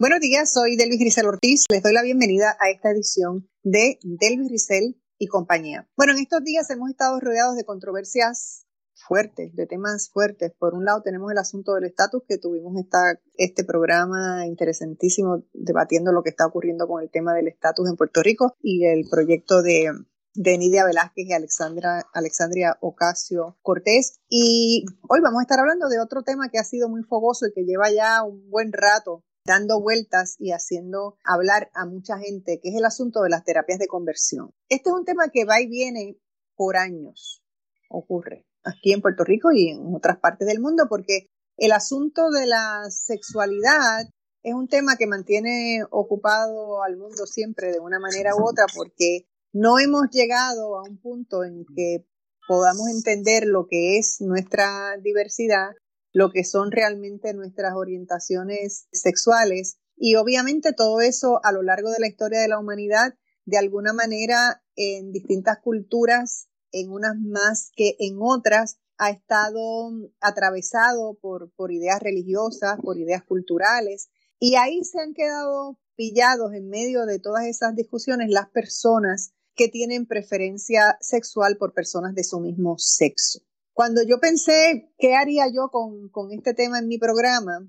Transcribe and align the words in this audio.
Buenos 0.00 0.20
días, 0.20 0.52
soy 0.52 0.76
Delvis 0.76 1.00
Grisel 1.00 1.26
Ortiz. 1.26 1.64
Les 1.68 1.82
doy 1.82 1.92
la 1.92 2.02
bienvenida 2.02 2.56
a 2.60 2.70
esta 2.70 2.92
edición 2.92 3.50
de 3.64 3.98
Delvis 4.04 4.46
Grisel 4.46 5.02
y 5.18 5.26
compañía. 5.26 5.88
Bueno, 5.96 6.12
en 6.12 6.20
estos 6.20 6.44
días 6.44 6.70
hemos 6.70 6.90
estado 6.90 7.18
rodeados 7.18 7.56
de 7.56 7.64
controversias 7.64 8.64
fuertes, 8.94 9.56
de 9.56 9.66
temas 9.66 10.08
fuertes. 10.12 10.52
Por 10.56 10.74
un 10.74 10.84
lado 10.84 11.02
tenemos 11.02 11.32
el 11.32 11.38
asunto 11.38 11.74
del 11.74 11.82
estatus, 11.82 12.22
que 12.28 12.38
tuvimos 12.38 12.76
esta, 12.76 13.18
este 13.34 13.64
programa 13.64 14.46
interesantísimo 14.46 15.42
debatiendo 15.52 16.12
lo 16.12 16.22
que 16.22 16.30
está 16.30 16.46
ocurriendo 16.46 16.86
con 16.86 17.02
el 17.02 17.10
tema 17.10 17.34
del 17.34 17.48
estatus 17.48 17.88
en 17.90 17.96
Puerto 17.96 18.22
Rico 18.22 18.54
y 18.62 18.86
el 18.86 19.04
proyecto 19.10 19.62
de, 19.62 19.90
de 20.32 20.58
Nidia 20.58 20.84
Velázquez 20.84 21.26
y 21.26 21.32
Alexandra, 21.32 22.06
Alexandria 22.14 22.78
Ocasio 22.82 23.58
Cortés. 23.62 24.20
Y 24.28 24.84
hoy 25.08 25.18
vamos 25.24 25.40
a 25.40 25.42
estar 25.42 25.58
hablando 25.58 25.88
de 25.88 25.98
otro 25.98 26.22
tema 26.22 26.50
que 26.50 26.60
ha 26.60 26.64
sido 26.64 26.88
muy 26.88 27.02
fogoso 27.02 27.46
y 27.46 27.52
que 27.52 27.64
lleva 27.64 27.90
ya 27.90 28.22
un 28.22 28.48
buen 28.48 28.72
rato 28.72 29.24
dando 29.48 29.80
vueltas 29.80 30.36
y 30.38 30.52
haciendo 30.52 31.16
hablar 31.24 31.70
a 31.74 31.86
mucha 31.86 32.18
gente, 32.18 32.60
que 32.62 32.68
es 32.68 32.76
el 32.76 32.84
asunto 32.84 33.22
de 33.22 33.30
las 33.30 33.44
terapias 33.44 33.78
de 33.78 33.88
conversión. 33.88 34.52
Este 34.68 34.90
es 34.90 34.94
un 34.94 35.06
tema 35.06 35.30
que 35.32 35.46
va 35.46 35.60
y 35.60 35.66
viene 35.66 36.18
por 36.54 36.76
años, 36.76 37.42
ocurre 37.88 38.46
aquí 38.62 38.92
en 38.92 39.00
Puerto 39.00 39.24
Rico 39.24 39.50
y 39.50 39.70
en 39.70 39.94
otras 39.94 40.18
partes 40.18 40.46
del 40.46 40.60
mundo, 40.60 40.86
porque 40.88 41.30
el 41.56 41.72
asunto 41.72 42.30
de 42.30 42.46
la 42.46 42.82
sexualidad 42.90 44.06
es 44.42 44.54
un 44.54 44.68
tema 44.68 44.96
que 44.96 45.06
mantiene 45.06 45.82
ocupado 45.90 46.82
al 46.82 46.98
mundo 46.98 47.26
siempre 47.26 47.72
de 47.72 47.80
una 47.80 47.98
manera 47.98 48.36
u 48.36 48.46
otra, 48.46 48.66
porque 48.74 49.26
no 49.52 49.78
hemos 49.78 50.10
llegado 50.10 50.76
a 50.76 50.82
un 50.82 51.00
punto 51.00 51.42
en 51.42 51.64
que 51.74 52.04
podamos 52.46 52.88
entender 52.88 53.46
lo 53.46 53.66
que 53.66 53.98
es 53.98 54.20
nuestra 54.20 54.96
diversidad, 55.02 55.70
lo 56.18 56.32
que 56.32 56.42
son 56.42 56.72
realmente 56.72 57.32
nuestras 57.32 57.74
orientaciones 57.76 58.88
sexuales 58.90 59.78
y 59.96 60.16
obviamente 60.16 60.72
todo 60.72 61.00
eso 61.00 61.38
a 61.44 61.52
lo 61.52 61.62
largo 61.62 61.90
de 61.92 62.00
la 62.00 62.08
historia 62.08 62.40
de 62.40 62.48
la 62.48 62.58
humanidad, 62.58 63.14
de 63.44 63.56
alguna 63.56 63.92
manera 63.92 64.60
en 64.74 65.12
distintas 65.12 65.60
culturas 65.60 66.48
en 66.72 66.90
unas 66.90 67.14
más 67.16 67.70
que 67.76 67.94
en 68.00 68.18
otras, 68.20 68.80
ha 68.96 69.10
estado 69.10 69.92
atravesado 70.20 71.14
por, 71.22 71.52
por 71.52 71.70
ideas 71.70 72.00
religiosas, 72.00 72.80
por 72.82 72.98
ideas 72.98 73.22
culturales, 73.22 74.08
y 74.40 74.56
ahí 74.56 74.82
se 74.82 75.00
han 75.00 75.14
quedado 75.14 75.78
pillados 75.94 76.52
en 76.52 76.68
medio 76.68 77.06
de 77.06 77.20
todas 77.20 77.44
esas 77.44 77.76
discusiones 77.76 78.28
las 78.28 78.50
personas 78.50 79.34
que 79.54 79.68
tienen 79.68 80.06
preferencia 80.06 80.98
sexual 81.00 81.58
por 81.58 81.74
personas 81.74 82.16
de 82.16 82.24
su 82.24 82.40
mismo 82.40 82.74
sexo. 82.76 83.38
Cuando 83.78 84.02
yo 84.02 84.18
pensé 84.18 84.92
qué 84.98 85.14
haría 85.14 85.46
yo 85.54 85.68
con, 85.70 86.08
con 86.08 86.32
este 86.32 86.52
tema 86.52 86.80
en 86.80 86.88
mi 86.88 86.98
programa, 86.98 87.64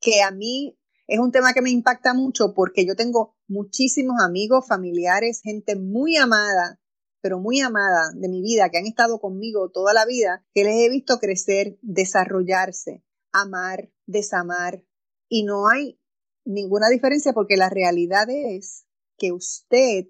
que 0.00 0.22
a 0.22 0.30
mí 0.30 0.80
es 1.06 1.18
un 1.18 1.32
tema 1.32 1.52
que 1.52 1.60
me 1.60 1.68
impacta 1.68 2.14
mucho 2.14 2.54
porque 2.54 2.86
yo 2.86 2.96
tengo 2.96 3.36
muchísimos 3.46 4.22
amigos, 4.22 4.66
familiares, 4.66 5.42
gente 5.42 5.76
muy 5.76 6.16
amada 6.16 6.80
pero 7.20 7.38
muy 7.40 7.60
amada 7.60 8.10
de 8.14 8.30
mi 8.30 8.40
vida, 8.40 8.70
que 8.70 8.78
han 8.78 8.86
estado 8.86 9.20
conmigo 9.20 9.70
toda 9.70 9.92
la 9.92 10.06
vida, 10.06 10.46
que 10.54 10.64
les 10.64 10.76
he 10.76 10.88
visto 10.88 11.18
crecer, 11.18 11.78
desarrollarse, 11.82 13.04
amar, 13.30 13.92
desamar, 14.06 14.82
y 15.28 15.42
no 15.42 15.68
hay 15.68 16.00
ninguna 16.46 16.88
diferencia 16.88 17.34
porque 17.34 17.58
la 17.58 17.68
realidad 17.68 18.30
es 18.30 18.86
que 19.18 19.32
usted 19.32 20.06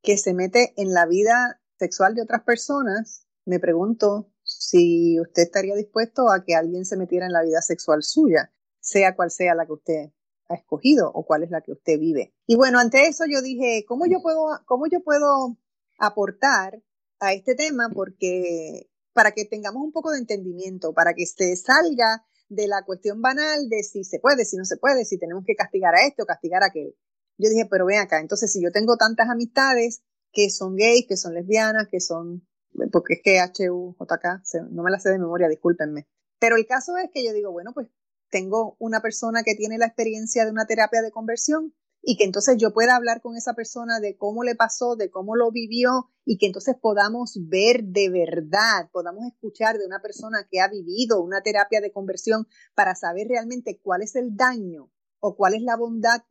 que 0.00 0.16
se 0.16 0.32
mete 0.32 0.72
en 0.76 0.94
la 0.94 1.06
vida 1.06 1.60
sexual 1.80 2.14
de 2.14 2.22
otras 2.22 2.44
personas, 2.44 3.26
me 3.44 3.58
pregunto 3.58 4.31
si 4.62 5.18
usted 5.20 5.42
estaría 5.42 5.74
dispuesto 5.74 6.30
a 6.30 6.44
que 6.44 6.54
alguien 6.54 6.84
se 6.84 6.96
metiera 6.96 7.26
en 7.26 7.32
la 7.32 7.42
vida 7.42 7.60
sexual 7.60 8.02
suya, 8.04 8.52
sea 8.80 9.16
cual 9.16 9.32
sea 9.32 9.56
la 9.56 9.66
que 9.66 9.72
usted 9.72 10.10
ha 10.48 10.54
escogido 10.54 11.10
o 11.12 11.24
cuál 11.26 11.42
es 11.42 11.50
la 11.50 11.62
que 11.62 11.72
usted 11.72 11.98
vive. 11.98 12.32
Y 12.46 12.54
bueno, 12.54 12.78
ante 12.78 13.08
eso 13.08 13.24
yo 13.28 13.42
dije, 13.42 13.84
¿cómo 13.88 14.06
yo 14.06 14.22
puedo, 14.22 14.46
cómo 14.64 14.86
yo 14.86 15.02
puedo 15.02 15.58
aportar 15.98 16.80
a 17.18 17.32
este 17.32 17.56
tema 17.56 17.90
porque 17.92 18.88
para 19.12 19.32
que 19.32 19.44
tengamos 19.44 19.82
un 19.82 19.92
poco 19.92 20.12
de 20.12 20.18
entendimiento, 20.18 20.94
para 20.94 21.12
que 21.14 21.26
se 21.26 21.56
salga 21.56 22.24
de 22.48 22.68
la 22.68 22.84
cuestión 22.84 23.20
banal 23.20 23.68
de 23.68 23.82
si 23.82 24.04
se 24.04 24.20
puede, 24.20 24.44
si 24.44 24.56
no 24.56 24.64
se 24.64 24.76
puede, 24.76 25.04
si 25.04 25.18
tenemos 25.18 25.42
que 25.44 25.56
castigar 25.56 25.94
a 25.96 26.06
este 26.06 26.22
o 26.22 26.26
castigar 26.26 26.62
a 26.62 26.66
aquel. 26.66 26.94
Yo 27.36 27.50
dije, 27.50 27.66
pero 27.68 27.86
ven 27.86 27.98
acá, 27.98 28.20
entonces 28.20 28.52
si 28.52 28.62
yo 28.62 28.70
tengo 28.70 28.96
tantas 28.96 29.28
amistades 29.28 30.02
que 30.32 30.50
son 30.50 30.76
gays, 30.76 31.06
que 31.08 31.16
son 31.16 31.34
lesbianas, 31.34 31.88
que 31.90 32.00
son, 32.00 32.46
porque 32.90 33.14
es 33.14 33.20
que 33.22 33.38
HUJK, 33.40 34.42
no 34.70 34.82
me 34.82 34.90
la 34.90 34.98
sé 34.98 35.10
de 35.10 35.18
memoria, 35.18 35.48
discúlpenme. 35.48 36.06
Pero 36.38 36.56
el 36.56 36.66
caso 36.66 36.96
es 36.96 37.10
que 37.12 37.24
yo 37.24 37.32
digo, 37.32 37.52
bueno, 37.52 37.72
pues 37.72 37.88
tengo 38.30 38.76
una 38.78 39.00
persona 39.00 39.42
que 39.42 39.54
tiene 39.54 39.78
la 39.78 39.86
experiencia 39.86 40.44
de 40.44 40.50
una 40.50 40.66
terapia 40.66 41.02
de 41.02 41.10
conversión 41.10 41.74
y 42.02 42.16
que 42.16 42.24
entonces 42.24 42.56
yo 42.58 42.72
pueda 42.72 42.96
hablar 42.96 43.20
con 43.20 43.36
esa 43.36 43.54
persona 43.54 44.00
de 44.00 44.16
cómo 44.16 44.42
le 44.42 44.56
pasó, 44.56 44.96
de 44.96 45.10
cómo 45.10 45.36
lo 45.36 45.52
vivió 45.52 46.10
y 46.24 46.38
que 46.38 46.46
entonces 46.46 46.74
podamos 46.80 47.38
ver 47.48 47.84
de 47.84 48.10
verdad, 48.10 48.90
podamos 48.90 49.24
escuchar 49.26 49.78
de 49.78 49.86
una 49.86 50.00
persona 50.00 50.48
que 50.50 50.60
ha 50.60 50.68
vivido 50.68 51.22
una 51.22 51.42
terapia 51.42 51.80
de 51.80 51.92
conversión 51.92 52.48
para 52.74 52.94
saber 52.96 53.28
realmente 53.28 53.78
cuál 53.80 54.02
es 54.02 54.16
el 54.16 54.34
daño 54.34 54.90
o 55.20 55.36
cuál 55.36 55.54
es 55.54 55.62
la 55.62 55.76
bondad, 55.76 56.22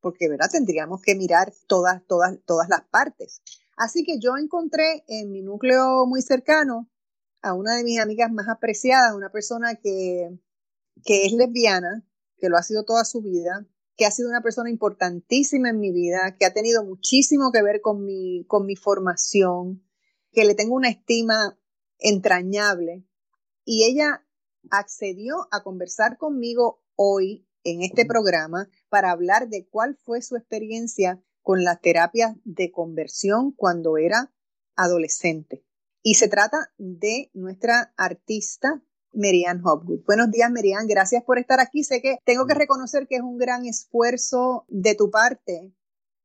porque 0.00 0.28
verdad 0.28 0.50
tendríamos 0.52 1.00
que 1.00 1.14
mirar 1.14 1.52
todas 1.66 2.04
todas 2.06 2.38
todas 2.44 2.68
las 2.68 2.82
partes. 2.82 3.40
Así 3.76 4.04
que 4.04 4.18
yo 4.20 4.36
encontré 4.36 5.04
en 5.08 5.30
mi 5.30 5.42
núcleo 5.42 6.06
muy 6.06 6.22
cercano 6.22 6.90
a 7.42 7.54
una 7.54 7.76
de 7.76 7.84
mis 7.84 8.00
amigas 8.00 8.32
más 8.32 8.48
apreciadas, 8.48 9.14
una 9.14 9.30
persona 9.30 9.74
que 9.76 10.38
que 11.02 11.24
es 11.26 11.32
lesbiana, 11.32 12.06
que 12.38 12.48
lo 12.48 12.56
ha 12.56 12.62
sido 12.62 12.84
toda 12.84 13.04
su 13.04 13.22
vida, 13.22 13.66
que 13.96 14.06
ha 14.06 14.10
sido 14.10 14.28
una 14.28 14.42
persona 14.42 14.70
importantísima 14.70 15.70
en 15.70 15.80
mi 15.80 15.92
vida, 15.92 16.36
que 16.38 16.46
ha 16.46 16.52
tenido 16.52 16.84
muchísimo 16.84 17.50
que 17.52 17.62
ver 17.62 17.80
con 17.80 18.04
mi, 18.04 18.44
con 18.46 18.66
mi 18.66 18.76
formación, 18.76 19.84
que 20.32 20.44
le 20.44 20.54
tengo 20.54 20.74
una 20.74 20.90
estima 20.90 21.58
entrañable. 21.98 23.04
Y 23.64 23.84
ella 23.84 24.26
accedió 24.70 25.48
a 25.50 25.62
conversar 25.62 26.18
conmigo 26.18 26.82
hoy 26.96 27.46
en 27.62 27.82
este 27.82 28.04
programa 28.04 28.68
para 28.88 29.10
hablar 29.10 29.48
de 29.48 29.66
cuál 29.68 29.96
fue 29.96 30.22
su 30.22 30.36
experiencia 30.36 31.22
con 31.44 31.62
las 31.62 31.80
terapias 31.80 32.36
de 32.44 32.72
conversión 32.72 33.52
cuando 33.52 33.98
era 33.98 34.32
adolescente. 34.76 35.62
Y 36.02 36.14
se 36.14 36.26
trata 36.26 36.72
de 36.78 37.30
nuestra 37.34 37.92
artista 37.98 38.82
Merian 39.12 39.60
Hopwood. 39.64 40.04
Buenos 40.06 40.30
días, 40.30 40.50
Merian. 40.50 40.86
Gracias 40.86 41.22
por 41.22 41.38
estar 41.38 41.60
aquí. 41.60 41.84
Sé 41.84 42.00
que 42.00 42.16
tengo 42.24 42.46
que 42.46 42.54
reconocer 42.54 43.06
que 43.06 43.16
es 43.16 43.20
un 43.20 43.36
gran 43.36 43.66
esfuerzo 43.66 44.64
de 44.68 44.94
tu 44.94 45.10
parte 45.10 45.74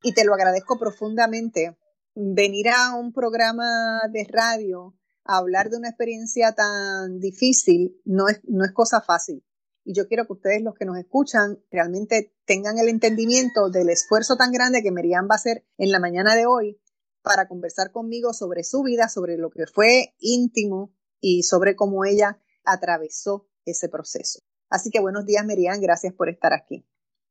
y 0.02 0.14
te 0.14 0.24
lo 0.24 0.34
agradezco 0.34 0.80
profundamente. 0.80 1.78
Venir 2.16 2.70
a 2.70 2.96
un 2.96 3.12
programa 3.12 4.02
de 4.12 4.26
radio 4.28 4.96
a 5.26 5.38
hablar 5.38 5.70
de 5.70 5.78
una 5.78 5.90
experiencia 5.90 6.54
tan 6.54 7.20
difícil 7.20 8.02
no 8.06 8.30
es, 8.30 8.40
no 8.46 8.64
es 8.64 8.72
cosa 8.72 9.02
fácil. 9.02 9.44
Y 9.90 9.96
yo 9.96 10.08
quiero 10.08 10.28
que 10.28 10.34
ustedes, 10.34 10.62
los 10.62 10.76
que 10.76 10.86
nos 10.86 11.00
escuchan, 11.00 11.58
realmente 11.72 12.32
tengan 12.46 12.78
el 12.78 12.90
entendimiento 12.90 13.72
del 13.72 13.90
esfuerzo 13.90 14.36
tan 14.36 14.52
grande 14.52 14.84
que 14.84 14.92
Merian 14.92 15.26
va 15.26 15.34
a 15.34 15.38
hacer 15.38 15.66
en 15.80 15.92
la 15.92 16.00
mañana 16.00 16.36
de 16.36 16.46
hoy 16.46 16.80
para 17.24 17.48
conversar 17.48 17.92
conmigo 17.92 18.32
sobre 18.34 18.64
su 18.64 18.84
vida, 18.84 19.10
sobre 19.10 19.36
lo 19.40 19.50
que 19.50 19.66
fue 19.66 20.14
íntimo 20.20 20.94
y 21.20 21.42
sobre 21.42 21.76
cómo 21.76 22.06
ella 22.06 22.40
atravesó 22.64 23.48
ese 23.66 23.90
proceso. 23.90 24.42
Así 24.70 24.92
que 24.92 25.00
buenos 25.00 25.26
días, 25.26 25.44
Merian, 25.44 25.82
gracias 25.82 26.14
por 26.14 26.30
estar 26.30 26.54
aquí. 26.54 26.86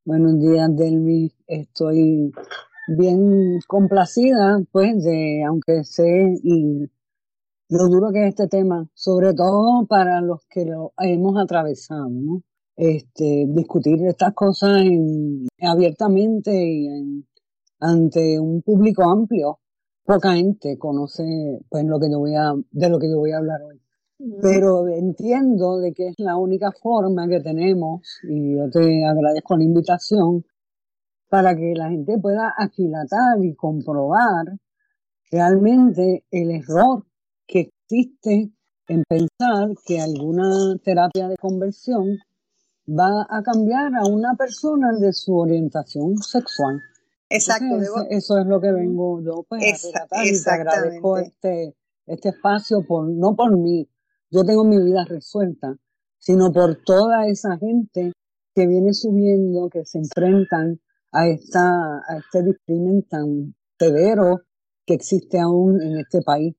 Buenos 0.05 0.41
días, 0.41 0.69
Delmi. 0.75 1.33
Estoy 1.47 2.33
bien 2.89 3.61
complacida, 3.69 4.59
pues, 4.73 5.05
de, 5.05 5.45
aunque 5.47 5.85
sé 5.85 6.41
lo 7.69 7.87
duro 7.87 8.11
que 8.13 8.25
es 8.25 8.31
este 8.31 8.49
tema, 8.49 8.91
sobre 8.95 9.33
todo 9.33 9.87
para 9.87 10.21
los 10.23 10.45
que 10.51 10.65
lo 10.65 10.93
hemos 10.99 11.41
atravesado, 11.41 12.09
¿no? 12.09 12.43
Este, 12.79 13.47
discutir 13.49 14.07
estas 14.07 14.33
cosas 14.35 14.85
abiertamente 15.61 16.53
y 16.55 17.25
ante 17.81 18.39
un 18.39 18.63
público 18.63 19.03
amplio. 19.03 19.59
Poca 20.05 20.35
gente 20.35 20.79
conoce, 20.79 21.25
pues, 21.69 21.85
lo 21.85 21.99
que 22.01 22.11
yo 22.11 22.19
voy 22.21 22.35
a, 22.35 22.55
de 22.71 22.89
lo 22.89 22.99
que 22.99 23.11
yo 23.11 23.19
voy 23.19 23.33
a 23.33 23.39
hablar 23.39 23.61
hoy 23.63 23.81
pero 24.43 24.89
entiendo 24.89 25.79
de 25.79 25.93
que 25.93 26.09
es 26.09 26.15
la 26.19 26.37
única 26.37 26.73
forma 26.73 27.29
que 27.29 27.41
tenemos, 27.41 28.01
y 28.25 28.57
yo 28.57 28.69
te 28.69 29.05
agradezco 29.05 29.57
la 29.57 29.65
invitación, 29.65 30.45
para 31.29 31.55
que 31.55 31.75
la 31.77 31.91
gente 31.91 32.19
pueda 32.19 32.55
aquilatar 32.57 33.45
y 33.45 33.55
comprobar 33.55 34.59
realmente 35.31 36.25
el 36.31 36.51
error 36.51 37.05
que 37.47 37.71
existe 37.91 38.51
en 38.89 39.03
pensar 39.07 39.75
que 39.87 40.01
alguna 40.01 40.77
terapia 40.83 41.29
de 41.29 41.37
conversión 41.37 42.19
va 42.89 43.27
a 43.29 43.43
cambiar 43.43 43.95
a 43.95 44.07
una 44.07 44.35
persona 44.35 44.93
de 44.99 45.13
su 45.13 45.37
orientación 45.37 46.17
sexual. 46.19 46.81
Exacto. 47.31 48.07
eso 48.09 48.39
es 48.39 48.47
lo 48.47 48.59
que 48.59 48.73
vengo 48.73 49.21
yo 49.21 49.45
pues, 49.47 49.85
a 49.85 49.91
tratar 49.91 50.27
y 50.27 50.43
te 50.43 50.51
agradezco 50.51 51.19
este, 51.19 51.77
este 52.07 52.31
espacio 52.31 52.87
por, 52.87 53.07
no 53.07 53.37
por 53.37 53.55
mí, 53.59 53.87
yo 54.31 54.45
tengo 54.45 54.65
mi 54.65 54.83
vida 54.83 55.05
resuelta, 55.05 55.77
sino 56.19 56.51
por 56.51 56.83
toda 56.85 57.27
esa 57.27 57.59
gente 57.59 58.13
que 58.55 58.67
viene 58.67 58.95
subiendo, 58.95 59.69
que 59.69 59.85
se 59.85 59.99
enfrentan 59.99 60.81
a, 61.13 61.29
esta, 61.29 61.99
a 61.99 62.19
este 62.19 62.43
discrimen 62.43 63.03
tan 63.03 63.55
severo 63.79 64.41
que 64.87 64.95
existe 64.95 65.39
aún 65.39 65.83
en 65.83 65.99
este 65.99 66.23
país. 66.23 66.57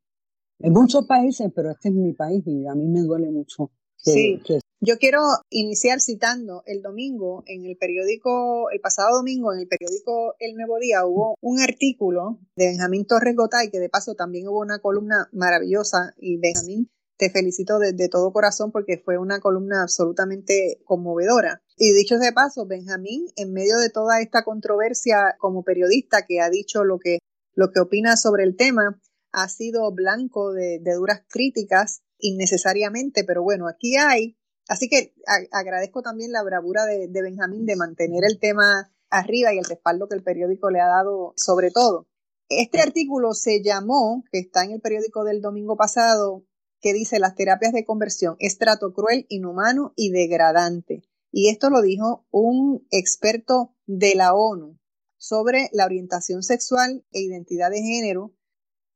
En 0.60 0.74
muchos 0.74 1.06
países, 1.06 1.52
pero 1.56 1.72
este 1.72 1.90
es 1.90 1.96
mi 1.96 2.14
país 2.14 2.44
y 2.46 2.68
a 2.68 2.76
mí 2.76 2.88
me 2.88 3.02
duele 3.02 3.32
mucho. 3.32 3.72
Sí. 4.02 4.42
Yo 4.82 4.98
quiero 4.98 5.24
iniciar 5.50 6.00
citando 6.00 6.64
el 6.66 6.82
domingo 6.82 7.44
en 7.48 7.66
el 7.66 7.76
periódico, 7.76 8.70
el 8.72 8.80
pasado 8.80 9.18
domingo 9.18 9.52
en 9.54 9.60
el 9.60 9.68
periódico 9.68 10.36
El 10.40 10.56
Nuevo 10.56 10.80
Día 10.80 11.06
hubo 11.06 11.36
un 11.42 11.60
artículo 11.60 12.40
de 12.56 12.68
Benjamín 12.68 13.06
Torres 13.06 13.36
Gotay, 13.36 13.70
que 13.70 13.80
de 13.80 13.90
paso 13.90 14.16
también 14.16 14.48
hubo 14.48 14.62
una 14.62 14.80
columna 14.80 15.28
maravillosa 15.34 16.14
y 16.18 16.38
Benjamín, 16.38 16.90
te 17.18 17.30
felicito 17.30 17.78
de, 17.78 17.92
de 17.92 18.08
todo 18.08 18.32
corazón 18.32 18.72
porque 18.72 19.02
fue 19.04 19.18
una 19.18 19.42
columna 19.42 19.82
absolutamente 19.82 20.80
conmovedora. 20.86 21.62
Y 21.76 21.92
dicho 21.92 22.18
de 22.18 22.32
paso, 22.32 22.66
Benjamín, 22.66 23.26
en 23.36 23.52
medio 23.52 23.78
de 23.80 23.90
toda 23.90 24.22
esta 24.22 24.46
controversia 24.46 25.36
como 25.40 25.64
periodista 25.64 26.26
que 26.26 26.40
ha 26.40 26.50
dicho 26.50 26.86
lo 26.86 27.00
que, 27.00 27.20
lo 27.54 27.72
que 27.72 27.82
opina 27.82 28.16
sobre 28.16 28.46
el 28.46 28.56
tema, 28.56 29.02
ha 29.34 29.50
sido 29.50 29.92
blanco 29.94 30.54
de, 30.54 30.80
de 30.80 30.94
duras 30.94 31.22
críticas 31.28 32.02
innecesariamente, 32.20 33.24
pero 33.24 33.44
bueno, 33.44 33.68
aquí 33.68 33.98
hay 33.98 34.38
Así 34.70 34.88
que 34.88 35.16
agradezco 35.52 36.04
también 36.04 36.32
la 36.32 36.44
bravura 36.44 36.86
de, 36.86 37.10
Benjamín 37.12 37.66
de 37.66 37.76
mantener 37.76 38.24
el 38.24 38.40
tema 38.40 38.94
arriba 39.10 39.52
y 39.52 39.58
el 39.58 39.66
respaldo 39.66 40.08
que 40.08 40.16
el 40.16 40.24
periódico 40.24 40.70
le 40.70 40.80
ha 40.80 40.86
dado 40.86 41.34
sobre 41.38 41.72
todo. 41.72 42.08
Este 42.50 42.80
artículo 42.80 43.34
se 43.34 43.64
llamó, 43.64 44.24
que 44.32 44.38
está 44.38 44.64
en 44.64 44.72
el 44.72 44.80
periódico 44.80 45.24
del 45.24 45.42
domingo 45.42 45.76
pasado, 45.76 46.46
que 46.82 46.94
dice 46.94 47.18
las 47.18 47.34
terapias 47.34 47.74
de 47.74 47.84
conversión 47.84 48.36
es 48.38 48.60
trato 48.60 48.94
cruel, 48.94 49.26
inhumano 49.28 49.92
y 49.96 50.12
degradante. 50.12 51.02
Y 51.32 51.50
esto 51.50 51.72
lo 51.72 51.82
dijo 51.82 52.28
un 52.30 52.88
experto 52.92 53.76
de 53.88 54.14
la 54.14 54.36
ONU 54.36 54.78
sobre 55.18 55.70
la 55.74 55.86
orientación 55.86 56.44
sexual 56.44 57.04
e 57.12 57.22
identidad 57.22 57.72
de 57.72 57.82
género, 57.82 58.36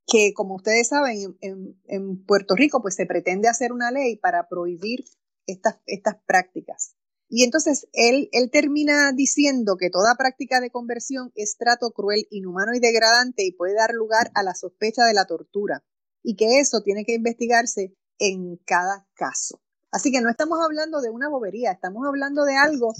que 0.05 0.33
como 0.33 0.55
ustedes 0.55 0.89
saben, 0.89 1.37
en, 1.41 2.25
Puerto 2.25 2.55
Rico 2.55 2.81
pues 2.81 2.95
se 2.95 3.05
pretende 3.05 3.47
hacer 3.47 3.71
una 3.71 3.91
ley 3.91 4.17
para 4.17 4.47
prohibir 4.47 5.05
estas, 5.47 5.79
estas 5.85 6.15
prácticas. 6.25 6.95
Y 7.29 7.43
entonces 7.43 7.87
él, 7.93 8.29
él 8.31 8.51
termina 8.51 9.11
diciendo 9.11 9.75
que 9.77 9.89
toda 9.89 10.15
práctica 10.15 10.61
de 10.61 10.69
conversión 10.69 11.31
es 11.35 11.57
trato 11.57 11.91
cruel, 11.91 12.27
inhumano 12.29 12.73
y 12.75 12.79
degradante 12.79 13.43
y 13.43 13.53
puede 13.53 13.73
dar 13.73 13.91
lugar 13.93 14.29
a 14.35 14.43
la 14.43 14.53
sospecha 14.53 15.05
de 15.05 15.13
la 15.13 15.25
tortura 15.25 15.83
y 16.21 16.35
que 16.35 16.59
eso 16.59 16.81
tiene 16.81 17.05
que 17.05 17.15
investigarse 17.15 17.95
en 18.19 18.57
cada 18.65 19.07
caso. 19.15 19.61
Así 19.91 20.11
que 20.11 20.21
no 20.21 20.29
estamos 20.29 20.59
hablando 20.63 21.01
de 21.01 21.09
una 21.09 21.29
bobería, 21.29 21.71
estamos 21.71 22.05
hablando 22.07 22.45
de 22.45 22.55
algo 22.55 22.93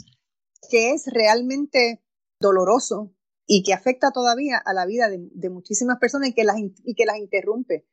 que 0.69 0.91
es 0.91 1.05
realmente 1.07 2.03
doloroso 2.39 3.13
y 3.45 3.63
que 3.63 3.73
afecta 3.73 4.11
todavía 4.11 4.57
a 4.57 4.73
la 4.73 4.85
vida 4.85 5.09
de, 5.09 5.49
muchísimas 5.49 5.99
personas 5.99 6.29
y 6.29 6.33
que, 6.33 6.43
las, 6.43 6.57
y 6.57 6.95
que 6.95 7.05
las 7.05 7.17
interrumpe 7.17 7.85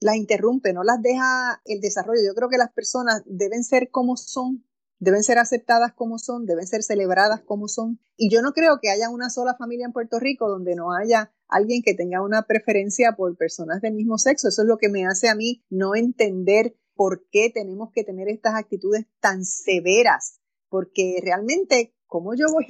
las 0.00 0.16
interrumpe, 0.16 0.72
no 0.72 0.84
las 0.84 1.00
deja 1.00 1.60
el 1.64 1.80
desarrollo. 1.80 2.20
Yo 2.24 2.34
creo 2.34 2.48
que 2.48 2.58
las 2.58 2.72
personas 2.72 3.22
deben 3.26 3.64
ser 3.64 3.90
como 3.90 4.16
son, 4.16 4.64
deben 4.98 5.22
ser 5.22 5.38
aceptadas 5.38 5.92
como 5.94 6.18
son, 6.18 6.46
deben 6.46 6.66
ser 6.66 6.82
celebradas 6.82 7.42
como 7.42 7.68
son. 7.68 8.00
Y 8.16 8.30
yo 8.30 8.42
no 8.42 8.52
creo 8.52 8.78
que 8.80 8.90
haya 8.90 9.10
una 9.10 9.30
sola 9.30 9.54
familia 9.56 9.86
en 9.86 9.92
Puerto 9.92 10.18
Rico 10.18 10.48
donde 10.48 10.74
no 10.74 10.92
haya 10.92 11.32
alguien 11.48 11.82
que 11.82 11.94
tenga 11.94 12.22
una 12.22 12.42
preferencia 12.42 13.12
por 13.16 13.36
personas 13.36 13.80
del 13.80 13.94
mismo 13.94 14.18
sexo. 14.18 14.48
Eso 14.48 14.62
es 14.62 14.68
lo 14.68 14.78
que 14.78 14.88
me 14.88 15.06
hace 15.06 15.28
a 15.28 15.34
mí 15.34 15.64
no 15.70 15.94
entender 15.94 16.76
por 16.94 17.26
qué 17.30 17.50
tenemos 17.50 17.90
que 17.92 18.04
tener 18.04 18.28
estas 18.28 18.54
actitudes 18.54 19.06
tan 19.20 19.44
severas. 19.44 20.40
Porque 20.68 21.20
realmente, 21.22 21.94
¿cómo 22.06 22.34
yo 22.34 22.46
voy 22.52 22.66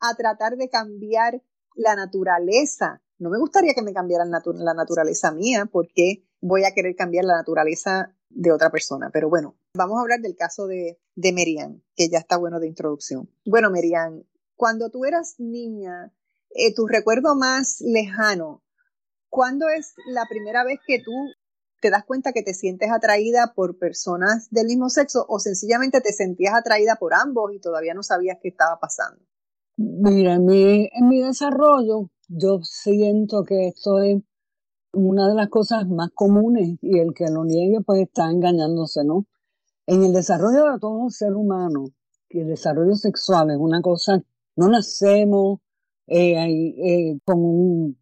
a, 0.00 0.14
tratar 0.16 0.56
de 0.56 0.68
cambiar 0.68 1.42
la 1.74 1.96
naturaleza? 1.96 3.02
No 3.18 3.30
me 3.30 3.38
gustaría 3.38 3.74
que 3.74 3.82
me 3.82 3.92
cambiaran 3.92 4.30
la 4.30 4.74
naturaleza 4.74 5.30
mía, 5.30 5.68
porque 5.70 6.24
voy 6.40 6.64
a 6.64 6.72
querer 6.72 6.96
cambiar 6.96 7.24
la 7.24 7.36
naturaleza 7.36 8.14
de 8.28 8.52
otra 8.52 8.70
persona. 8.70 9.10
Pero 9.12 9.28
bueno, 9.28 9.56
vamos 9.74 9.98
a 9.98 10.02
hablar 10.02 10.20
del 10.20 10.36
caso 10.36 10.66
de, 10.66 10.98
de 11.14 11.32
Merian, 11.32 11.82
que 11.94 12.08
ya 12.08 12.18
está 12.18 12.36
bueno 12.36 12.60
de 12.60 12.68
introducción. 12.68 13.30
Bueno, 13.44 13.70
Merian, 13.70 14.24
cuando 14.56 14.90
tú 14.90 15.04
eras 15.04 15.36
niña, 15.38 16.12
eh, 16.50 16.74
tu 16.74 16.86
recuerdo 16.86 17.34
más 17.34 17.80
lejano, 17.80 18.62
¿cuándo 19.28 19.68
es 19.68 19.94
la 20.06 20.26
primera 20.28 20.64
vez 20.64 20.80
que 20.86 20.98
tú 20.98 21.12
te 21.80 21.90
das 21.90 22.04
cuenta 22.04 22.32
que 22.32 22.42
te 22.42 22.54
sientes 22.54 22.90
atraída 22.92 23.54
por 23.54 23.76
personas 23.76 24.48
del 24.50 24.66
mismo 24.66 24.88
sexo 24.88 25.26
o 25.28 25.40
sencillamente 25.40 26.00
te 26.00 26.12
sentías 26.12 26.54
atraída 26.54 26.96
por 26.96 27.12
ambos 27.12 27.52
y 27.52 27.58
todavía 27.58 27.92
no 27.92 28.04
sabías 28.04 28.38
qué 28.40 28.48
estaba 28.48 28.78
pasando? 28.78 29.20
Mira, 29.76 30.34
en 30.34 30.44
mi, 30.44 30.88
en 30.92 31.08
mi 31.08 31.20
desarrollo 31.20 32.10
yo 32.28 32.60
siento 32.62 33.42
que 33.44 33.68
estoy 33.68 34.24
una 34.92 35.28
de 35.28 35.34
las 35.34 35.48
cosas 35.48 35.88
más 35.88 36.10
comunes 36.14 36.76
y 36.82 36.98
el 36.98 37.14
que 37.14 37.26
lo 37.30 37.44
niegue 37.44 37.80
pues 37.84 38.02
está 38.02 38.30
engañándose, 38.30 39.04
¿no? 39.04 39.26
En 39.86 40.04
el 40.04 40.12
desarrollo 40.12 40.72
de 40.72 40.78
todo 40.78 41.10
ser 41.10 41.34
humano, 41.34 41.86
que 42.28 42.42
el 42.42 42.48
desarrollo 42.48 42.94
sexual 42.94 43.50
es 43.50 43.56
una 43.58 43.80
cosa, 43.80 44.22
no 44.56 44.68
nacemos 44.68 45.60
eh, 46.06 46.34
eh, 46.36 47.18
con, 47.24 47.96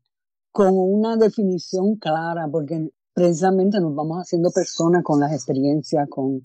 con 0.53 0.75
una 0.77 1.17
definición 1.17 1.97
clara, 1.97 2.49
porque 2.51 2.91
precisamente 3.15 3.81
nos 3.81 3.95
vamos 3.95 4.19
haciendo 4.19 4.51
personas 4.51 5.05
con 5.05 5.21
las 5.21 5.33
experiencias, 5.33 6.09
con, 6.09 6.45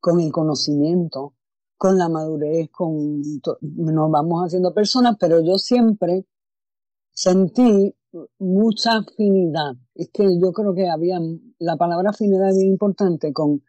con 0.00 0.20
el 0.20 0.32
conocimiento, 0.32 1.34
con 1.76 1.98
la 1.98 2.08
madurez, 2.08 2.70
con 2.70 3.22
nos 3.60 4.10
vamos 4.10 4.44
haciendo 4.44 4.72
personas, 4.72 5.16
pero 5.18 5.40
yo 5.40 5.58
siempre 5.58 6.26
sentí 7.12 7.94
mucha 8.38 8.98
afinidad. 8.98 9.74
Es 9.94 10.10
que 10.12 10.38
yo 10.40 10.52
creo 10.52 10.74
que 10.74 10.88
había, 10.88 11.18
la 11.58 11.76
palabra 11.76 12.10
afinidad 12.10 12.50
es 12.50 12.62
importante 12.62 13.32
con 13.32 13.62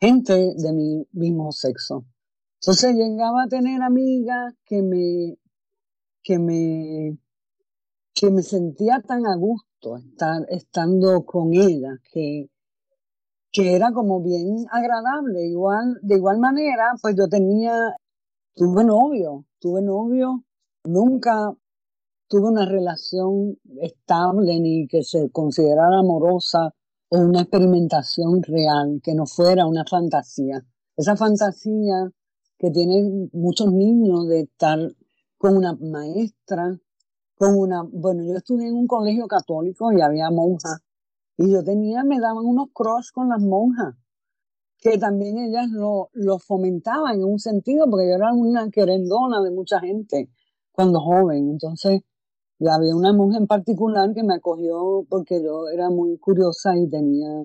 gente 0.00 0.54
de 0.56 0.72
mi 0.72 1.06
mismo 1.12 1.52
sexo. 1.52 2.04
Entonces 2.60 2.94
llegaba 2.94 3.44
a 3.44 3.48
tener 3.48 3.82
amigas 3.82 4.54
que 4.64 4.82
me, 4.82 5.38
que 6.22 6.38
me, 6.38 7.18
que 8.14 8.30
me 8.30 8.42
sentía 8.42 9.02
tan 9.06 9.26
a 9.26 9.36
gusto 9.36 9.96
estar, 9.98 10.46
estando 10.48 11.24
con 11.24 11.52
ellas, 11.54 11.98
que, 12.12 12.48
que 13.54 13.76
era 13.76 13.92
como 13.92 14.20
bien 14.20 14.66
agradable. 14.70 15.46
Igual, 15.46 15.98
de 16.02 16.16
igual 16.16 16.38
manera, 16.40 16.92
pues 17.00 17.14
yo 17.16 17.28
tenía, 17.28 17.72
tuve 18.54 18.84
novio, 18.84 19.46
tuve 19.60 19.80
novio, 19.80 20.44
nunca 20.84 21.54
tuve 22.28 22.48
una 22.48 22.66
relación 22.66 23.56
estable 23.80 24.58
ni 24.58 24.88
que 24.88 25.04
se 25.04 25.30
considerara 25.30 26.00
amorosa 26.00 26.74
o 27.08 27.18
una 27.20 27.42
experimentación 27.42 28.42
real, 28.42 29.00
que 29.02 29.14
no 29.14 29.24
fuera 29.24 29.66
una 29.66 29.84
fantasía. 29.88 30.60
Esa 30.96 31.16
fantasía 31.16 32.10
que 32.58 32.70
tienen 32.72 33.30
muchos 33.32 33.72
niños 33.72 34.26
de 34.28 34.40
estar 34.40 34.80
con 35.38 35.56
una 35.56 35.74
maestra, 35.74 36.76
con 37.36 37.56
una, 37.56 37.84
bueno, 37.84 38.24
yo 38.24 38.36
estudié 38.36 38.66
en 38.66 38.74
un 38.74 38.88
colegio 38.88 39.28
católico 39.28 39.92
y 39.92 40.00
había 40.00 40.30
monjas, 40.32 40.80
y 41.36 41.52
yo 41.52 41.62
tenía, 41.64 42.04
me 42.04 42.20
daban 42.20 42.44
unos 42.44 42.68
cross 42.72 43.12
con 43.12 43.28
las 43.28 43.42
monjas, 43.42 43.94
que 44.78 44.98
también 44.98 45.38
ellas 45.38 45.68
lo, 45.70 46.10
lo 46.12 46.38
fomentaban 46.38 47.16
en 47.16 47.24
un 47.24 47.38
sentido, 47.38 47.86
porque 47.90 48.08
yo 48.08 48.14
era 48.14 48.32
una 48.32 48.70
querendona 48.70 49.42
de 49.42 49.50
mucha 49.50 49.80
gente 49.80 50.30
cuando 50.72 51.00
joven, 51.00 51.50
entonces 51.50 52.02
había 52.70 52.94
una 52.94 53.12
monja 53.12 53.38
en 53.38 53.46
particular 53.46 54.12
que 54.14 54.22
me 54.22 54.34
acogió 54.34 55.04
porque 55.08 55.42
yo 55.42 55.68
era 55.68 55.90
muy 55.90 56.18
curiosa 56.18 56.76
y 56.76 56.88
tenía, 56.88 57.44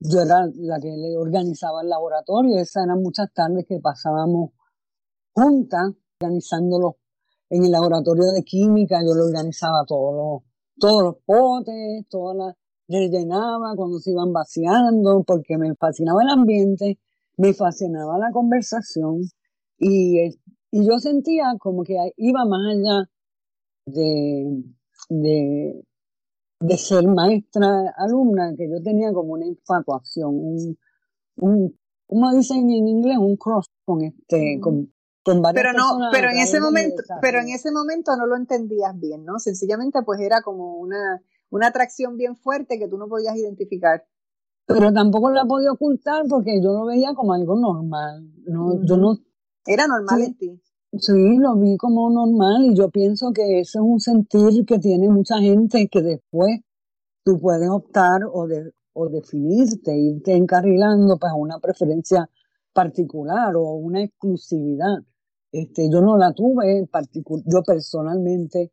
yo 0.00 0.20
era 0.20 0.46
la 0.54 0.78
que 0.80 0.88
le 0.88 1.16
organizaba 1.16 1.82
el 1.82 1.88
laboratorio. 1.88 2.56
Esas 2.56 2.84
eran 2.84 3.02
muchas 3.02 3.32
tardes 3.32 3.66
que 3.68 3.78
pasábamos 3.80 4.50
juntas, 5.32 5.92
organizándolo 6.20 6.96
en 7.50 7.64
el 7.64 7.70
laboratorio 7.70 8.30
de 8.32 8.42
química. 8.42 9.00
Yo 9.02 9.14
lo 9.14 9.26
organizaba 9.26 9.84
todos 9.86 10.14
los, 10.14 10.42
todos 10.78 11.02
los 11.02 11.16
potes, 11.24 12.06
todas 12.08 12.36
las, 12.36 12.54
rellenaba 12.90 13.74
cuando 13.76 13.98
se 14.00 14.10
iban 14.10 14.32
vaciando, 14.32 15.22
porque 15.26 15.56
me 15.56 15.74
fascinaba 15.76 16.22
el 16.22 16.30
ambiente, 16.30 16.98
me 17.36 17.54
fascinaba 17.54 18.18
la 18.18 18.30
conversación 18.32 19.22
y 19.78 20.30
y 20.70 20.86
yo 20.86 20.98
sentía 20.98 21.56
como 21.58 21.82
que 21.82 21.96
iba 22.16 22.44
más 22.44 22.60
allá 22.76 23.10
de, 23.86 24.62
de, 25.08 25.84
de 26.60 26.78
ser 26.78 27.06
maestra 27.08 27.92
alumna, 27.96 28.54
que 28.56 28.68
yo 28.68 28.80
tenía 28.82 29.12
como 29.12 29.32
una 29.32 29.46
infatuación, 29.46 30.28
un, 30.32 30.78
un 31.36 31.76
como 32.06 32.32
dicen 32.32 32.70
en 32.70 32.88
inglés, 32.88 33.18
un 33.18 33.36
cross 33.36 33.70
con 33.84 34.02
este, 34.02 34.58
con, 34.60 34.92
con 35.22 35.42
varias 35.42 35.62
pero 35.62 35.72
no, 35.76 36.10
pero 36.12 36.30
en 36.30 36.38
ese 36.38 36.60
momento, 36.60 37.02
pero 37.20 37.40
en 37.40 37.48
ese 37.48 37.70
momento 37.70 38.16
no 38.16 38.26
lo 38.26 38.36
entendías 38.36 38.98
bien, 38.98 39.24
¿no? 39.24 39.38
Sencillamente 39.38 40.02
pues 40.04 40.20
era 40.20 40.42
como 40.42 40.76
una, 40.76 41.20
una 41.50 41.68
atracción 41.68 42.16
bien 42.16 42.36
fuerte 42.36 42.78
que 42.78 42.88
tú 42.88 42.96
no 42.96 43.08
podías 43.08 43.36
identificar. 43.36 44.04
Pero 44.66 44.92
tampoco 44.92 45.30
la 45.30 45.44
podía 45.44 45.72
ocultar 45.72 46.24
porque 46.28 46.60
yo 46.62 46.72
lo 46.72 46.86
veía 46.86 47.12
como 47.14 47.32
algo 47.32 47.58
normal. 47.58 48.30
No, 48.44 48.84
yo 48.84 48.96
no. 48.96 49.16
Era 49.66 49.86
normal 49.86 50.22
en 50.22 50.36
ti. 50.36 50.62
Sí, 50.92 51.38
lo 51.38 51.56
vi 51.56 51.76
como 51.76 52.10
normal 52.10 52.64
y 52.64 52.74
yo 52.74 52.90
pienso 52.90 53.32
que 53.32 53.60
ese 53.60 53.78
es 53.78 53.82
un 53.82 54.00
sentir 54.00 54.64
que 54.66 54.78
tiene 54.78 55.08
mucha 55.08 55.38
gente 55.38 55.88
que 55.88 56.02
después 56.02 56.60
tú 57.24 57.38
puedes 57.38 57.68
optar 57.68 58.22
o, 58.32 58.46
de, 58.46 58.72
o 58.92 59.08
definirte, 59.08 59.96
irte 59.96 60.34
encarrilando 60.34 61.16
para 61.18 61.34
pues, 61.34 61.42
una 61.42 61.58
preferencia 61.60 62.28
particular 62.72 63.54
o 63.56 63.74
una 63.74 64.02
exclusividad. 64.02 64.98
Este, 65.52 65.88
yo 65.90 66.00
no 66.00 66.16
la 66.16 66.32
tuve, 66.32 66.88
yo 67.44 67.62
personalmente 67.62 68.72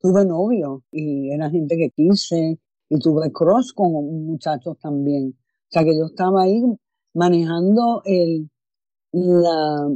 tuve 0.00 0.24
novio 0.24 0.84
y 0.90 1.30
era 1.32 1.50
gente 1.50 1.76
que 1.76 1.90
quise 1.90 2.58
y 2.88 2.98
tuve 2.98 3.32
cross 3.32 3.72
con 3.72 3.92
muchachos 4.26 4.78
también. 4.78 5.36
O 5.38 5.68
sea 5.70 5.84
que 5.84 5.96
yo 5.96 6.06
estaba 6.06 6.42
ahí 6.42 6.62
manejando 7.14 8.02
el, 8.04 8.50
la, 9.12 9.88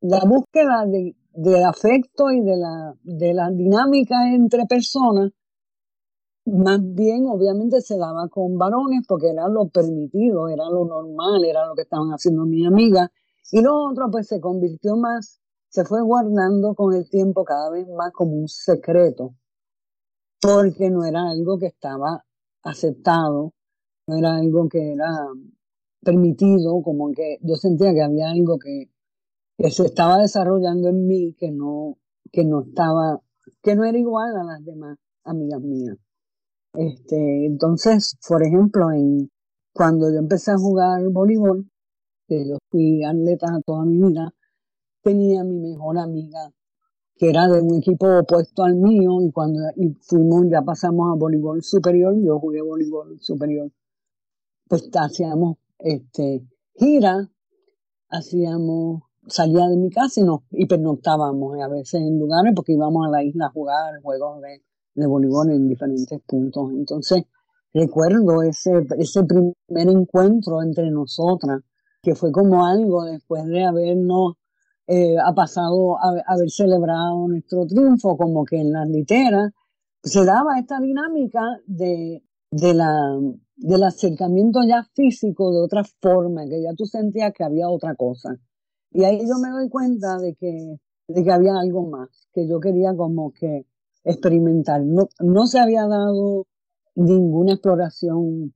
la 0.00 0.20
búsqueda 0.24 0.84
de, 0.86 1.16
del 1.32 1.64
afecto 1.64 2.30
y 2.30 2.40
de 2.40 2.56
la, 2.56 2.94
de 3.02 3.34
la 3.34 3.50
dinámica 3.50 4.34
entre 4.34 4.66
personas 4.66 5.32
más 6.48 6.80
bien 6.82 7.26
obviamente 7.26 7.80
se 7.80 7.98
daba 7.98 8.28
con 8.28 8.56
varones 8.56 9.04
porque 9.06 9.30
era 9.30 9.48
lo 9.48 9.68
permitido, 9.68 10.48
era 10.48 10.64
lo 10.64 10.84
normal, 10.86 11.44
era 11.44 11.66
lo 11.66 11.74
que 11.74 11.82
estaban 11.82 12.08
haciendo 12.10 12.46
mis 12.46 12.66
amigas. 12.66 13.10
Y 13.52 13.60
lo 13.60 13.90
otro 13.90 14.10
pues 14.10 14.28
se 14.28 14.40
convirtió 14.40 14.96
más, 14.96 15.40
se 15.68 15.84
fue 15.84 16.02
guardando 16.02 16.74
con 16.74 16.94
el 16.94 17.08
tiempo 17.08 17.44
cada 17.44 17.70
vez 17.70 17.86
más 17.88 18.12
como 18.12 18.32
un 18.32 18.48
secreto, 18.48 19.34
porque 20.40 20.90
no 20.90 21.04
era 21.04 21.28
algo 21.28 21.58
que 21.58 21.66
estaba 21.66 22.24
aceptado, 22.62 23.52
no 24.06 24.16
era 24.16 24.36
algo 24.36 24.68
que 24.68 24.92
era 24.92 25.08
permitido, 26.02 26.82
como 26.82 27.12
que 27.12 27.38
yo 27.42 27.56
sentía 27.56 27.92
que 27.92 28.02
había 28.02 28.30
algo 28.30 28.58
que, 28.58 28.90
que 29.56 29.70
se 29.70 29.86
estaba 29.86 30.18
desarrollando 30.18 30.88
en 30.88 31.06
mí 31.06 31.34
que 31.38 31.50
no, 31.50 31.98
que 32.32 32.44
no 32.44 32.62
estaba, 32.62 33.20
que 33.62 33.74
no 33.74 33.84
era 33.84 33.98
igual 33.98 34.36
a 34.36 34.44
las 34.44 34.64
demás 34.64 34.98
amigas 35.24 35.60
mías. 35.60 35.96
Este, 36.74 37.46
entonces, 37.46 38.18
por 38.26 38.42
ejemplo, 38.42 38.90
en, 38.92 39.30
cuando 39.72 40.10
yo 40.10 40.18
empecé 40.18 40.52
a 40.52 40.58
jugar 40.58 41.02
voleibol, 41.10 41.68
que 42.26 42.46
yo 42.46 42.58
fui 42.70 43.02
atleta 43.04 43.46
toda 43.64 43.84
mi 43.84 43.98
vida, 43.98 44.32
tenía 45.02 45.44
mi 45.44 45.58
mejor 45.58 45.98
amiga, 45.98 46.52
que 47.16 47.30
era 47.30 47.48
de 47.48 47.60
un 47.60 47.76
equipo 47.76 48.06
opuesto 48.20 48.64
al 48.64 48.76
mío, 48.76 49.20
y 49.22 49.30
cuando 49.32 49.60
y 49.76 49.90
fuimos, 50.00 50.46
ya 50.50 50.62
pasamos 50.62 51.12
a 51.12 51.18
voleibol 51.18 51.62
superior, 51.62 52.14
yo 52.22 52.38
jugué 52.38 52.62
voleibol 52.62 53.18
superior, 53.20 53.70
pues 54.68 54.88
hacíamos 54.94 55.56
este, 55.78 56.46
gira, 56.74 57.28
hacíamos, 58.08 59.02
salía 59.26 59.68
de 59.68 59.76
mi 59.76 59.90
casa 59.90 60.20
y, 60.20 60.24
nos, 60.24 60.40
y 60.50 60.66
pernoctábamos 60.66 61.60
a 61.60 61.68
veces 61.68 62.00
en 62.00 62.18
lugares 62.18 62.52
porque 62.54 62.72
íbamos 62.72 63.06
a 63.06 63.10
la 63.10 63.22
isla 63.22 63.46
a 63.46 63.50
jugar 63.50 64.00
juegos 64.02 64.40
de 64.42 64.62
de 64.98 65.06
voleibol 65.06 65.50
en 65.50 65.68
diferentes 65.68 66.20
puntos. 66.26 66.70
Entonces, 66.72 67.24
recuerdo 67.72 68.42
ese, 68.42 68.86
ese 68.98 69.24
primer 69.24 69.88
encuentro 69.88 70.62
entre 70.62 70.90
nosotras, 70.90 71.60
que 72.02 72.14
fue 72.14 72.32
como 72.32 72.66
algo 72.66 73.04
después 73.04 73.46
de 73.46 73.64
habernos, 73.64 74.34
eh, 74.88 75.16
ha 75.22 75.34
pasado, 75.34 75.98
a, 75.98 76.14
haber 76.26 76.50
celebrado 76.50 77.28
nuestro 77.28 77.66
triunfo, 77.66 78.16
como 78.16 78.44
que 78.44 78.56
en 78.56 78.72
las 78.72 78.88
literas, 78.88 79.52
se 80.02 80.24
daba 80.24 80.58
esta 80.58 80.80
dinámica 80.80 81.42
de, 81.66 82.22
de 82.50 82.74
la, 82.74 83.18
del 83.56 83.82
acercamiento 83.84 84.60
ya 84.66 84.82
físico 84.94 85.52
de 85.52 85.60
otra 85.60 85.84
forma, 86.00 86.46
que 86.46 86.62
ya 86.62 86.72
tú 86.74 86.86
sentías 86.86 87.32
que 87.32 87.44
había 87.44 87.68
otra 87.68 87.94
cosa. 87.94 88.36
Y 88.90 89.04
ahí 89.04 89.20
yo 89.28 89.38
me 89.38 89.50
doy 89.50 89.68
cuenta 89.68 90.16
de 90.16 90.34
que, 90.34 90.78
de 91.08 91.24
que 91.24 91.32
había 91.32 91.52
algo 91.60 91.86
más, 91.88 92.08
que 92.32 92.48
yo 92.48 92.58
quería 92.58 92.96
como 92.96 93.32
que 93.32 93.66
experimentar. 94.04 94.82
No, 94.82 95.08
no 95.20 95.46
se 95.46 95.58
había 95.58 95.86
dado 95.86 96.46
ninguna 96.94 97.52
exploración 97.52 98.54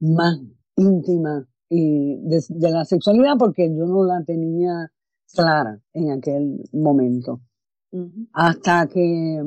más 0.00 0.38
íntima 0.76 1.46
y 1.68 2.16
de, 2.16 2.70
la 2.70 2.84
sexualidad 2.84 3.34
porque 3.38 3.68
yo 3.68 3.86
no 3.86 4.04
la 4.04 4.22
tenía 4.24 4.90
clara 5.32 5.80
en 5.92 6.10
aquel 6.10 6.62
momento. 6.72 7.40
Hasta 8.32 8.86
que, 8.86 9.42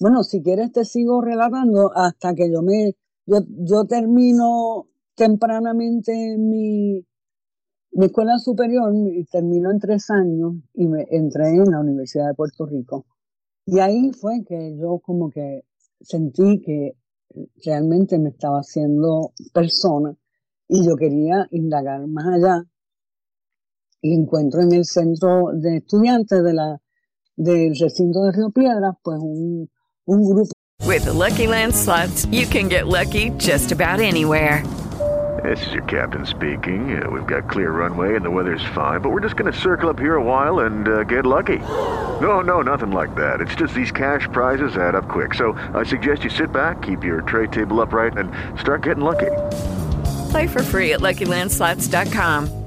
bueno, 0.00 0.22
si 0.22 0.42
quieres 0.42 0.72
te 0.72 0.84
sigo 0.84 1.20
relatando 1.20 1.90
hasta 1.94 2.34
que 2.34 2.50
yo 2.52 2.62
me, 2.62 2.96
yo, 3.26 3.38
yo 3.48 3.84
termino 3.84 4.86
tempranamente 5.14 6.36
mi, 6.38 7.04
mi 7.92 8.06
escuela 8.06 8.38
superior, 8.38 8.92
termino 9.30 9.70
en 9.70 9.78
tres 9.80 10.10
años 10.10 10.54
y 10.74 10.86
me 10.86 11.04
entré 11.10 11.48
en 11.48 11.70
la 11.70 11.80
Universidad 11.80 12.28
de 12.28 12.34
Puerto 12.34 12.66
Rico. 12.66 13.06
Y 13.66 13.80
ahí 13.80 14.12
fue 14.12 14.44
que 14.46 14.76
yo 14.76 15.00
como 15.00 15.30
que 15.30 15.64
sentí 16.00 16.60
que 16.60 16.96
realmente 17.64 18.18
me 18.18 18.30
estaba 18.30 18.58
haciendo 18.58 19.32
persona 19.52 20.16
y 20.68 20.86
yo 20.86 20.96
quería 20.96 21.46
indagar 21.50 22.06
más 22.06 22.26
allá. 22.26 22.64
Y 24.00 24.14
encuentro 24.14 24.60
en 24.60 24.72
el 24.72 24.84
centro 24.84 25.50
de 25.52 25.78
estudiantes 25.78 26.42
de 26.42 26.52
la, 26.54 26.78
del 27.36 27.74
recinto 27.78 28.22
de 28.24 28.32
Río 28.32 28.50
Piedras, 28.50 28.94
pues 29.02 29.18
un, 29.20 29.68
un 30.06 30.24
grupo. 30.24 30.50
With 30.86 31.04
the 31.04 31.12
Lucky 31.12 31.46
Land 31.46 31.74
slots, 31.74 32.26
you 32.26 32.46
can 32.46 32.68
get 32.68 32.86
lucky 32.86 33.30
just 33.38 33.72
about 33.72 34.00
anywhere. 34.00 34.62
This 35.44 35.64
is 35.66 35.72
your 35.72 35.84
captain 35.84 36.26
speaking. 36.26 37.00
Uh, 37.00 37.08
we've 37.10 37.26
got 37.26 37.48
clear 37.48 37.70
runway 37.70 38.16
and 38.16 38.24
the 38.24 38.30
weather's 38.30 38.64
fine, 38.74 39.00
but 39.00 39.10
we're 39.10 39.20
just 39.20 39.36
going 39.36 39.52
to 39.52 39.56
circle 39.58 39.88
up 39.88 39.98
here 39.98 40.16
a 40.16 40.22
while 40.22 40.60
and 40.60 40.88
uh, 40.88 41.04
get 41.04 41.24
lucky. 41.24 41.58
No, 42.20 42.40
no, 42.40 42.62
nothing 42.62 42.90
like 42.90 43.14
that. 43.14 43.40
It's 43.40 43.54
just 43.54 43.72
these 43.74 43.92
cash 43.92 44.26
prizes 44.32 44.76
add 44.76 44.94
up 44.94 45.08
quick. 45.08 45.34
So 45.34 45.52
I 45.74 45.84
suggest 45.84 46.24
you 46.24 46.30
sit 46.30 46.50
back, 46.50 46.82
keep 46.82 47.04
your 47.04 47.20
tray 47.22 47.46
table 47.46 47.80
upright, 47.80 48.16
and 48.16 48.32
start 48.58 48.82
getting 48.82 49.04
lucky. 49.04 49.30
Play 50.30 50.46
for 50.48 50.62
free 50.62 50.92
at 50.92 51.00
LuckyLandSlots.com. 51.00 52.57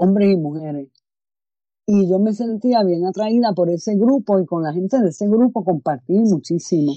Hombres 0.00 0.32
y 0.32 0.36
mujeres. 0.36 0.88
Y 1.86 2.08
yo 2.08 2.18
me 2.18 2.32
sentía 2.32 2.82
bien 2.84 3.04
atraída 3.04 3.52
por 3.52 3.68
ese 3.68 3.96
grupo 3.96 4.40
y 4.40 4.46
con 4.46 4.62
la 4.62 4.72
gente 4.72 4.98
de 4.98 5.08
ese 5.08 5.28
grupo 5.28 5.62
compartí 5.62 6.14
muchísimo. 6.20 6.92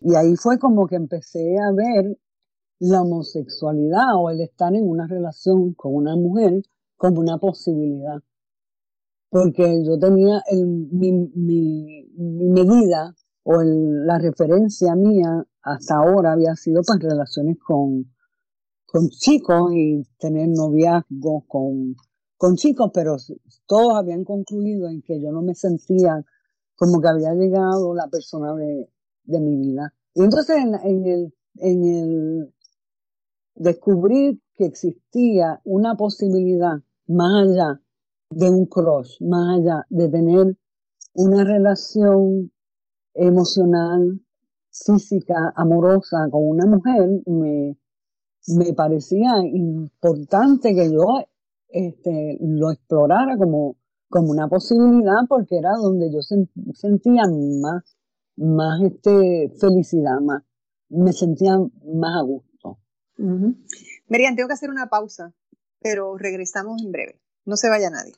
Y 0.00 0.14
ahí 0.14 0.34
fue 0.36 0.58
como 0.58 0.86
que 0.86 0.96
empecé 0.96 1.56
a 1.58 1.70
ver 1.72 2.16
la 2.78 3.02
homosexualidad 3.02 4.16
o 4.16 4.30
el 4.30 4.40
estar 4.40 4.74
en 4.74 4.88
una 4.88 5.06
relación 5.06 5.74
con 5.74 5.94
una 5.94 6.16
mujer 6.16 6.62
como 6.96 7.20
una 7.20 7.36
posibilidad. 7.38 8.22
Porque 9.28 9.84
yo 9.84 9.98
tenía 9.98 10.40
mi, 10.92 11.12
medida 12.16 13.14
o 13.42 13.62
la 13.62 14.18
referencia 14.18 14.94
mía 14.94 15.44
hasta 15.62 15.96
ahora 15.96 16.32
había 16.32 16.54
sido 16.56 16.80
pues, 16.86 17.00
relaciones 17.00 17.58
con, 17.58 18.06
con 18.86 19.08
chicos 19.08 19.72
y 19.74 20.04
tener 20.18 20.48
noviazgos 20.48 21.44
con, 21.48 21.96
con 22.44 22.56
chicos, 22.56 22.90
pero 22.92 23.16
todos 23.64 23.94
habían 23.96 24.22
concluido 24.22 24.90
en 24.90 25.00
que 25.00 25.18
yo 25.18 25.32
no 25.32 25.40
me 25.40 25.54
sentía 25.54 26.22
como 26.76 27.00
que 27.00 27.08
había 27.08 27.32
llegado 27.32 27.94
la 27.94 28.06
persona 28.08 28.54
de, 28.54 29.40
mi 29.40 29.56
vida. 29.56 29.94
Y 30.12 30.24
entonces 30.24 30.58
en, 30.58 30.74
en, 30.74 31.06
el, 31.06 31.34
en 31.54 31.84
el 31.84 32.54
descubrir 33.54 34.42
que 34.58 34.66
existía 34.66 35.62
una 35.64 35.96
posibilidad 35.96 36.74
más 37.06 37.48
allá 37.48 37.80
de 38.28 38.50
un 38.50 38.66
crush, 38.66 39.22
más 39.22 39.60
allá 39.60 39.86
de 39.88 40.10
tener 40.10 40.58
una 41.14 41.44
relación 41.44 42.52
emocional, 43.14 44.20
física, 44.70 45.54
amorosa 45.56 46.28
con 46.30 46.46
una 46.46 46.66
mujer, 46.66 47.08
me, 47.24 47.78
me 48.48 48.74
parecía 48.74 49.30
importante 49.50 50.74
que 50.74 50.92
yo 50.92 51.24
este, 51.74 52.38
lo 52.40 52.70
explorara 52.70 53.36
como, 53.36 53.76
como 54.08 54.30
una 54.30 54.48
posibilidad 54.48 55.26
porque 55.28 55.58
era 55.58 55.72
donde 55.72 56.10
yo 56.12 56.20
sentía 56.72 57.24
más, 57.60 57.96
más 58.36 58.80
este, 58.82 59.52
felicidad, 59.60 60.20
más, 60.20 60.44
me 60.88 61.12
sentía 61.12 61.58
más 61.58 62.20
a 62.20 62.22
gusto. 62.22 62.78
Merian, 64.08 64.36
tengo 64.36 64.48
que 64.48 64.54
hacer 64.54 64.70
una 64.70 64.88
pausa, 64.88 65.34
pero 65.80 66.16
regresamos 66.16 66.80
en 66.82 66.92
breve. 66.92 67.20
No 67.44 67.56
se 67.56 67.68
vaya 67.68 67.90
nadie. 67.90 68.14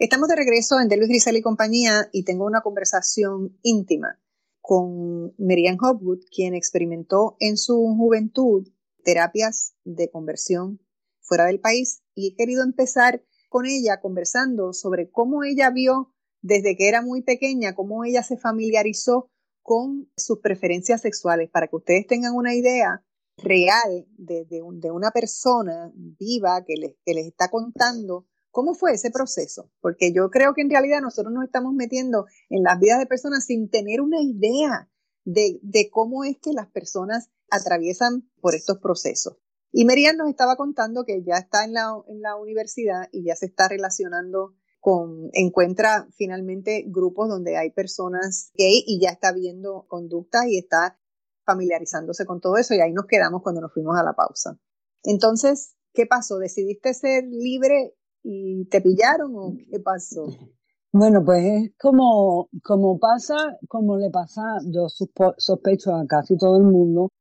Estamos 0.00 0.30
de 0.30 0.36
regreso 0.36 0.80
en 0.80 0.88
De 0.88 0.96
Luis 0.96 1.10
Grisel 1.10 1.36
y 1.36 1.42
compañía 1.42 2.08
y 2.10 2.24
tengo 2.24 2.46
una 2.46 2.62
conversación 2.62 3.58
íntima 3.60 4.18
con 4.62 5.34
Merian 5.36 5.76
Hopwood, 5.78 6.20
quien 6.34 6.54
experimentó 6.54 7.36
en 7.38 7.58
su 7.58 7.74
juventud 7.98 8.66
terapias 9.04 9.74
de 9.84 10.10
conversión 10.10 10.80
fuera 11.20 11.44
del 11.44 11.60
país 11.60 12.02
y 12.14 12.28
he 12.28 12.34
querido 12.34 12.62
empezar 12.62 13.22
con 13.50 13.66
ella 13.66 14.00
conversando 14.00 14.72
sobre 14.72 15.10
cómo 15.10 15.44
ella 15.44 15.68
vio 15.68 16.14
desde 16.40 16.78
que 16.78 16.88
era 16.88 17.02
muy 17.02 17.20
pequeña, 17.20 17.74
cómo 17.74 18.02
ella 18.02 18.22
se 18.22 18.38
familiarizó 18.38 19.28
con 19.60 20.10
sus 20.16 20.38
preferencias 20.38 21.02
sexuales, 21.02 21.50
para 21.50 21.66
que 21.68 21.76
ustedes 21.76 22.06
tengan 22.06 22.34
una 22.34 22.54
idea 22.54 23.04
real 23.36 24.06
de, 24.16 24.46
de, 24.46 24.62
de 24.66 24.90
una 24.90 25.10
persona 25.10 25.92
viva 25.94 26.64
que 26.64 26.76
les, 26.76 26.96
que 27.04 27.12
les 27.12 27.26
está 27.26 27.50
contando 27.50 28.29
¿Cómo 28.50 28.74
fue 28.74 28.92
ese 28.92 29.10
proceso? 29.10 29.70
Porque 29.80 30.12
yo 30.12 30.30
creo 30.30 30.54
que 30.54 30.62
en 30.62 30.70
realidad 30.70 31.00
nosotros 31.00 31.32
nos 31.32 31.44
estamos 31.44 31.72
metiendo 31.74 32.26
en 32.48 32.62
las 32.62 32.78
vidas 32.80 32.98
de 32.98 33.06
personas 33.06 33.44
sin 33.44 33.70
tener 33.70 34.00
una 34.00 34.20
idea 34.20 34.90
de, 35.24 35.90
cómo 35.92 36.24
es 36.24 36.38
que 36.38 36.52
las 36.52 36.68
personas 36.68 37.30
atraviesan 37.50 38.28
por 38.40 38.54
estos 38.54 38.78
procesos. 38.78 39.36
Y 39.72 39.84
Merian 39.84 40.16
nos 40.16 40.28
estaba 40.28 40.56
contando 40.56 41.04
que 41.04 41.22
ya 41.22 41.36
está 41.36 41.64
en 41.64 41.74
la, 41.74 41.92
en 42.08 42.20
la 42.20 42.36
universidad 42.36 43.08
y 43.12 43.24
ya 43.24 43.36
se 43.36 43.46
está 43.46 43.68
relacionando 43.68 44.54
con, 44.80 45.30
encuentra 45.32 46.08
finalmente 46.16 46.84
grupos 46.88 47.28
donde 47.28 47.56
hay 47.56 47.70
personas 47.70 48.50
gay 48.54 48.82
y 48.86 49.00
ya 49.00 49.10
está 49.10 49.32
viendo 49.32 49.86
conductas 49.88 50.46
y 50.46 50.58
está 50.58 50.98
familiarizándose 51.44 52.24
con 52.26 52.40
todo 52.40 52.56
eso 52.56 52.74
y 52.74 52.80
ahí 52.80 52.92
nos 52.92 53.06
quedamos 53.06 53.42
cuando 53.42 53.60
nos 53.60 53.72
fuimos 53.72 53.96
a 53.96 54.02
la 54.02 54.14
pausa. 54.14 54.58
Entonces, 55.02 55.76
¿qué 55.92 56.06
pasó? 56.06 56.38
¿Decidiste 56.38 56.94
ser 56.94 57.24
libre 57.24 57.94
y 58.22 58.64
te 58.66 58.80
pillaron 58.80 59.34
o 59.36 59.56
qué 59.70 59.80
pasó? 59.80 60.26
Bueno, 60.92 61.24
pues 61.24 61.44
es 61.44 61.72
como, 61.78 62.48
como 62.64 62.98
pasa, 62.98 63.36
como 63.68 63.96
le 63.96 64.10
pasa, 64.10 64.42
yo 64.72 64.88
sospecho 64.88 65.94
a 65.94 66.04
casi 66.04 66.36
todo 66.36 66.56
el 66.56 66.64
mundo, 66.64 67.12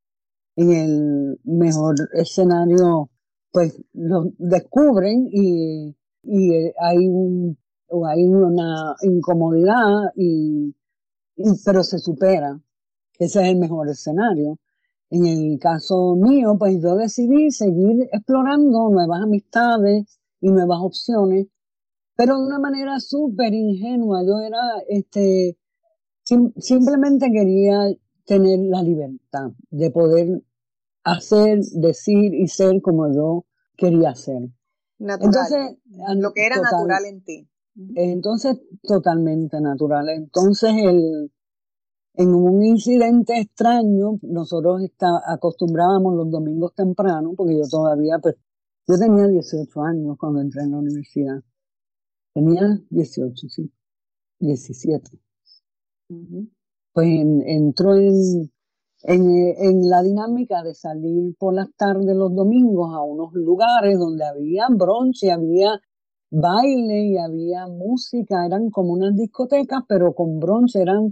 en 0.55 0.71
el 0.71 1.39
mejor 1.43 1.95
escenario, 2.13 3.11
pues 3.51 3.79
lo 3.93 4.25
descubren 4.39 5.29
y, 5.31 5.95
y 6.23 6.73
hay 6.79 7.07
un, 7.07 7.57
hay 8.07 8.25
una 8.25 8.95
incomodidad 9.01 10.13
y, 10.15 10.75
pero 11.63 11.83
se 11.83 11.99
supera. 11.99 12.59
Ese 13.17 13.41
es 13.41 13.47
el 13.49 13.57
mejor 13.57 13.89
escenario. 13.89 14.59
En 15.09 15.25
el 15.25 15.59
caso 15.59 16.15
mío, 16.15 16.55
pues 16.59 16.81
yo 16.81 16.95
decidí 16.95 17.51
seguir 17.51 18.07
explorando 18.11 18.89
nuevas 18.89 19.21
amistades, 19.23 20.18
y 20.41 20.49
nuevas 20.49 20.79
opciones, 20.81 21.47
pero 22.15 22.37
de 22.37 22.45
una 22.45 22.59
manera 22.59 22.99
súper 22.99 23.53
ingenua. 23.53 24.23
Yo 24.25 24.39
era, 24.39 24.59
este, 24.87 25.57
simplemente 26.57 27.31
quería 27.31 27.89
tener 28.25 28.59
la 28.59 28.83
libertad 28.83 29.51
de 29.69 29.89
poder 29.91 30.43
hacer, 31.03 31.59
decir 31.73 32.33
y 32.33 32.47
ser 32.47 32.81
como 32.81 33.11
yo 33.13 33.45
quería 33.77 34.15
ser. 34.15 34.49
Natural. 34.99 35.77
lo 36.17 36.33
que 36.33 36.45
era 36.45 36.57
natural 36.57 37.05
en 37.05 37.23
ti. 37.23 37.49
Entonces, 37.95 38.59
totalmente 38.83 39.61
natural. 39.61 40.09
Entonces, 40.09 40.71
el, 40.75 41.31
en 42.15 42.35
un 42.35 42.63
incidente 42.63 43.39
extraño, 43.39 44.19
nosotros 44.23 44.81
está, 44.83 45.21
acostumbrábamos 45.25 46.15
los 46.15 46.29
domingos 46.29 46.73
temprano, 46.75 47.33
porque 47.37 47.57
yo 47.57 47.63
todavía 47.69 48.19
pues, 48.21 48.35
yo 48.89 48.97
tenía 48.97 49.27
18 49.27 49.83
años 49.83 50.17
cuando 50.17 50.41
entré 50.41 50.63
en 50.63 50.71
la 50.71 50.79
universidad. 50.79 51.43
Tenía 52.33 52.79
18, 52.89 53.47
sí. 53.47 53.71
17. 54.39 55.19
Pues 56.93 57.07
entró 57.45 57.95
en, 57.95 58.49
en, 59.03 59.89
la 59.89 60.01
dinámica 60.01 60.63
de 60.63 60.73
salir 60.73 61.35
por 61.37 61.53
las 61.53 61.67
tardes 61.75 62.15
los 62.15 62.33
domingos 62.33 62.91
a 62.95 63.03
unos 63.03 63.31
lugares 63.33 63.99
donde 63.99 64.25
había 64.25 64.65
bronce, 64.71 65.31
había 65.31 65.79
baile 66.31 67.09
y 67.09 67.17
había 67.17 67.67
música, 67.67 68.43
eran 68.43 68.71
como 68.71 68.93
unas 68.93 69.15
discotecas, 69.15 69.83
pero 69.87 70.15
con 70.15 70.39
bronce, 70.39 70.81
eran, 70.81 71.11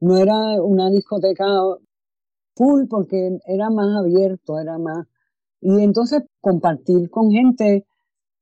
no 0.00 0.18
era 0.18 0.62
una 0.62 0.88
discoteca 0.88 1.46
full 2.54 2.86
porque 2.88 3.40
era 3.44 3.70
más 3.70 3.88
abierto, 3.98 4.60
era 4.60 4.78
más 4.78 5.04
y 5.60 5.82
entonces 5.82 6.22
compartir 6.40 7.10
con 7.10 7.30
gente 7.30 7.86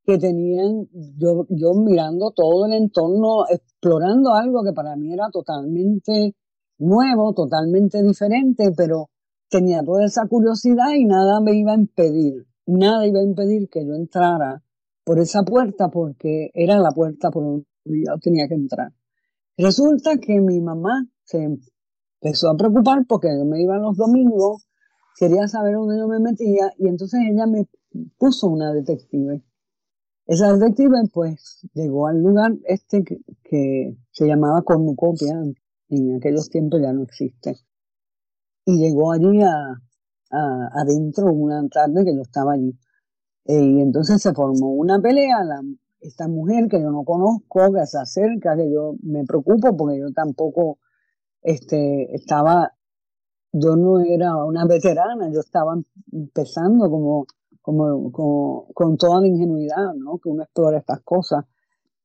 que 0.04 0.18
tenían, 0.18 0.88
yo, 1.16 1.46
yo 1.48 1.74
mirando 1.74 2.30
todo 2.30 2.66
el 2.66 2.74
entorno, 2.74 3.44
explorando 3.48 4.34
algo 4.34 4.62
que 4.62 4.72
para 4.72 4.94
mí 4.96 5.12
era 5.12 5.30
totalmente 5.32 6.36
nuevo, 6.78 7.34
totalmente 7.34 8.02
diferente, 8.02 8.70
pero 8.76 9.10
tenía 9.50 9.82
toda 9.82 10.04
esa 10.04 10.26
curiosidad 10.28 10.92
y 10.96 11.04
nada 11.04 11.40
me 11.40 11.56
iba 11.56 11.72
a 11.72 11.76
impedir, 11.76 12.46
nada 12.66 13.06
iba 13.06 13.20
a 13.20 13.24
impedir 13.24 13.68
que 13.68 13.84
yo 13.84 13.94
entrara 13.94 14.62
por 15.04 15.18
esa 15.18 15.42
puerta 15.42 15.88
porque 15.88 16.50
era 16.54 16.78
la 16.78 16.90
puerta 16.90 17.30
por 17.30 17.42
donde 17.42 17.64
yo 17.86 18.18
tenía 18.20 18.46
que 18.48 18.54
entrar. 18.54 18.92
Resulta 19.56 20.18
que 20.18 20.40
mi 20.40 20.60
mamá 20.60 21.06
se 21.24 21.42
empezó 22.22 22.50
a 22.50 22.56
preocupar 22.56 23.06
porque 23.08 23.28
yo 23.36 23.44
me 23.44 23.62
iba 23.62 23.78
los 23.78 23.96
domingos 23.96 24.65
quería 25.16 25.48
saber 25.48 25.74
dónde 25.74 25.98
yo 25.98 26.08
me 26.08 26.20
metía 26.20 26.72
y 26.78 26.88
entonces 26.88 27.20
ella 27.28 27.46
me 27.46 27.66
puso 28.18 28.48
una 28.48 28.72
detective. 28.72 29.42
Esa 30.26 30.52
detective 30.52 31.08
pues 31.12 31.66
llegó 31.72 32.08
al 32.08 32.22
lugar 32.22 32.52
este 32.64 33.04
que, 33.04 33.96
se 34.10 34.26
llamaba 34.26 34.62
Cornucopia, 34.62 35.34
en 35.88 36.16
aquellos 36.16 36.48
tiempos 36.50 36.80
ya 36.82 36.92
no 36.92 37.04
existe. 37.04 37.56
Y 38.64 38.78
llegó 38.78 39.12
allí 39.12 39.42
a, 39.42 39.82
adentro 40.30 41.32
una 41.32 41.66
tarde 41.68 42.04
que 42.04 42.14
yo 42.14 42.22
estaba 42.22 42.54
allí. 42.54 42.76
Eh, 43.44 43.62
y 43.62 43.80
entonces 43.80 44.20
se 44.20 44.34
formó 44.34 44.72
una 44.72 45.00
pelea, 45.00 45.44
la, 45.44 45.62
esta 46.00 46.26
mujer 46.26 46.68
que 46.68 46.80
yo 46.80 46.90
no 46.90 47.04
conozco, 47.04 47.72
que 47.72 47.86
se 47.86 47.98
acerca, 47.98 48.56
que 48.56 48.70
yo 48.70 48.96
me 49.02 49.24
preocupo 49.24 49.76
porque 49.76 50.00
yo 50.00 50.12
tampoco 50.12 50.78
este, 51.42 52.12
estaba 52.14 52.75
yo 53.52 53.76
no 53.76 54.00
era 54.00 54.36
una 54.44 54.66
veterana, 54.66 55.30
yo 55.32 55.40
estaba 55.40 55.74
empezando 56.12 56.90
como, 56.90 57.26
como, 57.62 58.68
con 58.74 58.96
toda 58.96 59.20
la 59.20 59.28
ingenuidad, 59.28 59.94
¿no? 59.94 60.18
Que 60.18 60.28
uno 60.28 60.42
explora 60.42 60.78
estas 60.78 61.00
cosas. 61.02 61.44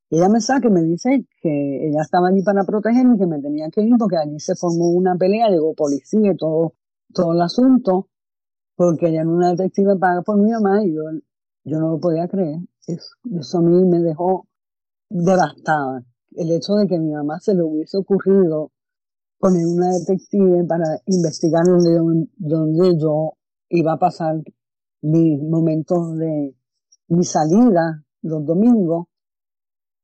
Y 0.10 0.18
ella 0.18 0.30
me 0.30 0.42
saca 0.42 0.68
y 0.68 0.72
me 0.72 0.84
dice 0.84 1.26
que 1.42 1.88
ella 1.88 2.02
estaba 2.02 2.30
allí 2.30 2.42
para 2.44 2.64
protegerme, 2.64 3.18
que 3.18 3.26
me 3.26 3.40
tenía 3.42 3.70
que 3.70 3.82
ir 3.82 3.94
porque 3.98 4.18
allí 4.18 4.40
se 4.40 4.56
formó 4.56 4.90
una 4.90 5.16
pelea, 5.16 5.50
llegó 5.50 5.74
policía 5.74 6.32
y 6.34 6.36
todo, 6.36 6.74
todo 7.14 7.34
el 7.34 7.42
asunto, 7.42 8.10
porque 8.76 9.08
ella 9.08 9.22
era 9.22 9.30
una 9.30 9.52
detective 9.52 9.96
paga 9.98 10.22
por 10.22 10.38
mi 10.38 10.52
mamá 10.52 10.84
y 10.84 10.94
yo, 10.94 11.04
yo 11.64 11.80
no 11.80 11.92
lo 11.92 12.00
podía 12.00 12.28
creer. 12.28 12.60
Eso, 12.88 13.16
eso 13.40 13.60
a 13.60 13.62
mí 13.62 13.86
me 13.86 14.00
dejó 14.00 14.48
devastada. 15.10 16.04
El 16.32 16.52
hecho 16.52 16.76
de 16.76 16.88
que 16.88 16.96
a 16.96 17.00
mi 17.00 17.12
mamá 17.12 17.40
se 17.40 17.54
le 17.54 17.64
hubiese 17.64 17.98
ocurrido 17.98 18.72
poner 19.42 19.66
una 19.66 19.90
detective 19.92 20.64
para 20.66 21.02
investigar 21.08 21.64
donde, 21.66 22.28
donde 22.38 22.98
yo 22.98 23.34
iba 23.70 23.94
a 23.94 24.00
pasar 24.00 24.36
mis 25.02 25.42
momentos 25.42 26.16
de 26.16 26.56
mi 27.08 27.24
salida 27.24 28.06
los 28.22 28.46
domingos, 28.46 29.08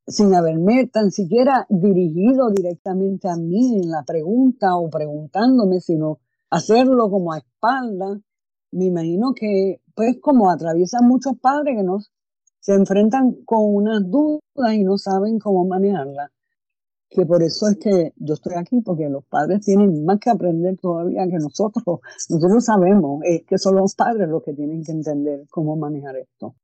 sin 0.07 0.33
haberme 0.33 0.87
tan 0.87 1.11
siquiera 1.11 1.67
dirigido 1.69 2.49
directamente 2.49 3.29
a 3.29 3.35
mí 3.35 3.79
en 3.83 3.91
la 3.91 4.03
pregunta 4.03 4.75
o 4.75 4.89
preguntándome, 4.89 5.81
sino 5.81 6.19
hacerlo 6.49 7.09
como 7.09 7.33
a 7.33 7.37
espalda, 7.37 8.19
me 8.71 8.85
imagino 8.85 9.33
que, 9.35 9.81
pues 9.93 10.17
como 10.19 10.49
atraviesan 10.49 11.07
muchos 11.07 11.33
padres 11.39 11.77
que 11.77 11.83
nos 11.83 12.11
se 12.59 12.73
enfrentan 12.73 13.43
con 13.45 13.59
unas 13.63 14.01
dudas 14.09 14.73
y 14.73 14.83
no 14.83 14.97
saben 14.97 15.39
cómo 15.39 15.65
manejarlas. 15.65 16.31
Que 17.09 17.25
por 17.25 17.41
eso 17.41 17.67
es 17.67 17.77
que 17.77 18.13
yo 18.17 18.33
estoy 18.33 18.53
aquí, 18.55 18.81
porque 18.81 19.09
los 19.09 19.25
padres 19.25 19.61
tienen 19.61 20.03
más 20.05 20.19
que 20.19 20.29
aprender 20.29 20.77
todavía 20.77 21.25
que 21.27 21.37
nosotros. 21.37 21.99
Nosotros 22.29 22.65
sabemos 22.65 23.21
es 23.23 23.43
que 23.45 23.57
son 23.57 23.75
los 23.75 23.95
padres 23.95 24.27
los 24.27 24.43
que 24.43 24.53
tienen 24.53 24.83
que 24.83 24.91
entender 24.91 25.45
cómo 25.49 25.75
manejar 25.75 26.17
esto. 26.17 26.55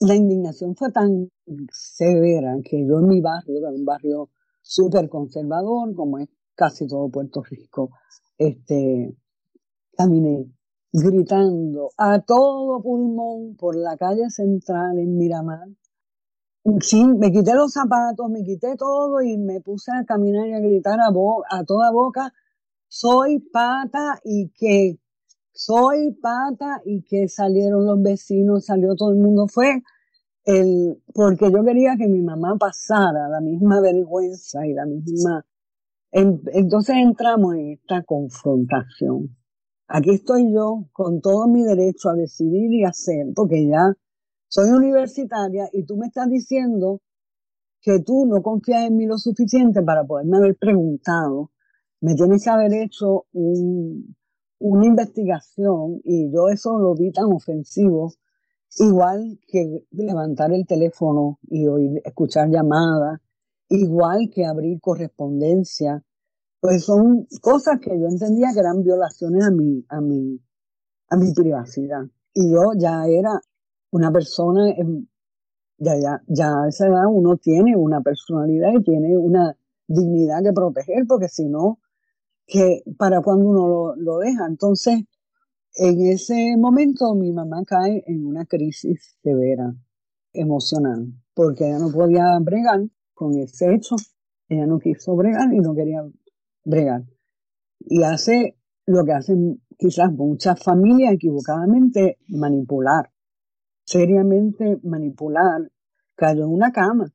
La 0.00 0.14
indignación 0.14 0.74
fue 0.74 0.90
tan 0.90 1.30
severa 1.70 2.56
que 2.64 2.86
yo 2.86 2.98
en 2.98 3.08
mi 3.08 3.20
barrio, 3.20 3.60
que 3.60 3.68
es 3.68 3.78
un 3.78 3.84
barrio 3.84 4.30
súper 4.60 5.08
conservador, 5.08 5.94
como 5.94 6.18
es 6.18 6.28
casi 6.54 6.86
todo 6.86 7.08
Puerto 7.08 7.42
Rico, 7.42 7.90
este, 8.36 9.16
caminé 9.96 10.46
gritando 10.92 11.90
a 11.96 12.20
todo 12.20 12.82
pulmón 12.82 13.56
por 13.56 13.76
la 13.76 13.96
calle 13.96 14.28
central 14.28 14.98
en 14.98 15.16
Miramar. 15.16 15.66
Sí, 16.80 17.04
me 17.04 17.32
quité 17.32 17.54
los 17.54 17.72
zapatos, 17.72 18.30
me 18.30 18.44
quité 18.44 18.76
todo 18.76 19.20
y 19.20 19.36
me 19.36 19.60
puse 19.60 19.90
a 19.90 20.04
caminar 20.04 20.46
y 20.46 20.52
a 20.52 20.60
gritar 20.60 21.00
a, 21.00 21.08
a 21.50 21.64
toda 21.64 21.90
boca, 21.90 22.32
soy 22.86 23.40
pata 23.40 24.20
y 24.22 24.50
que, 24.50 25.00
soy 25.52 26.12
pata 26.22 26.80
y 26.84 27.02
que 27.02 27.26
salieron 27.26 27.84
los 27.84 28.00
vecinos, 28.00 28.66
salió 28.66 28.94
todo 28.94 29.10
el 29.10 29.18
mundo. 29.18 29.46
Fue 29.48 29.82
el, 30.44 31.02
porque 31.12 31.50
yo 31.50 31.64
quería 31.64 31.96
que 31.98 32.06
mi 32.06 32.22
mamá 32.22 32.56
pasara 32.60 33.28
la 33.28 33.40
misma 33.40 33.80
vergüenza 33.80 34.64
y 34.64 34.72
la 34.72 34.86
misma... 34.86 35.44
entonces 36.12 36.94
entramos 36.96 37.54
en 37.56 37.72
esta 37.72 38.04
confrontación. 38.04 39.36
Aquí 39.88 40.10
estoy 40.10 40.52
yo 40.52 40.84
con 40.92 41.20
todo 41.20 41.48
mi 41.48 41.64
derecho 41.64 42.10
a 42.10 42.14
decidir 42.14 42.72
y 42.72 42.84
hacer, 42.84 43.26
porque 43.34 43.66
ya 43.66 43.96
soy 44.52 44.68
universitaria 44.68 45.66
y 45.72 45.84
tú 45.84 45.96
me 45.96 46.08
estás 46.08 46.28
diciendo 46.28 47.00
que 47.80 48.00
tú 48.00 48.26
no 48.26 48.42
confías 48.42 48.86
en 48.86 48.98
mí 48.98 49.06
lo 49.06 49.16
suficiente 49.16 49.82
para 49.82 50.04
poderme 50.04 50.36
haber 50.36 50.56
preguntado. 50.56 51.50
Me 52.02 52.14
tienes 52.14 52.44
que 52.44 52.50
haber 52.50 52.74
hecho 52.74 53.24
una 53.32 54.86
investigación 54.86 56.02
y 56.04 56.30
yo 56.30 56.50
eso 56.50 56.78
lo 56.78 56.94
vi 56.94 57.10
tan 57.12 57.32
ofensivo, 57.32 58.12
igual 58.76 59.38
que 59.48 59.86
levantar 59.90 60.52
el 60.52 60.66
teléfono 60.66 61.38
y 61.48 61.66
oír, 61.66 62.02
escuchar 62.04 62.50
llamadas, 62.50 63.20
igual 63.70 64.28
que 64.30 64.44
abrir 64.44 64.78
correspondencia, 64.82 66.04
pues 66.60 66.84
son 66.84 67.26
cosas 67.40 67.80
que 67.80 67.98
yo 67.98 68.06
entendía 68.06 68.52
que 68.52 68.60
eran 68.60 68.82
violaciones 68.82 69.46
a 69.46 69.50
mi, 69.50 69.82
a 69.88 70.00
mi, 70.02 70.38
a 71.08 71.16
mi 71.16 71.32
privacidad. 71.32 72.02
Y 72.34 72.52
yo 72.52 72.72
ya 72.78 73.06
era 73.06 73.40
una 73.92 74.10
persona, 74.10 74.74
ya, 75.78 75.94
ya, 76.00 76.22
ya 76.26 76.62
a 76.64 76.68
esa 76.68 76.88
edad 76.88 77.06
uno 77.10 77.36
tiene 77.36 77.76
una 77.76 78.00
personalidad 78.00 78.72
y 78.72 78.82
tiene 78.82 79.16
una 79.16 79.56
dignidad 79.86 80.42
que 80.42 80.52
proteger, 80.52 81.04
porque 81.06 81.28
si 81.28 81.48
no, 81.48 81.78
que 82.46 82.82
para 82.98 83.20
cuando 83.20 83.48
uno 83.48 83.68
lo, 83.68 83.96
lo 83.96 84.18
deja. 84.18 84.46
Entonces, 84.46 85.04
en 85.76 86.06
ese 86.06 86.56
momento 86.56 87.14
mi 87.14 87.32
mamá 87.32 87.64
cae 87.66 88.02
en 88.06 88.26
una 88.26 88.46
crisis 88.46 89.16
severa, 89.22 89.74
emocional, 90.32 91.12
porque 91.34 91.68
ella 91.68 91.78
no 91.78 91.90
podía 91.92 92.38
bregar 92.40 92.80
con 93.12 93.38
ese 93.38 93.74
hecho, 93.74 93.96
ella 94.48 94.66
no 94.66 94.78
quiso 94.78 95.14
bregar 95.14 95.52
y 95.52 95.60
no 95.60 95.74
quería 95.74 96.02
bregar. 96.64 97.04
Y 97.80 98.02
hace 98.02 98.56
lo 98.86 99.04
que 99.04 99.12
hacen 99.12 99.62
quizás 99.76 100.12
muchas 100.12 100.62
familias 100.62 101.12
equivocadamente, 101.12 102.18
manipular, 102.28 103.10
seriamente 103.84 104.78
manipular. 104.82 105.70
Cayó 106.14 106.44
en 106.44 106.50
una 106.50 106.72
cama, 106.72 107.12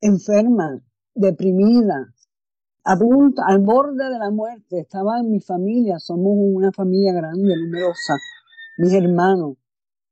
enferma, 0.00 0.80
deprimida, 1.14 2.14
a 2.84 2.96
al 3.46 3.58
borde 3.60 4.04
de 4.04 4.18
la 4.18 4.30
muerte. 4.30 4.80
Estaba 4.80 5.20
en 5.20 5.30
mi 5.30 5.40
familia, 5.40 5.98
somos 5.98 6.32
una 6.36 6.72
familia 6.72 7.12
grande, 7.12 7.56
numerosa. 7.56 8.14
Mis 8.78 8.92
hermanos 8.92 9.56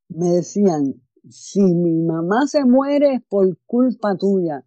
me 0.08 0.28
decían, 0.28 0.94
si 1.28 1.62
mi 1.62 2.02
mamá 2.02 2.46
se 2.46 2.64
muere 2.64 3.14
es 3.14 3.22
por 3.22 3.56
culpa 3.66 4.16
tuya 4.16 4.64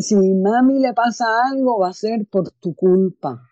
si 0.00 0.16
mi 0.16 0.34
mami 0.34 0.80
le 0.80 0.92
pasa 0.92 1.24
algo, 1.50 1.78
va 1.78 1.88
a 1.88 1.92
ser 1.92 2.26
por 2.30 2.50
tu 2.52 2.74
culpa. 2.74 3.42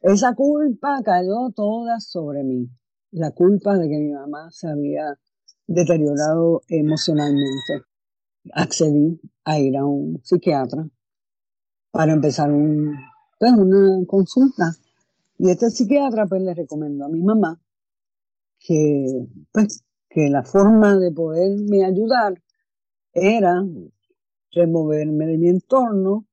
Esa 0.00 0.34
culpa 0.34 1.00
cayó 1.04 1.50
toda 1.54 2.00
sobre 2.00 2.44
mí. 2.44 2.68
La 3.10 3.32
culpa 3.32 3.76
de 3.76 3.88
que 3.88 3.98
mi 3.98 4.12
mamá 4.12 4.50
se 4.50 4.68
había 4.68 5.18
deteriorado 5.68 6.62
emocionalmente. 6.68 7.84
Accedí 8.52 9.20
a 9.44 9.58
ir 9.60 9.76
a 9.76 9.84
un 9.84 10.20
psiquiatra 10.24 10.88
para 11.92 12.12
empezar 12.12 12.50
pues, 13.38 13.52
una 13.52 14.04
consulta. 14.06 14.72
Y 15.38 15.50
este 15.50 15.70
psiquiatra 15.70 16.26
pues 16.26 16.42
le 16.42 16.54
recomendó 16.54 17.04
a 17.04 17.08
mi 17.08 17.22
mamá 17.22 17.60
que, 18.58 19.28
pues, 19.52 19.84
que 20.08 20.28
la 20.28 20.42
forma 20.42 20.96
de 20.96 21.12
poderme 21.12 21.84
ayudar 21.84 22.42
era 23.12 23.62
removerme 24.50 25.26
de 25.26 25.38
mi 25.38 25.48
entorno 25.48 26.26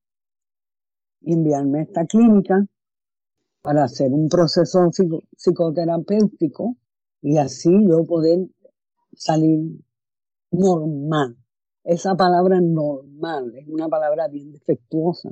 enviarme 1.22 1.80
a 1.80 1.82
esta 1.82 2.06
clínica 2.06 2.66
para 3.62 3.84
hacer 3.84 4.12
un 4.12 4.28
proceso 4.28 4.90
psicoterapéutico 5.36 6.76
y 7.20 7.38
así 7.38 7.70
yo 7.88 8.04
poder 8.04 8.46
salir 9.16 9.80
normal. 10.50 11.36
Esa 11.82 12.14
palabra 12.14 12.60
normal 12.60 13.52
es 13.56 13.66
una 13.68 13.88
palabra 13.88 14.28
bien 14.28 14.52
defectuosa 14.52 15.30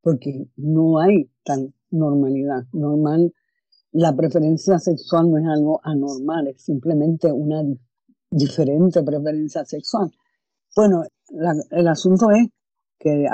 porque 0.00 0.48
no 0.56 0.98
hay 1.00 1.30
tan 1.44 1.74
normalidad. 1.90 2.64
Normal, 2.72 3.32
la 3.92 4.14
preferencia 4.14 4.78
sexual 4.78 5.30
no 5.30 5.38
es 5.38 5.46
algo 5.46 5.80
anormal, 5.82 6.48
es 6.48 6.62
simplemente 6.62 7.32
una 7.32 7.62
diferente 8.30 9.02
preferencia 9.02 9.64
sexual. 9.64 10.10
Bueno, 10.74 11.02
el 11.70 11.88
asunto 11.88 12.30
es 12.30 12.48
que 12.98 13.26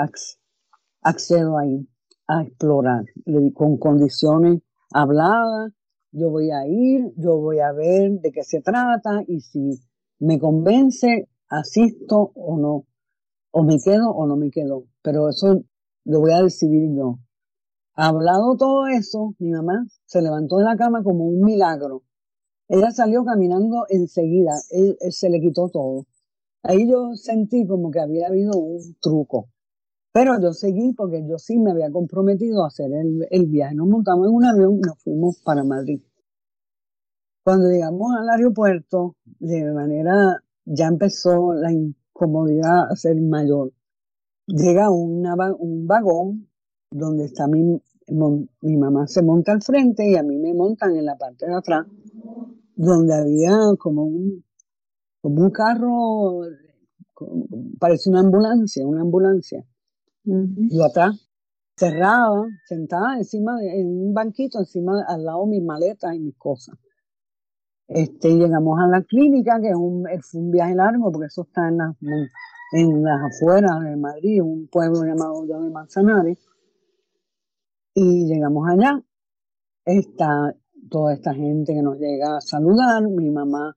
accedo 1.01 1.57
ahí 1.57 1.87
a 2.27 2.43
explorar 2.43 3.05
con 3.53 3.77
condiciones 3.77 4.61
habladas. 4.91 5.73
Yo 6.15 6.29
voy 6.29 6.51
a 6.51 6.67
ir, 6.67 7.11
yo 7.17 7.39
voy 7.39 7.59
a 7.59 7.71
ver 7.71 8.21
de 8.21 8.31
qué 8.31 8.43
se 8.43 8.61
trata 8.61 9.23
y 9.27 9.41
si 9.41 9.79
me 10.19 10.37
convence, 10.37 11.27
asisto 11.49 12.31
o 12.35 12.55
no, 12.55 12.85
o 13.49 13.63
me 13.63 13.79
quedo 13.83 14.11
o 14.11 14.27
no 14.27 14.35
me 14.35 14.51
quedo. 14.51 14.85
Pero 15.01 15.29
eso 15.29 15.63
lo 16.05 16.19
voy 16.19 16.31
a 16.33 16.43
decidir 16.43 16.95
yo. 16.95 17.17
Hablado 17.95 18.55
todo 18.57 18.85
eso, 18.85 19.33
mi 19.39 19.49
mamá 19.49 19.87
se 20.05 20.21
levantó 20.21 20.57
de 20.57 20.65
la 20.65 20.77
cama 20.77 21.01
como 21.01 21.25
un 21.25 21.41
milagro. 21.41 22.03
Ella 22.67 22.91
salió 22.91 23.25
caminando 23.25 23.87
enseguida, 23.89 24.51
él 24.69 24.95
se 25.09 25.31
le 25.31 25.41
quitó 25.41 25.69
todo. 25.69 26.05
Ahí 26.61 26.87
yo 26.87 27.15
sentí 27.15 27.65
como 27.65 27.89
que 27.89 28.01
había 28.01 28.27
habido 28.27 28.55
un 28.55 28.95
truco. 29.01 29.49
Pero 30.13 30.39
yo 30.39 30.53
seguí 30.53 30.93
porque 30.93 31.25
yo 31.27 31.39
sí 31.39 31.57
me 31.57 31.71
había 31.71 31.91
comprometido 31.91 32.63
a 32.63 32.67
hacer 32.67 32.91
el, 32.93 33.47
viaje. 33.47 33.75
Nos 33.75 33.87
montamos 33.87 34.27
en 34.27 34.33
un 34.35 34.45
avión 34.45 34.77
y 34.77 34.81
nos 34.81 34.99
fuimos 34.99 35.41
para 35.41 35.63
Madrid. 35.63 36.01
Cuando 37.43 37.67
llegamos 37.69 38.13
al 38.15 38.29
aeropuerto, 38.29 39.15
de 39.39 39.73
manera, 39.73 40.37
ya 40.65 40.87
empezó 40.87 41.53
la 41.53 41.71
incomodidad 41.71 42.91
a 42.91 42.95
ser 42.95 43.19
mayor. 43.19 43.73
Llega 44.45 44.91
un 44.91 45.87
vagón 45.87 46.47
donde 46.91 47.25
está 47.25 47.47
mi, 47.47 47.81
mi 48.07 48.77
mamá 48.77 49.07
se 49.07 49.23
monta 49.23 49.51
al 49.51 49.61
frente 49.61 50.07
y 50.07 50.15
a 50.15 50.23
mí 50.23 50.37
me 50.37 50.53
montan 50.53 50.95
en 50.95 51.05
la 51.05 51.17
parte 51.17 51.47
de 51.47 51.55
atrás, 51.55 51.87
donde 52.75 53.15
había 53.15 53.57
como 53.79 54.03
un 54.03 54.43
como 55.21 55.41
un 55.41 55.51
carro, 55.51 56.41
parece 57.79 58.09
una 58.09 58.19
ambulancia, 58.19 58.85
una 58.85 59.01
ambulancia. 59.01 59.65
Y 60.25 60.81
atrás, 60.81 61.29
cerrada, 61.75 62.45
sentada 62.65 63.17
encima, 63.17 63.57
de, 63.57 63.81
en 63.81 63.87
un 63.87 64.13
banquito, 64.13 64.59
encima, 64.59 65.03
al 65.07 65.25
lado 65.25 65.43
de 65.45 65.51
mis 65.51 65.63
maletas 65.63 66.15
y 66.15 66.19
mis 66.19 66.35
cosas. 66.37 66.75
Este, 67.87 68.29
llegamos 68.29 68.79
a 68.79 68.87
la 68.87 69.01
clínica, 69.03 69.59
que 69.59 69.69
es 69.69 69.75
un, 69.75 70.05
fue 70.21 70.41
un 70.41 70.51
viaje 70.51 70.75
largo, 70.75 71.11
porque 71.11 71.27
eso 71.27 71.43
está 71.43 71.67
en 71.67 71.77
las, 71.77 71.95
en 72.71 73.03
las 73.03 73.21
afueras 73.21 73.81
de 73.81 73.95
Madrid, 73.97 74.41
un 74.41 74.67
pueblo 74.67 75.03
llamado 75.03 75.45
de 75.45 75.69
Manzanares. 75.69 76.37
Y 77.93 78.25
llegamos 78.25 78.67
allá. 78.69 78.99
Está 79.85 80.55
toda 80.89 81.13
esta 81.13 81.33
gente 81.33 81.73
que 81.73 81.81
nos 81.81 81.99
llega 81.99 82.37
a 82.37 82.41
saludar. 82.41 83.03
Mi 83.03 83.29
mamá 83.29 83.75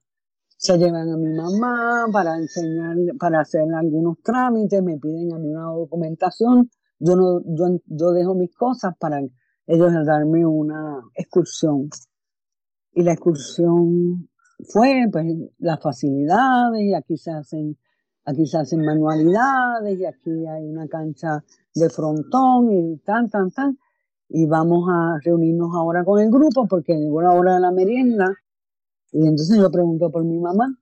se 0.66 0.79
llevan 0.79 1.09
a 1.09 1.16
mi 1.16 1.33
mamá 1.33 2.07
para 2.12 2.37
enseñar, 2.37 2.96
para 3.20 3.40
hacer 3.40 3.62
algunos 3.72 4.16
trámites, 4.20 4.83
me 4.83 4.98
piden 4.98 5.33
a 5.33 5.37
una 5.37 5.62
documentación, 5.72 6.68
yo 6.98 7.14
no, 7.14 7.40
yo, 7.44 7.79
yo 7.87 8.11
dejo 8.11 8.35
mis 8.35 8.52
cosas 8.52 8.94
para 8.98 9.20
ellos 9.68 9.92
darme 10.05 10.44
una 10.44 11.00
excursión. 11.14 11.88
Y 12.92 13.05
la 13.05 13.12
excursión 13.12 14.29
fue, 14.68 15.07
pues, 15.12 15.26
las 15.59 15.81
facilidades, 15.81 16.83
y 16.83 16.94
aquí 16.94 17.16
se 17.16 17.31
hacen, 17.31 17.79
aquí 18.24 18.44
se 18.44 18.59
hacen 18.59 18.85
manualidades, 18.85 20.00
y 20.00 20.05
aquí 20.05 20.46
hay 20.48 20.66
una 20.66 20.88
cancha 20.88 21.44
de 21.76 21.88
frontón, 21.90 22.72
y 22.72 22.96
tan, 23.05 23.31
tan, 23.31 23.52
tan. 23.52 23.79
Y 24.29 24.46
vamos 24.46 24.88
a 24.90 25.20
reunirnos 25.22 25.70
ahora 25.76 26.05
con 26.05 26.20
el 26.20 26.29
grupo 26.29 26.66
porque 26.66 26.94
llegó 26.94 27.22
la 27.22 27.31
hora 27.31 27.55
de 27.55 27.61
la 27.61 27.70
merienda 27.70 28.37
y 29.18 29.26
entonces 29.26 29.57
yo 29.57 29.70
pregunto 29.70 30.11
por 30.11 30.24
mi 30.24 30.38
mamá 30.38 30.79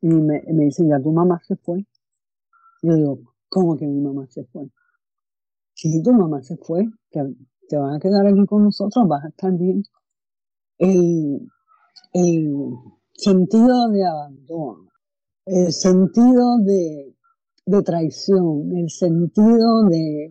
y 0.00 0.08
me, 0.08 0.42
me 0.52 0.64
dicen, 0.64 0.88
ya 0.88 1.00
tu 1.00 1.12
mamá 1.12 1.40
se 1.46 1.54
fue. 1.54 1.86
Yo 2.82 2.96
digo, 2.96 3.18
¿cómo 3.48 3.76
que 3.76 3.86
mi 3.86 4.00
mamá 4.00 4.26
se 4.28 4.44
fue? 4.46 4.68
Si 5.72 6.02
tu 6.02 6.12
mamá 6.12 6.42
se 6.42 6.56
fue, 6.56 6.84
te, 7.10 7.20
te 7.68 7.76
van 7.76 7.94
a 7.94 8.00
quedar 8.00 8.26
aquí 8.26 8.44
con 8.44 8.64
nosotros, 8.64 9.06
vas 9.06 9.24
a 9.24 9.28
estar 9.28 9.52
bien. 9.52 9.84
El, 10.78 11.48
el 12.12 12.54
sentido 13.12 13.88
de 13.90 14.04
abandono, 14.04 14.88
el 15.46 15.72
sentido 15.72 16.58
de, 16.58 17.14
de 17.66 17.82
traición, 17.82 18.76
el 18.76 18.90
sentido 18.90 19.84
de, 19.88 20.28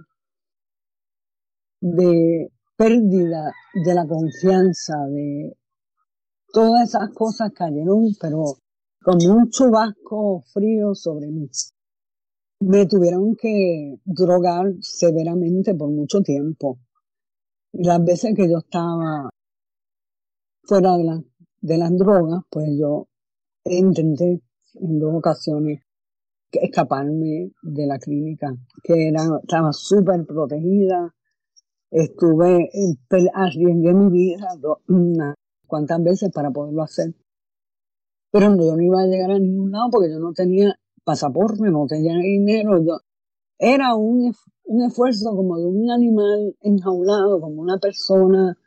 de 1.79 2.51
pérdida 2.75 3.53
de 3.85 3.93
la 3.93 4.05
confianza, 4.05 4.97
de 5.07 5.55
todas 6.51 6.89
esas 6.89 7.09
cosas 7.13 7.51
cayeron, 7.53 8.15
pero 8.19 8.57
como 9.03 9.33
un 9.35 9.49
chubasco 9.49 10.43
frío 10.53 10.93
sobre 10.93 11.27
mí. 11.27 11.49
Me 12.59 12.85
tuvieron 12.85 13.35
que 13.35 13.95
drogar 14.05 14.73
severamente 14.81 15.73
por 15.73 15.89
mucho 15.89 16.21
tiempo. 16.21 16.79
Las 17.73 18.03
veces 18.03 18.35
que 18.35 18.49
yo 18.49 18.59
estaba 18.59 19.29
fuera 20.63 20.97
de, 20.97 21.03
la, 21.03 21.23
de 21.61 21.77
las 21.77 21.97
drogas, 21.97 22.41
pues 22.49 22.67
yo 22.79 23.07
intenté 23.65 24.41
en 24.75 24.99
dos 24.99 25.15
ocasiones 25.15 25.81
escaparme 26.51 27.51
de 27.61 27.87
la 27.87 27.97
clínica, 27.97 28.53
que 28.83 29.07
era, 29.07 29.23
estaba 29.41 29.71
súper 29.71 30.25
protegida. 30.25 31.13
Estuve, 31.89 32.69
arriesgué 33.33 33.93
mi 33.93 34.11
vida 34.11 34.47
una, 34.87 35.35
cuántas 35.71 36.03
veces 36.03 36.29
para 36.33 36.51
poderlo 36.51 36.83
hacer. 36.83 37.15
Pero 38.29 38.55
yo 38.57 38.75
no 38.75 38.81
iba 38.81 39.01
a 39.01 39.07
llegar 39.07 39.31
a 39.31 39.39
ningún 39.39 39.71
lado 39.71 39.87
porque 39.89 40.11
yo 40.11 40.19
no 40.19 40.33
tenía 40.33 40.75
pasaporte, 41.05 41.63
no 41.71 41.85
tenía 41.87 42.17
dinero. 42.17 42.77
Era 43.57 43.95
un, 43.95 44.33
un 44.65 44.81
esfuerzo 44.83 45.33
como 45.33 45.57
de 45.57 45.65
un 45.65 45.89
animal 45.89 46.57
enjaulado, 46.59 47.39
como 47.39 47.61
una 47.61 47.77
persona 47.77 48.57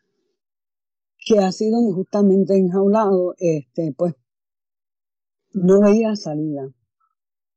que 1.19 1.39
ha 1.39 1.53
sido 1.53 1.79
injustamente 1.79 2.57
enjaulado, 2.57 3.35
este, 3.39 3.95
pues 3.97 4.15
no 5.53 5.81
veía 5.81 6.17
salida. 6.17 6.71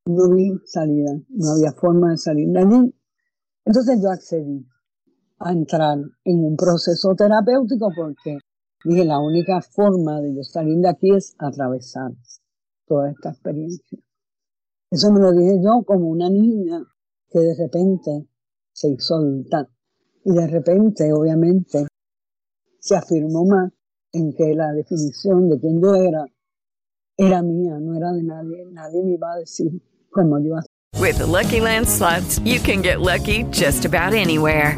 No 0.05 0.33
vi 0.33 0.51
salida, 0.65 1.11
no 1.29 1.51
había 1.51 1.71
forma 1.71 2.11
de 2.11 2.17
salir 2.17 2.49
de. 2.49 2.93
Entonces 3.65 3.99
yo 4.01 4.09
accedí 4.09 4.65
a 5.39 5.51
entrar 5.51 5.97
en 6.23 6.45
un 6.45 6.55
proceso 6.55 7.13
terapéutico 7.15 7.89
porque 7.95 8.37
Dije, 8.87 9.03
la 9.03 9.19
única 9.19 9.61
forma 9.61 10.21
de 10.21 10.33
yo 10.33 10.43
salir 10.43 10.77
de 10.77 10.87
aquí 10.87 11.13
es 11.13 11.35
atravesar 11.39 12.13
toda 12.85 13.11
esta 13.11 13.31
experiencia. 13.31 13.99
Eso 14.89 15.11
me 15.11 15.19
lo 15.19 15.33
dije 15.33 15.59
yo 15.61 15.83
como 15.85 16.07
una 16.07 16.29
niña 16.29 16.81
que 17.29 17.39
de 17.39 17.53
repente 17.53 18.29
se 18.71 18.87
hizo 18.87 19.15
adulta. 19.15 19.67
Y 20.23 20.31
de 20.31 20.47
repente, 20.47 21.11
obviamente, 21.11 21.87
se 22.79 22.95
afirmó 22.95 23.43
más 23.43 23.73
en 24.13 24.33
que 24.33 24.55
la 24.55 24.71
definición 24.71 25.49
de 25.49 25.59
quién 25.59 25.81
yo 25.81 25.93
era 25.93 26.25
era 27.17 27.41
mía, 27.41 27.77
no 27.81 27.93
era 27.93 28.13
de 28.13 28.23
nadie. 28.23 28.67
Nadie 28.71 29.03
me 29.03 29.15
iba 29.15 29.33
a 29.33 29.39
decir 29.39 29.69
cómo 30.11 30.39
yo 30.39 30.55
With 30.97 31.17
the 31.17 31.25
Lucky 31.25 31.59
Land 31.59 31.87
you 32.45 32.61
can 32.61 32.81
get 32.81 33.01
lucky 33.01 33.43
just 33.51 33.83
about 33.83 34.13
anywhere. 34.13 34.77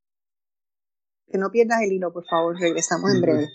Que 1.31 1.37
no 1.37 1.49
pierdas 1.49 1.81
el 1.81 1.93
hilo, 1.93 2.11
por 2.11 2.25
favor. 2.25 2.59
Regresamos 2.59 3.13
en 3.13 3.21
breve. 3.21 3.49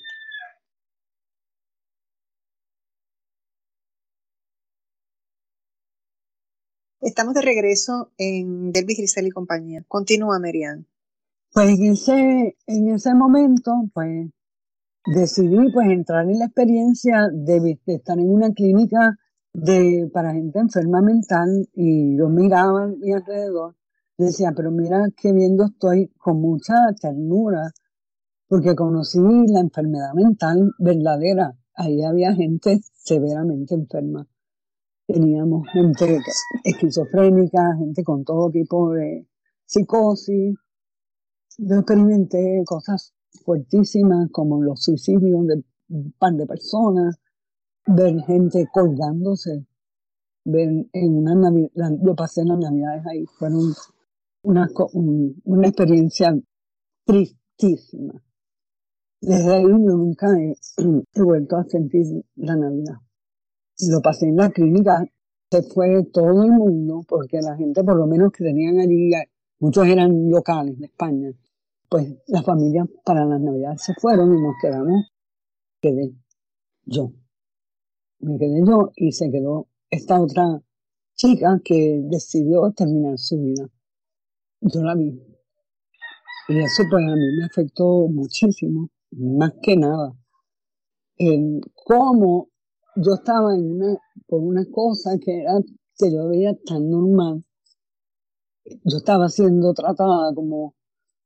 Estamos 7.03 7.35
de 7.35 7.43
regreso 7.43 8.13
en 8.17 8.73
Delvis 8.73 8.97
Grisel 8.97 9.27
y 9.27 9.31
compañía. 9.31 9.85
Continúa, 9.87 10.39
Merian. 10.39 10.87
Pues 11.53 11.79
en 11.79 11.93
ese, 11.93 12.57
en 12.67 12.89
ese 12.95 13.15
momento, 13.15 13.73
pues 13.93 14.31
decidí 15.07 15.71
pues 15.73 15.89
entrar 15.89 16.25
en 16.25 16.39
la 16.39 16.47
experiencia 16.47 17.29
de, 17.31 17.79
estar 17.87 18.19
en 18.19 18.31
una 18.31 18.53
clínica 18.53 19.19
de, 19.53 20.11
para 20.13 20.33
gente 20.33 20.59
enferma 20.59 21.03
mental 21.03 21.69
y 21.75 22.17
yo 22.17 22.29
miraba 22.29 22.85
a 22.85 22.89
mi 22.89 23.13
alrededor 23.13 23.77
decía, 24.25 24.53
pero 24.57 24.71
mira 24.71 25.09
que 25.17 25.33
viendo 25.33 25.67
estoy 25.67 26.09
con 26.19 26.41
mucha 26.41 26.75
ternura, 27.01 27.71
porque 28.49 28.75
conocí 28.75 29.19
la 29.49 29.61
enfermedad 29.61 30.13
mental 30.15 30.73
verdadera. 30.79 31.57
Ahí 31.75 32.03
había 32.03 32.35
gente 32.35 32.81
severamente 32.95 33.75
enferma. 33.75 34.27
Teníamos 35.07 35.69
gente 35.73 36.21
esquizofrénica, 36.65 37.77
gente 37.77 38.03
con 38.03 38.25
todo 38.25 38.51
tipo 38.51 38.93
de 38.93 39.29
psicosis. 39.65 40.57
Yo 41.59 41.77
experimenté 41.77 42.63
cosas 42.67 43.15
fuertísimas 43.45 44.29
como 44.31 44.63
los 44.63 44.83
suicidios 44.83 45.47
de 45.47 45.63
un 45.89 46.13
par 46.19 46.33
de 46.35 46.47
personas, 46.47 47.17
ver 47.87 48.19
gente 48.27 48.69
colgándose, 48.73 49.67
ver 50.45 50.69
en 50.93 51.17
una 51.17 51.35
Navidad, 51.35 51.93
yo 52.03 52.15
pasé 52.15 52.45
las 52.45 52.59
navidades 52.59 53.07
ahí, 53.07 53.25
fueron 53.39 53.73
una, 54.47 54.69
una 55.45 55.67
experiencia 55.67 56.33
tristísima. 57.05 58.23
Desde 59.21 59.55
ahí 59.57 59.63
yo 59.63 59.77
nunca 59.77 60.29
he, 60.39 60.55
he, 60.77 61.23
vuelto 61.23 61.57
a 61.57 61.65
sentir 61.65 62.07
la 62.37 62.55
Navidad. 62.55 62.95
Lo 63.91 64.01
pasé 64.01 64.27
en 64.27 64.37
la 64.37 64.51
clínica, 64.51 65.05
se 65.51 65.63
fue 65.63 66.05
todo 66.13 66.45
el 66.45 66.53
mundo, 66.53 67.03
porque 67.09 67.41
la 67.41 67.57
gente 67.57 67.83
por 67.83 67.97
lo 67.97 68.07
menos 68.07 68.31
que 68.31 68.45
tenían 68.45 68.79
allí, 68.79 69.11
muchos 69.59 69.87
eran 69.87 70.31
locales 70.31 70.79
de 70.79 70.87
España, 70.87 71.33
pues 71.89 72.15
las 72.29 72.45
familias 72.45 72.87
para 73.05 73.25
las 73.25 73.41
Navidades 73.41 73.83
se 73.83 73.95
fueron 73.95 74.33
y 74.33 74.41
nos 74.41 74.55
quedamos, 74.63 75.11
quedé 75.81 76.15
yo. 76.85 77.11
Me 78.21 78.39
quedé 78.39 78.61
yo 78.65 78.93
y 78.95 79.11
se 79.11 79.29
quedó 79.29 79.67
esta 79.91 80.21
otra 80.21 80.63
chica 81.15 81.61
que 81.65 82.01
decidió 82.05 82.71
terminar 82.73 83.19
su 83.19 83.41
vida 83.41 83.69
yo 84.73 84.83
la 84.83 84.95
vi. 84.95 85.21
Y 86.49 86.59
eso 86.59 86.83
pues 86.91 87.05
a 87.05 87.15
mí 87.15 87.37
me 87.39 87.45
afectó 87.45 88.09
muchísimo, 88.09 88.89
más 89.11 89.53
que 89.63 89.77
nada. 89.77 90.15
En 91.17 91.61
cómo 91.75 92.49
yo 92.97 93.15
estaba 93.15 93.55
en 93.55 93.73
una, 93.73 93.99
por 94.27 94.41
una 94.41 94.65
cosa 94.71 95.19
que 95.19 95.43
era, 95.43 95.59
que 95.99 96.13
yo 96.13 96.29
veía 96.29 96.55
tan 96.65 96.89
normal. 96.91 97.45
Yo 98.65 98.99
estaba 98.99 99.29
siendo 99.29 99.73
tratada 99.75 100.35
como, 100.35 100.75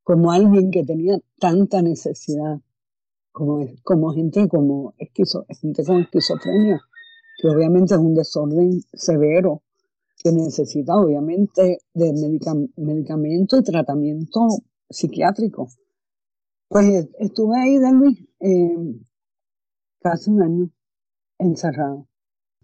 como 0.03 0.31
alguien 0.31 0.71
que 0.71 0.83
tenía 0.83 1.19
tanta 1.39 1.81
necesidad, 1.81 2.59
como, 3.31 3.65
como 3.83 4.13
gente 4.13 4.47
como 4.47 4.93
esquizo, 4.97 5.45
gente 5.61 5.83
con 5.83 6.01
esquizofrenia, 6.01 6.81
que 7.41 7.49
obviamente 7.49 7.95
es 7.95 7.99
un 7.99 8.13
desorden 8.13 8.81
severo, 8.93 9.63
que 10.23 10.31
necesita 10.31 10.95
obviamente 10.95 11.79
de 11.93 12.13
medicamento 12.77 13.57
y 13.57 13.63
tratamiento 13.63 14.47
psiquiátrico. 14.89 15.67
Pues 16.67 17.09
estuve 17.19 17.57
ahí, 17.59 17.77
de 17.77 18.27
eh, 18.39 19.01
casi 19.99 20.29
un 20.29 20.41
año 20.41 20.71
encerrado. 21.37 22.07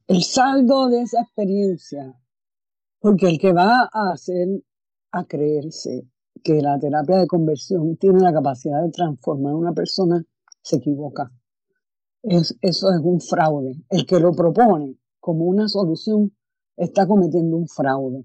El 0.08 0.24
saldo 0.24 0.88
de 0.88 1.02
esa 1.02 1.22
experiencia, 1.22 2.16
porque 3.00 3.28
el 3.28 3.40
que 3.40 3.54
va 3.54 3.90
a 3.92 4.12
hacer 4.14 4.48
a 5.12 5.26
creerse 5.26 6.08
que 6.44 6.62
la 6.62 6.80
terapia 6.80 7.18
de 7.18 7.28
conversión 7.28 7.98
tiene 7.98 8.22
la 8.22 8.32
capacidad 8.32 8.82
de 8.84 8.92
transformar 8.92 9.54
a 9.54 9.58
una 9.58 9.74
persona, 9.74 10.24
se 10.62 10.78
equivoca. 10.78 11.32
Es, 12.22 12.56
eso 12.62 12.90
es 12.92 13.02
un 13.04 13.20
fraude. 13.20 13.84
El 13.90 14.06
que 14.06 14.20
lo 14.20 14.32
propone 14.32 14.98
como 15.20 15.46
una 15.46 15.68
solución 15.68 16.37
está 16.78 17.06
cometiendo 17.06 17.58
un 17.58 17.68
fraude. 17.68 18.24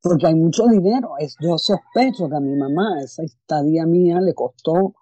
Porque 0.00 0.28
hay 0.28 0.34
mucho 0.34 0.66
dinero. 0.68 1.14
Es, 1.18 1.36
yo 1.40 1.58
sospecho 1.58 2.28
que 2.28 2.36
a 2.36 2.40
mi 2.40 2.56
mamá 2.56 3.00
esa 3.02 3.24
estadía 3.24 3.84
mía 3.86 4.20
le 4.20 4.34
costó 4.34 4.94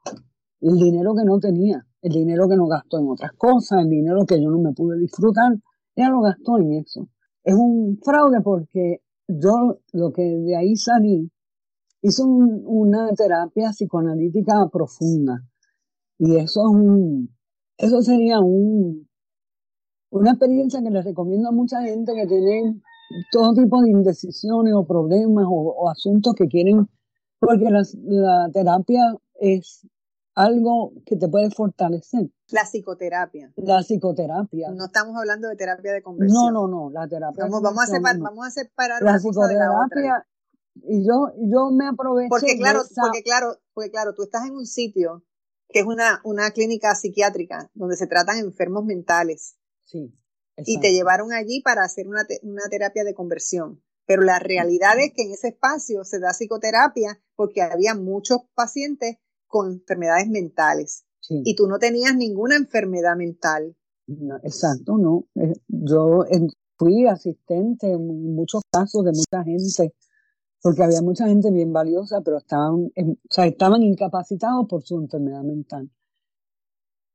el 0.60 0.76
dinero 0.76 1.14
que 1.14 1.24
no 1.24 1.38
tenía 1.38 1.84
el 2.02 2.12
dinero 2.12 2.48
que 2.48 2.56
no 2.56 2.66
gastó 2.66 2.98
en 2.98 3.08
otras 3.08 3.32
cosas, 3.32 3.82
el 3.82 3.90
dinero 3.90 4.24
que 4.26 4.40
yo 4.40 4.50
no 4.50 4.58
me 4.58 4.72
pude 4.72 4.98
disfrutar, 4.98 5.52
ella 5.94 6.10
lo 6.10 6.20
gastó 6.20 6.58
en 6.58 6.74
eso. 6.74 7.08
Es 7.42 7.54
un 7.54 7.98
fraude 8.02 8.40
porque 8.42 9.02
yo 9.26 9.78
lo 9.92 10.12
que 10.12 10.22
de 10.22 10.56
ahí 10.56 10.76
salí, 10.76 11.30
hizo 12.02 12.24
una 12.26 13.12
terapia 13.14 13.70
psicoanalítica 13.70 14.68
profunda. 14.72 15.42
Y 16.18 16.36
eso 16.36 16.60
es 16.60 16.76
un, 16.76 17.36
eso 17.76 18.00
sería 18.02 18.40
un, 18.40 19.07
una 20.10 20.30
experiencia 20.30 20.82
que 20.82 20.90
les 20.90 21.04
recomiendo 21.04 21.48
a 21.48 21.52
mucha 21.52 21.82
gente 21.82 22.14
que 22.14 22.26
tiene 22.26 22.80
todo 23.30 23.54
tipo 23.54 23.82
de 23.82 23.90
indecisiones 23.90 24.74
o 24.74 24.86
problemas 24.86 25.44
o, 25.48 25.90
asuntos 25.90 26.34
que 26.34 26.46
quieren, 26.46 26.88
porque 27.38 27.70
la 27.70 28.50
terapia 28.52 29.02
es 29.34 29.86
algo 30.38 30.92
que 31.04 31.16
te 31.16 31.28
puede 31.28 31.50
fortalecer. 31.50 32.30
La 32.50 32.62
psicoterapia. 32.62 33.52
La 33.56 33.80
psicoterapia. 33.82 34.70
No 34.70 34.86
estamos 34.86 35.16
hablando 35.16 35.48
de 35.48 35.56
terapia 35.56 35.92
de 35.92 36.02
conversión. 36.02 36.54
No, 36.54 36.68
no, 36.68 36.68
no, 36.68 36.90
la 36.90 37.08
terapia. 37.08 37.44
Vamos, 37.44 37.60
vamos, 37.60 37.82
a, 37.82 37.86
separar, 37.86 38.20
vamos 38.20 38.46
a 38.46 38.50
separar 38.50 39.02
la 39.02 39.18
psicoterapia. 39.18 40.26
y 40.76 41.04
yo, 41.04 41.32
yo 41.38 41.70
me 41.72 41.88
aproveché. 41.88 42.28
Porque 42.28 42.56
claro, 42.56 42.82
porque 42.94 43.22
claro, 43.22 43.56
porque 43.74 43.90
claro, 43.90 44.14
tú 44.14 44.22
estás 44.22 44.46
en 44.46 44.54
un 44.54 44.66
sitio 44.66 45.24
que 45.68 45.80
es 45.80 45.86
una, 45.86 46.20
una 46.24 46.52
clínica 46.52 46.94
psiquiátrica 46.94 47.70
donde 47.74 47.96
se 47.96 48.06
tratan 48.06 48.38
enfermos 48.38 48.84
mentales. 48.84 49.57
Sí. 49.88 50.14
Y 50.64 50.80
te 50.80 50.92
llevaron 50.92 51.32
allí 51.32 51.62
para 51.62 51.84
hacer 51.84 52.08
una, 52.08 52.26
una 52.42 52.68
terapia 52.68 53.04
de 53.04 53.14
conversión. 53.14 53.82
Pero 54.06 54.22
la 54.22 54.38
realidad 54.38 54.98
es 54.98 55.12
que 55.14 55.22
en 55.22 55.32
ese 55.32 55.48
espacio 55.48 56.04
se 56.04 56.18
da 56.18 56.32
psicoterapia 56.32 57.20
porque 57.36 57.62
había 57.62 57.94
muchos 57.94 58.38
pacientes 58.54 59.18
con 59.46 59.72
enfermedades 59.72 60.28
mentales. 60.28 61.04
Y 61.30 61.54
tú 61.56 61.66
no 61.66 61.78
tenías 61.78 62.16
ninguna 62.16 62.56
enfermedad 62.56 63.16
mental. 63.16 63.76
exacto, 64.42 64.96
no. 64.96 65.26
Eh, 65.34 65.52
yo 65.68 66.24
fui 66.76 67.06
asistente 67.06 67.90
en 67.90 68.34
muchos 68.34 68.62
casos 68.72 69.04
de 69.04 69.12
mucha 69.12 69.44
gente, 69.44 69.94
porque 70.62 70.84
había 70.84 71.02
mucha 71.02 71.26
gente 71.26 71.50
bien 71.50 71.72
valiosa, 71.72 72.22
pero 72.22 72.38
estaban, 72.38 72.90
estaban 72.94 73.82
incapacitados 73.82 74.66
por 74.68 74.82
su 74.84 74.98
enfermedad 74.98 75.42
mental. 75.42 75.90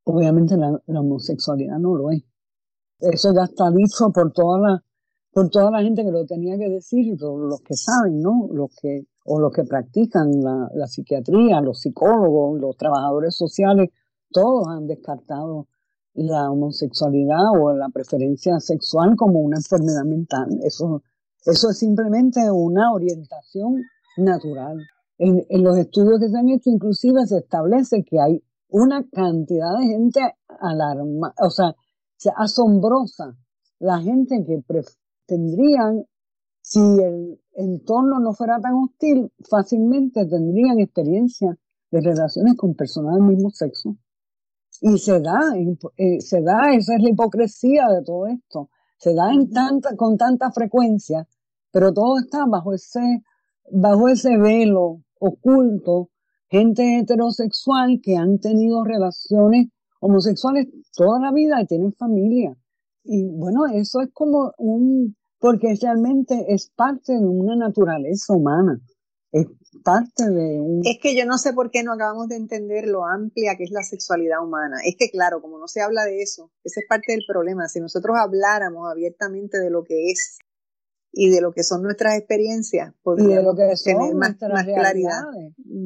Obviamente 0.04 0.58
la, 0.58 0.80
homosexualidad 0.88 1.80
no 1.80 1.96
lo 1.96 2.12
es. 2.12 2.24
Eso 3.00 3.34
ya 3.34 3.44
está 3.44 3.70
dicho 3.72 4.12
por 4.14 4.32
toda 4.32 4.60
la, 4.60 4.84
por 5.32 5.50
toda 5.50 5.72
la 5.72 5.82
gente 5.82 6.04
que 6.04 6.12
lo 6.12 6.26
tenía 6.26 6.58
que 6.58 6.70
decir, 6.70 7.18
los 7.20 7.62
que 7.62 7.76
saben, 7.76 8.20
¿no? 8.22 8.48
Los 8.52 8.76
que 8.82 9.08
o 9.26 9.40
los 9.40 9.54
que 9.54 9.64
practican 9.64 10.30
la, 10.42 10.88
psiquiatría, 10.88 11.62
los 11.62 11.80
psicólogos, 11.80 12.60
los 12.60 12.76
trabajadores 12.76 13.36
sociales, 13.36 13.90
todos 14.32 14.68
han 14.68 14.88
descartado 14.88 15.68
la 16.14 16.52
homosexualidad 16.52 17.52
o 17.60 17.74
la 17.74 17.90
preferencia 17.90 18.60
sexual 18.60 19.16
como 19.16 19.40
una 19.40 19.58
enfermedad 19.58 20.04
mental. 20.04 20.48
Eso, 20.64 21.02
eso 21.46 21.70
es 21.70 21.78
simplemente 21.78 22.40
una 22.52 22.92
orientación 22.92 23.82
natural. 24.18 24.78
En, 25.18 25.46
en, 25.48 25.64
los 25.64 25.78
estudios 25.78 26.20
que 26.20 26.30
se 26.30 26.38
han 26.38 26.50
hecho, 26.50 26.70
inclusive 26.70 27.26
se 27.26 27.38
establece 27.38 28.04
que 28.04 28.20
hay 28.20 28.44
una 28.70 29.08
cantidad 29.10 29.78
de 29.80 29.86
gente 29.86 30.20
alarma, 30.60 31.34
o 31.40 31.50
sea, 31.50 31.76
asombrosa, 32.36 33.36
la 33.80 34.00
gente 34.00 34.44
que 34.46 34.62
tendrían 35.26 36.06
si 36.62 36.80
el 36.80 37.40
entorno 37.56 38.20
no 38.20 38.34
fuera 38.34 38.60
tan 38.60 38.74
hostil, 38.76 39.32
fácilmente 39.50 40.26
tendrían 40.26 40.80
experiencia 40.80 41.58
de 41.92 42.02
relaciones 42.02 42.56
con 42.56 42.74
personas 42.74 43.16
del 43.16 43.24
mismo 43.24 43.50
sexo. 43.50 43.98
Y 44.82 44.98
se 44.98 45.20
da, 45.20 45.40
eh, 45.98 46.22
se 46.22 46.42
da, 46.42 46.74
esa 46.74 46.96
es 46.96 47.04
la 47.04 47.10
hipocresía 47.10 47.88
de 47.90 48.04
todo 48.04 48.28
esto. 48.28 48.70
Se 48.98 49.14
da 49.14 49.32
en 49.32 49.52
tanta, 49.52 49.96
con 49.96 50.18
tanta 50.18 50.52
frecuencia, 50.52 51.28
pero 51.72 51.94
todo 51.94 52.20
está 52.20 52.46
bajo 52.46 52.74
ese, 52.74 53.24
bajo 53.72 54.08
ese 54.08 54.38
velo 54.38 55.04
oculto, 55.20 56.10
gente 56.50 57.00
heterosexual 57.00 58.00
que 58.02 58.16
han 58.16 58.40
tenido 58.40 58.84
relaciones 58.84 59.68
homosexuales 60.04 60.68
toda 60.96 61.20
la 61.20 61.32
vida 61.32 61.62
y 61.62 61.66
tienen 61.66 61.94
familia. 61.94 62.56
Y 63.04 63.30
bueno, 63.32 63.66
eso 63.74 64.02
es 64.02 64.10
como 64.14 64.54
un, 64.58 65.16
porque 65.40 65.76
realmente 65.82 66.46
es 66.50 66.72
parte 66.76 67.14
de 67.14 67.26
una 67.26 67.56
naturaleza 67.56 68.34
humana, 68.34 68.80
es 69.32 69.48
parte 69.84 70.30
de 70.30 70.62
un... 70.62 70.82
Es 70.86 71.00
que 71.02 71.16
yo 71.16 71.26
no 71.26 71.38
sé 71.38 71.54
por 71.54 71.72
qué 71.72 71.84
no 71.84 71.94
acabamos 71.94 72.28
de 72.28 72.36
entender 72.36 72.88
lo 72.88 73.06
amplia 73.06 73.56
que 73.58 73.64
es 73.64 73.72
la 73.72 73.82
sexualidad 73.82 74.44
humana. 74.44 74.78
Es 74.86 74.96
que 74.98 75.10
claro, 75.10 75.42
como 75.42 75.58
no 75.58 75.68
se 75.68 75.82
habla 75.82 76.04
de 76.04 76.22
eso, 76.22 76.52
ese 76.64 76.82
es 76.82 76.86
parte 76.88 77.14
del 77.14 77.24
problema. 77.28 77.68
Si 77.68 77.80
nosotros 77.80 78.16
habláramos 78.18 78.90
abiertamente 78.90 79.60
de 79.60 79.70
lo 79.70 79.84
que 79.84 80.12
es 80.12 80.38
y 81.16 81.30
de 81.30 81.42
lo 81.42 81.52
que 81.52 81.62
son 81.62 81.84
nuestras 81.84 82.18
experiencias, 82.18 82.92
podríamos 83.04 83.56
tener 83.84 84.16
más, 84.16 84.36
claridad. 84.36 85.22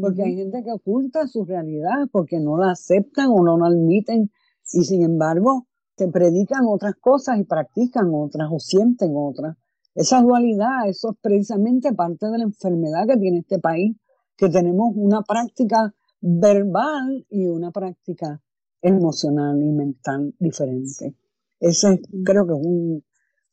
Porque 0.01 0.23
hay 0.23 0.37
gente 0.37 0.63
que 0.63 0.71
oculta 0.71 1.27
su 1.27 1.43
realidad 1.43 2.07
porque 2.13 2.39
no 2.39 2.57
la 2.57 2.71
aceptan 2.71 3.27
o 3.29 3.43
no 3.43 3.57
la 3.57 3.67
admiten 3.67 4.31
y 4.71 4.85
sin 4.85 5.03
embargo 5.03 5.67
se 5.97 6.07
predican 6.07 6.61
otras 6.65 6.95
cosas 6.95 7.39
y 7.39 7.43
practican 7.43 8.09
otras 8.13 8.47
o 8.49 8.59
sienten 8.59 9.11
otras. 9.15 9.57
Esa 9.93 10.21
dualidad, 10.21 10.87
eso 10.87 11.11
es 11.11 11.17
precisamente 11.21 11.91
parte 11.91 12.27
de 12.27 12.37
la 12.37 12.43
enfermedad 12.45 13.05
que 13.05 13.17
tiene 13.17 13.39
este 13.39 13.59
país, 13.59 13.97
que 14.37 14.47
tenemos 14.47 14.93
una 14.95 15.23
práctica 15.23 15.93
verbal 16.21 17.25
y 17.29 17.47
una 17.47 17.71
práctica 17.71 18.41
emocional 18.81 19.61
y 19.61 19.71
mental 19.71 20.33
diferente. 20.39 21.15
Ese 21.59 21.99
creo 22.23 22.47
que 22.47 22.53
es 22.53 22.59
un... 22.61 23.03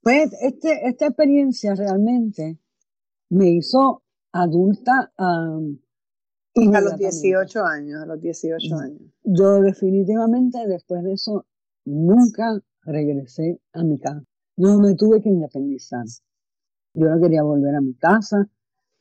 Pues 0.05 0.33
este, 0.43 0.87
esta 0.87 1.07
experiencia 1.07 1.75
realmente 1.75 2.59
me 3.31 3.49
hizo 3.49 4.03
adulta 4.33 5.13
a 5.17 5.59
los 6.55 6.99
18 6.99 7.65
años, 7.65 8.03
a 8.03 8.07
los 8.07 8.21
18 8.21 8.77
años. 8.77 9.01
Yo 9.25 9.63
definitivamente 9.63 10.59
después 10.69 11.03
de 11.03 11.15
eso 11.15 11.47
nunca 11.87 12.61
regresé 12.83 13.61
a 13.73 13.83
mi 13.83 13.99
casa. 13.99 14.23
Yo 14.57 14.79
me 14.79 14.95
tuve 14.95 15.23
que 15.23 15.31
independizar. 15.31 16.05
Yo 16.93 17.07
no 17.07 17.21
quería 17.21 17.43
volver 17.43 17.75
a 17.75 17.81
mi 17.81 17.95
casa, 17.95 18.47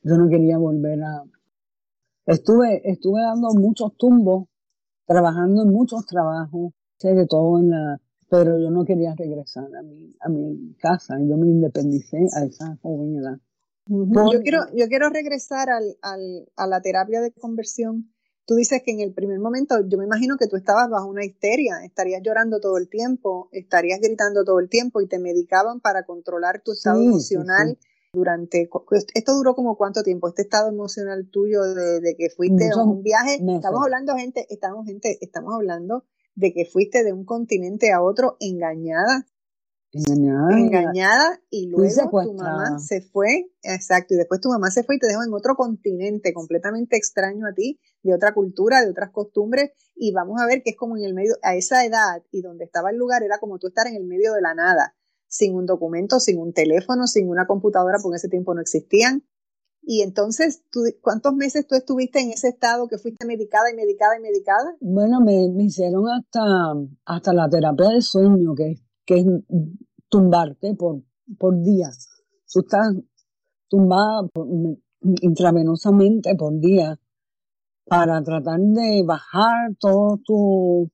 yo 0.02 0.16
no 0.16 0.28
quería 0.28 0.56
volver 0.56 1.02
a... 1.02 1.22
Estuve, 2.26 2.80
estuve 2.90 3.20
dando 3.20 3.50
muchos 3.54 3.94
tumbos, 3.96 4.48
trabajando 5.06 5.62
en 5.62 5.70
muchos 5.70 6.06
trabajos, 6.06 6.72
de 7.12 7.26
todo 7.26 7.58
en 7.60 7.70
la... 7.70 8.00
Pero 8.30 8.58
yo 8.58 8.70
no 8.70 8.84
quería 8.84 9.14
regresar 9.16 9.68
a 9.76 9.82
mi, 9.82 10.14
a 10.20 10.28
mi 10.28 10.74
casa, 10.80 11.14
yo 11.20 11.36
me 11.36 11.46
independicé 11.46 12.18
a 12.36 12.44
esa 12.44 12.76
joven 12.82 13.16
edad. 13.16 13.38
Yo 13.86 14.40
quiero, 14.42 14.60
yo 14.74 14.88
quiero 14.88 15.10
regresar 15.10 15.68
al, 15.68 15.96
al, 16.00 16.48
a 16.56 16.66
la 16.66 16.80
terapia 16.80 17.20
de 17.20 17.32
conversión 17.32 18.14
Tú 18.46 18.56
dices 18.56 18.82
que 18.84 18.90
en 18.90 19.00
el 19.00 19.14
primer 19.14 19.38
momento, 19.38 19.76
yo 19.88 19.96
me 19.96 20.04
imagino 20.04 20.36
que 20.36 20.46
tú 20.46 20.56
estabas 20.56 20.90
bajo 20.90 21.08
una 21.08 21.24
histeria, 21.24 21.76
estarías 21.82 22.20
llorando 22.22 22.60
todo 22.60 22.76
el 22.76 22.90
tiempo, 22.90 23.48
estarías 23.52 24.00
gritando 24.00 24.44
todo 24.44 24.58
el 24.60 24.68
tiempo 24.68 25.00
y 25.00 25.08
te 25.08 25.18
medicaban 25.18 25.80
para 25.80 26.04
controlar 26.04 26.60
tu 26.62 26.72
estado 26.72 27.00
emocional. 27.00 27.78
Durante, 28.12 28.68
pues, 28.88 29.06
esto 29.14 29.34
duró 29.34 29.56
como 29.56 29.76
cuánto 29.76 30.04
tiempo, 30.04 30.28
este 30.28 30.42
estado 30.42 30.68
emocional 30.68 31.28
tuyo 31.32 31.62
de, 31.62 32.14
que 32.16 32.30
fuiste 32.30 32.70
a 32.70 32.80
un 32.80 33.02
viaje, 33.02 33.34
estamos 33.34 33.82
hablando 33.82 34.14
gente, 34.14 34.46
estamos 34.50 34.86
gente, 34.86 35.18
estamos 35.20 35.52
hablando 35.52 36.04
de 36.34 36.52
que 36.52 36.64
fuiste 36.64 37.04
de 37.04 37.12
un 37.12 37.24
continente 37.24 37.92
a 37.92 38.02
otro 38.02 38.36
engañada 38.40 39.26
engañada, 39.94 40.58
engañada 40.58 41.40
y 41.50 41.68
luego 41.68 42.10
tu 42.22 42.34
mamá 42.34 42.78
se 42.78 43.00
fue, 43.00 43.50
exacto, 43.62 44.14
y 44.14 44.16
después 44.16 44.40
tu 44.40 44.48
mamá 44.48 44.70
se 44.70 44.82
fue 44.82 44.96
y 44.96 44.98
te 44.98 45.06
dejó 45.06 45.22
en 45.22 45.32
otro 45.32 45.54
continente 45.54 46.32
completamente 46.32 46.96
extraño 46.96 47.46
a 47.46 47.52
ti, 47.52 47.80
de 48.02 48.14
otra 48.14 48.34
cultura, 48.34 48.82
de 48.82 48.90
otras 48.90 49.10
costumbres, 49.10 49.70
y 49.94 50.12
vamos 50.12 50.40
a 50.40 50.46
ver 50.46 50.62
que 50.62 50.70
es 50.70 50.76
como 50.76 50.96
en 50.96 51.04
el 51.04 51.14
medio, 51.14 51.34
a 51.42 51.54
esa 51.54 51.84
edad 51.84 52.22
y 52.30 52.42
donde 52.42 52.64
estaba 52.64 52.90
el 52.90 52.96
lugar 52.96 53.22
era 53.22 53.38
como 53.38 53.58
tú 53.58 53.68
estar 53.68 53.86
en 53.86 53.94
el 53.94 54.04
medio 54.04 54.32
de 54.32 54.42
la 54.42 54.54
nada, 54.54 54.96
sin 55.28 55.54
un 55.54 55.66
documento, 55.66 56.20
sin 56.20 56.38
un 56.38 56.52
teléfono, 56.52 57.06
sin 57.06 57.28
una 57.28 57.46
computadora, 57.46 57.98
porque 58.02 58.14
en 58.14 58.18
ese 58.18 58.28
tiempo 58.28 58.54
no 58.54 58.60
existían. 58.60 59.24
Y 59.86 60.02
entonces, 60.02 60.62
¿cuántos 61.02 61.34
meses 61.34 61.66
tú 61.66 61.74
estuviste 61.74 62.20
en 62.20 62.30
ese 62.30 62.48
estado 62.48 62.88
que 62.88 62.98
fuiste 62.98 63.26
medicada 63.26 63.70
y 63.70 63.74
medicada 63.74 64.16
y 64.18 64.22
medicada? 64.22 64.76
Bueno, 64.80 65.20
me, 65.20 65.48
me 65.50 65.64
hicieron 65.64 66.04
hasta, 66.08 66.40
hasta 67.04 67.32
la 67.34 67.48
terapia 67.48 67.90
del 67.90 68.02
sueño, 68.02 68.54
que, 68.54 68.76
que 69.04 69.18
es 69.18 69.26
tumbarte 70.08 70.74
por, 70.74 71.02
por 71.38 71.60
días. 71.62 72.08
Tú 72.50 72.60
estás 72.60 72.94
tumbada 73.68 74.28
intravenosamente 75.20 76.34
por 76.34 76.58
día 76.60 76.98
para 77.86 78.22
tratar 78.22 78.60
de 78.60 79.02
bajar 79.04 79.74
todo 79.78 80.18
tu 80.24 80.90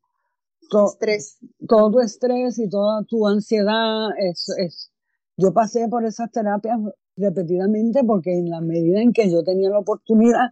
estrés. 0.87 1.39
todo 1.69 1.91
tu 1.91 2.01
estrés 2.01 2.59
y 2.59 2.69
toda 2.69 3.05
tu 3.05 3.27
ansiedad. 3.27 4.09
Es, 4.19 4.49
es, 4.59 4.93
yo 5.37 5.53
pasé 5.53 5.89
por 5.89 6.05
esas 6.05 6.31
terapias 6.31 6.79
repetidamente 7.21 8.03
porque 8.05 8.39
en 8.39 8.51
la 8.51 8.61
medida 8.61 9.01
en 9.01 9.13
que 9.13 9.31
yo 9.31 9.43
tenía 9.43 9.71
la 9.71 9.79
oportunidad, 9.79 10.51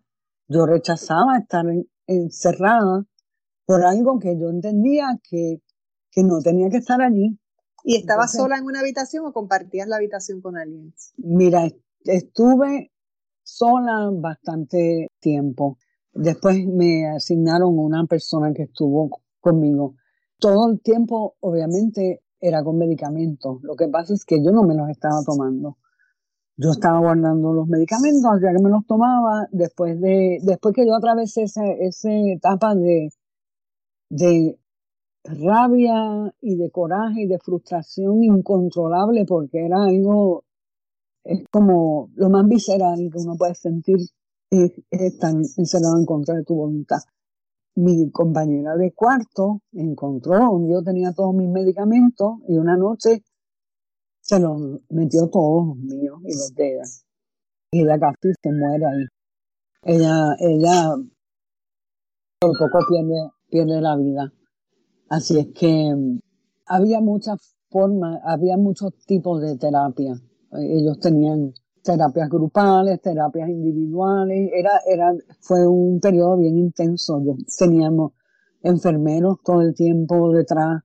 yo 0.48 0.66
rechazaba 0.66 1.38
estar 1.38 1.64
encerrada 2.06 3.04
por 3.66 3.84
algo 3.84 4.18
que 4.18 4.38
yo 4.38 4.48
entendía 4.48 5.18
que, 5.28 5.60
que 6.10 6.22
no 6.22 6.40
tenía 6.40 6.70
que 6.70 6.78
estar 6.78 7.00
allí. 7.00 7.38
¿Y 7.84 7.96
estabas 7.96 8.32
sola 8.32 8.58
en 8.58 8.64
una 8.64 8.80
habitación 8.80 9.26
o 9.26 9.32
compartías 9.32 9.88
la 9.88 9.96
habitación 9.96 10.40
con 10.40 10.56
alguien? 10.56 10.94
Mira, 11.16 11.68
estuve 12.04 12.92
sola 13.42 14.10
bastante 14.12 15.10
tiempo. 15.20 15.78
Después 16.12 16.66
me 16.66 17.08
asignaron 17.08 17.78
una 17.78 18.04
persona 18.06 18.52
que 18.52 18.64
estuvo 18.64 19.20
conmigo. 19.40 19.94
Todo 20.38 20.70
el 20.70 20.80
tiempo, 20.80 21.36
obviamente, 21.40 22.22
era 22.40 22.62
con 22.62 22.78
medicamentos. 22.78 23.58
Lo 23.62 23.74
que 23.76 23.88
pasa 23.88 24.14
es 24.14 24.24
que 24.24 24.42
yo 24.42 24.50
no 24.50 24.62
me 24.62 24.74
los 24.74 24.88
estaba 24.88 25.22
tomando. 25.24 25.78
Yo 26.60 26.72
estaba 26.72 26.98
guardando 26.98 27.52
los 27.52 27.68
medicamentos, 27.68 28.40
ya 28.42 28.52
que 28.52 28.60
me 28.60 28.68
los 28.68 28.84
tomaba, 28.84 29.46
después 29.52 30.00
de, 30.00 30.40
después 30.42 30.74
que 30.74 30.84
yo 30.84 30.96
atravesé 30.96 31.44
esa, 31.44 31.64
esa 31.64 32.10
etapa 32.10 32.74
de, 32.74 33.10
de 34.10 34.58
rabia 35.22 36.34
y 36.40 36.56
de 36.56 36.70
coraje 36.72 37.22
y 37.22 37.26
de 37.28 37.38
frustración 37.38 38.24
incontrolable 38.24 39.24
porque 39.24 39.64
era 39.66 39.84
algo, 39.84 40.44
es 41.22 41.44
como 41.48 42.10
lo 42.16 42.28
más 42.28 42.46
visceral 42.48 43.08
que 43.12 43.18
uno 43.18 43.36
puede 43.36 43.54
sentir 43.54 43.98
es, 44.50 44.72
estar 44.90 45.32
encerrado 45.34 45.96
en 45.96 46.06
contra 46.06 46.34
de 46.34 46.42
tu 46.42 46.56
voluntad. 46.56 47.02
Mi 47.76 48.10
compañera 48.10 48.74
de 48.74 48.90
cuarto 48.92 49.60
encontró 49.72 50.58
yo 50.68 50.82
tenía 50.82 51.12
todos 51.12 51.32
mis 51.36 51.48
medicamentos 51.48 52.38
y 52.48 52.56
una 52.56 52.76
noche 52.76 53.22
se 54.28 54.38
los 54.38 54.60
metió 54.90 55.28
todos 55.28 55.68
los 55.68 55.76
míos 55.78 56.20
y 56.24 56.36
los 56.36 56.54
de 56.54 56.74
ella. 56.74 56.82
Y 57.72 57.82
ella 57.82 57.98
casi 57.98 58.32
se 58.42 58.52
muere 58.52 58.84
ahí. 58.84 59.06
Ella, 59.82 60.36
ella 60.38 60.94
por 62.38 62.52
poco 62.58 62.86
pierde, 62.88 63.30
pierde 63.50 63.80
la 63.80 63.96
vida. 63.96 64.32
Así 65.08 65.38
es 65.38 65.48
que 65.54 65.94
mm, 65.94 66.20
había 66.66 67.00
muchas 67.00 67.56
formas, 67.70 68.20
había 68.24 68.58
muchos 68.58 68.92
tipos 69.06 69.40
de 69.40 69.56
terapia. 69.56 70.14
Ellos 70.52 70.98
tenían 71.00 71.54
terapias 71.82 72.28
grupales, 72.28 73.00
terapias 73.00 73.48
individuales. 73.48 74.50
Era, 74.52 74.72
era, 74.86 75.14
fue 75.40 75.66
un 75.66 76.00
periodo 76.00 76.36
bien 76.36 76.58
intenso. 76.58 77.22
teníamos 77.58 78.12
enfermeros 78.62 79.38
todo 79.42 79.62
el 79.62 79.74
tiempo 79.74 80.32
detrás. 80.32 80.82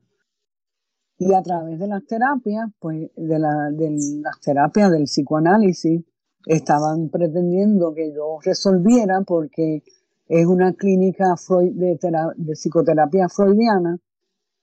Y 1.26 1.34
a 1.34 1.42
través 1.42 1.80
de 1.80 1.88
las 1.88 2.06
terapias, 2.06 2.70
pues 2.80 3.10
de, 3.16 3.40
la, 3.40 3.72
de 3.72 3.92
las 4.22 4.40
terapias 4.42 4.92
del 4.92 5.04
psicoanálisis, 5.04 6.04
estaban 6.46 7.08
pretendiendo 7.10 7.94
que 7.94 8.14
yo 8.14 8.40
resolviera 8.44 9.22
porque 9.26 9.84
es 10.28 10.46
una 10.46 10.74
clínica 10.74 11.36
de, 11.50 11.98
de 12.36 12.54
psicoterapia 12.54 13.30
freudiana 13.30 13.98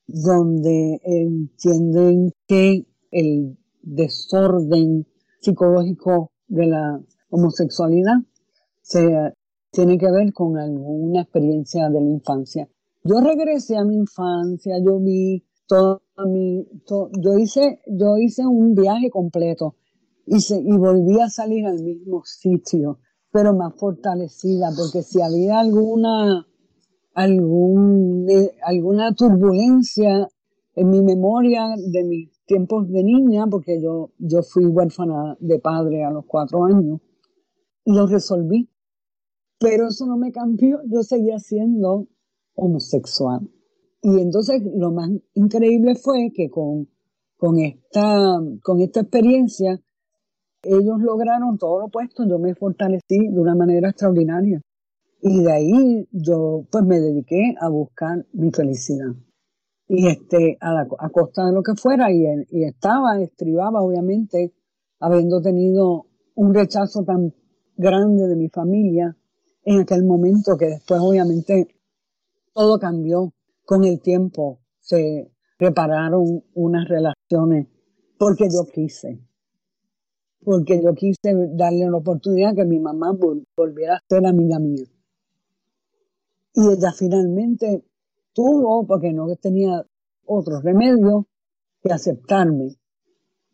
donde 0.06 1.00
entienden 1.02 2.32
que 2.46 2.86
el 3.10 3.56
desorden 3.80 5.06
psicológico 5.40 6.30
de 6.48 6.66
la 6.66 7.00
homosexualidad 7.30 8.16
se 8.82 9.32
tiene 9.70 9.96
que 9.96 10.10
ver 10.10 10.32
con 10.34 10.58
alguna 10.58 11.22
experiencia 11.22 11.88
de 11.88 12.00
la 12.00 12.10
infancia. 12.10 12.68
Yo 13.02 13.20
regresé 13.20 13.78
a 13.78 13.84
mi 13.84 13.96
infancia, 13.96 14.76
yo 14.84 14.98
vi 14.98 15.42
todo 15.70 16.02
yo 17.22 17.38
hice, 17.38 17.80
yo 17.86 18.16
hice 18.18 18.46
un 18.46 18.74
viaje 18.74 19.10
completo 19.10 19.76
y, 20.26 20.76
volví 20.76 21.20
a 21.20 21.28
salir 21.28 21.66
al 21.66 21.82
mismo 21.82 22.22
sitio, 22.24 22.98
pero 23.32 23.54
más 23.54 23.74
fortalecida, 23.76 24.70
porque 24.76 25.02
si 25.02 25.20
había 25.20 25.60
alguna 25.60 26.46
algún, 27.14 28.26
alguna 28.62 29.14
turbulencia 29.14 30.28
en 30.74 30.90
mi 30.90 31.02
memoria 31.02 31.74
de 31.76 32.04
mis 32.04 32.44
tiempos 32.44 32.88
de 32.88 33.02
niña, 33.02 33.46
porque 33.50 33.80
yo, 33.82 34.10
yo 34.18 34.42
fui 34.42 34.66
huérfana 34.66 35.36
de 35.40 35.58
padre 35.58 36.04
a 36.04 36.10
los 36.10 36.24
cuatro 36.26 36.64
años, 36.64 37.00
lo 37.84 38.06
resolví. 38.06 38.68
Pero 39.58 39.88
eso 39.88 40.06
no 40.06 40.16
me 40.16 40.32
cambió, 40.32 40.80
yo 40.86 41.02
seguía 41.02 41.38
siendo 41.38 42.06
homosexual. 42.54 43.50
Y 44.02 44.20
entonces 44.20 44.62
lo 44.74 44.92
más 44.92 45.10
increíble 45.34 45.94
fue 45.94 46.30
que 46.34 46.48
con, 46.48 46.88
con, 47.36 47.58
esta, 47.58 48.38
con 48.62 48.80
esta 48.80 49.00
experiencia, 49.00 49.78
ellos 50.62 51.00
lograron 51.00 51.58
todo 51.58 51.80
lo 51.80 51.86
opuesto, 51.86 52.26
yo 52.26 52.38
me 52.38 52.54
fortalecí 52.54 53.28
de 53.28 53.40
una 53.40 53.54
manera 53.54 53.90
extraordinaria. 53.90 54.60
Y 55.22 55.42
de 55.42 55.52
ahí 55.52 56.08
yo 56.12 56.64
pues 56.70 56.84
me 56.84 56.98
dediqué 56.98 57.54
a 57.60 57.68
buscar 57.68 58.24
mi 58.32 58.50
felicidad. 58.50 59.12
Y 59.86 60.06
este, 60.06 60.56
a, 60.60 60.72
la, 60.72 60.88
costa 61.10 61.46
de 61.46 61.52
lo 61.52 61.62
que 61.62 61.74
fuera, 61.74 62.10
y, 62.10 62.24
y 62.50 62.64
estaba, 62.64 63.20
estribaba 63.20 63.82
obviamente, 63.82 64.54
habiendo 64.98 65.42
tenido 65.42 66.06
un 66.36 66.54
rechazo 66.54 67.04
tan 67.04 67.34
grande 67.76 68.28
de 68.28 68.36
mi 68.36 68.48
familia 68.48 69.16
en 69.64 69.80
aquel 69.80 70.04
momento 70.04 70.56
que 70.58 70.66
después 70.66 71.00
obviamente 71.02 71.68
todo 72.52 72.78
cambió 72.78 73.32
con 73.70 73.84
el 73.84 74.00
tiempo. 74.00 74.58
Se 74.80 75.30
repararon 75.56 76.42
unas 76.54 76.88
relaciones 76.88 77.68
porque 78.18 78.48
yo 78.50 78.66
quise. 78.66 79.20
Porque 80.42 80.82
yo 80.82 80.92
quise 80.94 81.36
darle 81.52 81.88
la 81.88 81.98
oportunidad 81.98 82.56
que 82.56 82.64
mi 82.64 82.80
mamá 82.80 83.16
volviera 83.56 83.94
a 83.94 84.02
ser 84.08 84.26
amiga 84.26 84.58
mía. 84.58 84.86
Y 86.52 86.60
ella 86.68 86.90
finalmente 86.98 87.84
tuvo, 88.32 88.84
porque 88.88 89.12
no 89.12 89.32
tenía 89.36 89.86
otro 90.26 90.60
remedio, 90.60 91.28
que 91.80 91.92
aceptarme. 91.92 92.74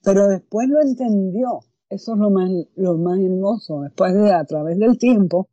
Pero 0.03 0.29
después 0.29 0.67
lo 0.71 0.81
entendió. 0.81 1.61
Eso 1.91 2.15
es 2.15 2.19
lo 2.19 2.31
más, 2.31 2.51
lo 2.77 2.97
más 2.97 3.19
hermoso. 3.19 3.83
Después 3.83 4.15
de, 4.15 4.33
a 4.33 4.45
través 4.47 4.79
del 4.79 4.97
tiempo, 4.97 5.51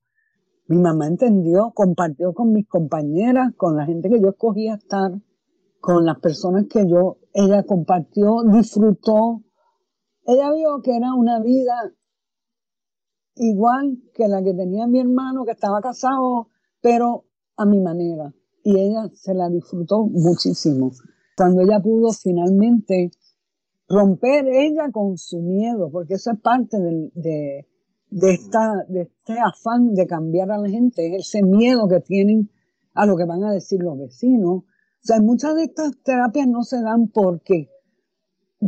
mi 0.68 0.78
mamá 0.78 1.08
entendió, 1.08 1.72
compartió 1.74 2.34
con 2.34 2.54
mis 2.54 2.68
compañeras, 2.68 3.54
con 3.58 3.76
la 3.76 3.86
gente 3.86 4.10
que 4.10 4.22
yo 4.22 4.30
escogía 4.30 4.76
estar, 4.76 5.12
con 5.80 6.06
las 6.06 6.20
personas 6.20 6.66
que 6.70 6.88
yo, 6.88 7.18
ella 7.34 7.64
compartió, 7.64 8.44
disfrutó. 8.52 9.42
Ella 10.26 10.54
vio 10.54 10.82
que 10.82 10.96
era 10.96 11.14
una 11.14 11.42
vida 11.42 11.94
igual 13.36 13.98
que 14.14 14.28
la 14.28 14.42
que 14.44 14.54
tenía 14.54 14.88
mi 14.88 15.00
hermano, 15.00 15.44
que 15.44 15.52
estaba 15.52 15.82
casado, 15.82 16.48
pero 16.82 17.26
a 17.58 17.66
mi 17.66 17.82
manera. 17.82 18.34
Y 18.64 18.80
ella 18.80 19.10
se 19.14 19.34
la 19.34 19.50
disfrutó 19.50 20.06
muchísimo. 20.06 20.92
Cuando 21.36 21.62
ella 21.62 21.82
pudo 21.82 22.12
finalmente 22.12 23.12
romper 23.90 24.48
ella 24.48 24.92
con 24.92 25.18
su 25.18 25.40
miedo, 25.40 25.90
porque 25.92 26.16
eso 26.16 26.32
es 26.32 26.40
parte 26.40 26.78
de, 26.80 27.68
de, 28.14 28.34
esta, 28.34 28.86
de 28.88 29.02
este 29.02 29.40
afán 29.40 29.94
de 29.94 30.06
cambiar 30.06 30.52
a 30.52 30.60
la 30.60 30.70
gente, 30.70 31.16
ese 31.16 31.42
miedo 31.42 31.88
que 31.88 32.00
tienen 32.00 32.50
a 32.94 33.06
lo 33.06 33.18
que 33.18 33.26
van 33.26 33.44
a 33.44 33.52
decir 33.52 33.82
los 33.82 33.98
vecinos. 33.98 34.64
O 34.64 34.66
sea, 35.02 35.20
muchas 35.20 35.56
de 35.56 35.64
estas 35.64 35.98
terapias 36.04 36.48
no 36.48 36.64
se 36.64 36.82
dan 36.82 37.08
porque, 37.08 37.70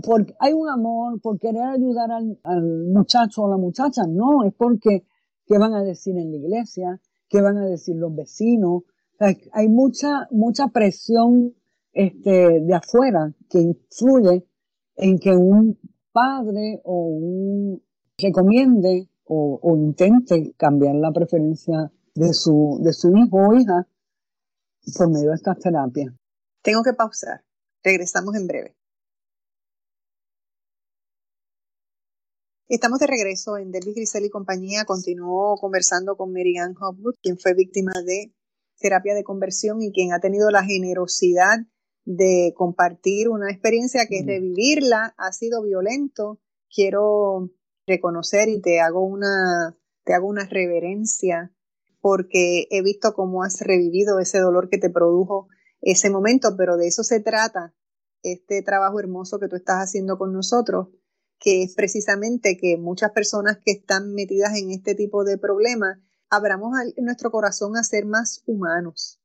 porque 0.04 0.34
hay 0.40 0.54
un 0.54 0.68
amor, 0.68 1.22
por 1.22 1.40
querer 1.40 1.64
ayudar 1.64 2.10
al, 2.12 2.64
muchacho 2.92 3.44
o 3.44 3.50
la 3.50 3.58
muchacha, 3.58 4.02
no, 4.08 4.44
es 4.44 4.54
porque, 4.56 5.06
¿qué 5.46 5.58
van 5.60 5.74
a 5.74 5.84
decir 5.84 6.18
en 6.18 6.32
la 6.32 6.38
iglesia? 6.38 7.00
qué 7.28 7.42
van 7.42 7.58
a 7.58 7.66
decir 7.66 7.96
los 7.96 8.16
vecinos. 8.16 8.84
hay 9.20 9.68
mucha, 9.68 10.28
mucha 10.32 10.68
presión 10.68 11.56
este, 11.92 12.62
de 12.62 12.74
afuera 12.74 13.34
que 13.50 13.60
influye 13.60 14.46
en 14.96 15.18
que 15.18 15.32
un 15.32 15.78
padre 16.12 16.82
o 16.84 17.08
un 17.08 17.82
recomiende 18.18 19.10
o, 19.26 19.60
o 19.62 19.78
intente 19.78 20.54
cambiar 20.58 20.96
la 20.96 21.12
preferencia 21.12 21.92
de 22.14 22.34
su, 22.34 22.80
de 22.82 22.94
su 22.94 23.10
hijo 23.10 23.38
o 23.38 23.54
hija 23.54 23.88
por 24.98 25.10
medio 25.10 25.30
de 25.30 25.36
estas 25.36 25.60
terapias. 25.60 26.14
Tengo 26.62 26.82
que 26.84 26.94
pausar. 26.94 27.44
Regresamos 27.84 28.36
en 28.36 28.48
breve. 28.48 28.76
Estamos 32.68 32.98
de 33.00 33.08
regreso 33.08 33.58
en 33.58 33.72
Delvis 33.72 33.94
Grisel 33.94 34.26
y 34.26 34.30
compañía. 34.30 34.86
Continuó 34.86 35.56
conversando 35.58 36.18
con 36.18 36.32
Mary 36.32 36.58
Ann 36.58 36.76
Hopwood, 36.80 37.16
quien 37.22 37.38
fue 37.38 37.54
víctima 37.54 37.92
de 38.04 38.34
terapia 38.80 39.14
de 39.14 39.24
conversión 39.24 39.82
y 39.82 39.92
quien 39.92 40.14
ha 40.14 40.20
tenido 40.20 40.50
la 40.50 40.64
generosidad 40.64 41.60
de 42.06 42.54
compartir 42.56 43.30
una 43.30 43.52
experiencia 43.52 44.08
que 44.08 44.24
revivirla 44.26 45.14
ha 45.18 45.32
sido 45.32 45.62
violento. 45.62 46.40
Quiero 46.74 47.52
reconocer 47.88 48.50
y 48.50 48.62
te 48.62 48.80
hago 48.80 49.06
una, 49.06 49.78
te 50.04 50.14
hago 50.14 50.28
una 50.28 50.46
reverencia 50.46 51.54
porque 52.02 52.68
he 52.70 52.82
visto 52.82 53.14
cómo 53.14 53.44
has 53.44 53.62
revivido 53.62 54.20
ese 54.20 54.40
dolor 54.40 54.70
que 54.70 54.78
te 54.78 54.90
produjo 54.90 55.48
ese 55.82 56.10
momento, 56.10 56.56
pero 56.58 56.78
de 56.78 56.88
eso 56.88 57.04
se 57.04 57.20
trata 57.20 57.74
este 58.24 58.62
trabajo 58.62 59.00
hermoso 59.00 59.40
que 59.40 59.48
tú 59.48 59.56
estás 59.56 59.78
haciendo 59.78 60.18
con 60.18 60.34
nosotros 60.34 60.90
que 61.40 61.64
es 61.64 61.76
precisamente 61.76 62.58
que 62.58 62.78
muchas 62.78 63.12
personas 63.12 63.60
que 63.64 63.72
están 63.72 64.14
metidas 64.14 64.58
en 64.58 64.72
este 64.72 64.96
tipo 64.96 65.24
de 65.24 65.38
problemas, 65.38 66.00
abramos 66.30 66.72
nuestro 66.98 67.32
corazón 67.32 67.78
a 67.78 67.84
ser 67.84 68.06
más 68.06 68.44
humanos, 68.46 69.22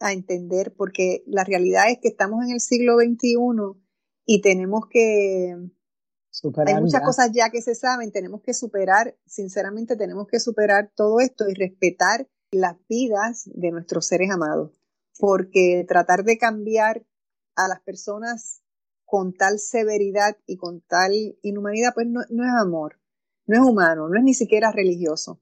a 0.00 0.12
entender, 0.12 0.74
porque 0.76 1.22
la 1.26 1.44
realidad 1.44 1.90
es 1.90 1.98
que 2.00 2.08
estamos 2.08 2.44
en 2.44 2.52
el 2.52 2.60
siglo 2.60 2.96
XXI 2.96 3.36
y 4.26 4.40
tenemos 4.40 4.86
que... 4.90 5.56
Superar 6.32 6.74
hay 6.74 6.82
muchas 6.82 7.02
cosas 7.02 7.30
ya 7.30 7.50
que 7.50 7.60
se 7.60 7.74
saben, 7.74 8.10
tenemos 8.10 8.40
que 8.40 8.54
superar, 8.54 9.14
sinceramente 9.26 9.96
tenemos 9.96 10.26
que 10.26 10.40
superar 10.40 10.90
todo 10.96 11.20
esto 11.20 11.46
y 11.46 11.52
respetar 11.52 12.26
las 12.50 12.76
vidas 12.88 13.50
de 13.52 13.70
nuestros 13.70 14.06
seres 14.06 14.30
amados, 14.30 14.80
porque 15.18 15.84
tratar 15.86 16.24
de 16.24 16.38
cambiar 16.38 17.04
a 17.54 17.68
las 17.68 17.80
personas 17.80 18.62
con 19.04 19.34
tal 19.34 19.58
severidad 19.58 20.38
y 20.46 20.56
con 20.56 20.80
tal 20.80 21.12
inhumanidad, 21.42 21.92
pues 21.92 22.06
no, 22.06 22.22
es 22.22 22.50
amor, 22.58 22.98
no 23.46 23.56
es 23.56 23.62
humano, 23.62 24.08
no 24.08 24.16
es 24.18 24.24
ni 24.24 24.32
siquiera 24.32 24.72
religioso. 24.72 25.38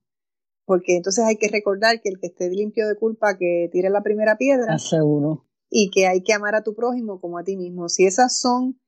Porque 0.65 0.97
entonces 0.97 1.25
hay 1.25 1.37
que 1.37 1.49
recordar 1.49 2.01
que 2.01 2.09
el 2.09 2.19
que 2.19 2.27
esté 2.27 2.51
limpio 2.51 2.89
de 2.89 2.97
culpa, 2.97 3.39
que 3.39 3.69
tire 3.71 3.91
la 3.91 4.03
primera 4.03 4.37
piedra. 4.37 4.77
Seguro. 4.79 5.47
Y 5.69 5.91
que 5.91 6.09
hay 6.09 6.23
que 6.25 6.33
amar 6.33 6.57
a 6.57 6.65
tu 6.65 6.75
prójimo 6.75 7.21
como 7.21 7.39
a 7.39 7.45
ti 7.45 7.57
mismo. 7.57 7.89
Si 7.89 8.07
esas 8.07 8.37
son 8.41 8.81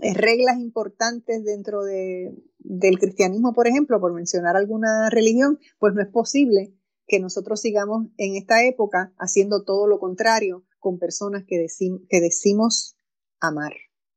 reglas 0.00 0.58
importantes 0.58 1.44
dentro 1.44 1.82
de, 1.82 2.34
del 2.58 2.98
cristianismo, 2.98 3.52
por 3.52 3.66
ejemplo, 3.66 4.00
por 4.00 4.12
mencionar 4.12 4.56
alguna 4.56 5.10
religión, 5.10 5.58
pues 5.78 5.94
no 5.94 6.02
es 6.02 6.08
posible 6.08 6.74
que 7.06 7.20
nosotros 7.20 7.60
sigamos 7.60 8.06
en 8.18 8.36
esta 8.36 8.64
época 8.64 9.12
haciendo 9.18 9.64
todo 9.64 9.86
lo 9.86 9.98
contrario 9.98 10.64
con 10.78 10.98
personas 10.98 11.44
que, 11.46 11.66
que 12.08 12.20
decimos 12.20 12.96
amar. 13.40 13.72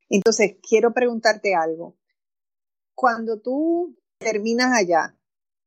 Entonces, 0.09 0.57
quiero 0.67 0.93
preguntarte 0.93 1.55
algo. 1.55 1.95
Cuando 2.93 3.39
tú 3.39 3.97
terminas 4.19 4.77
allá 4.77 5.17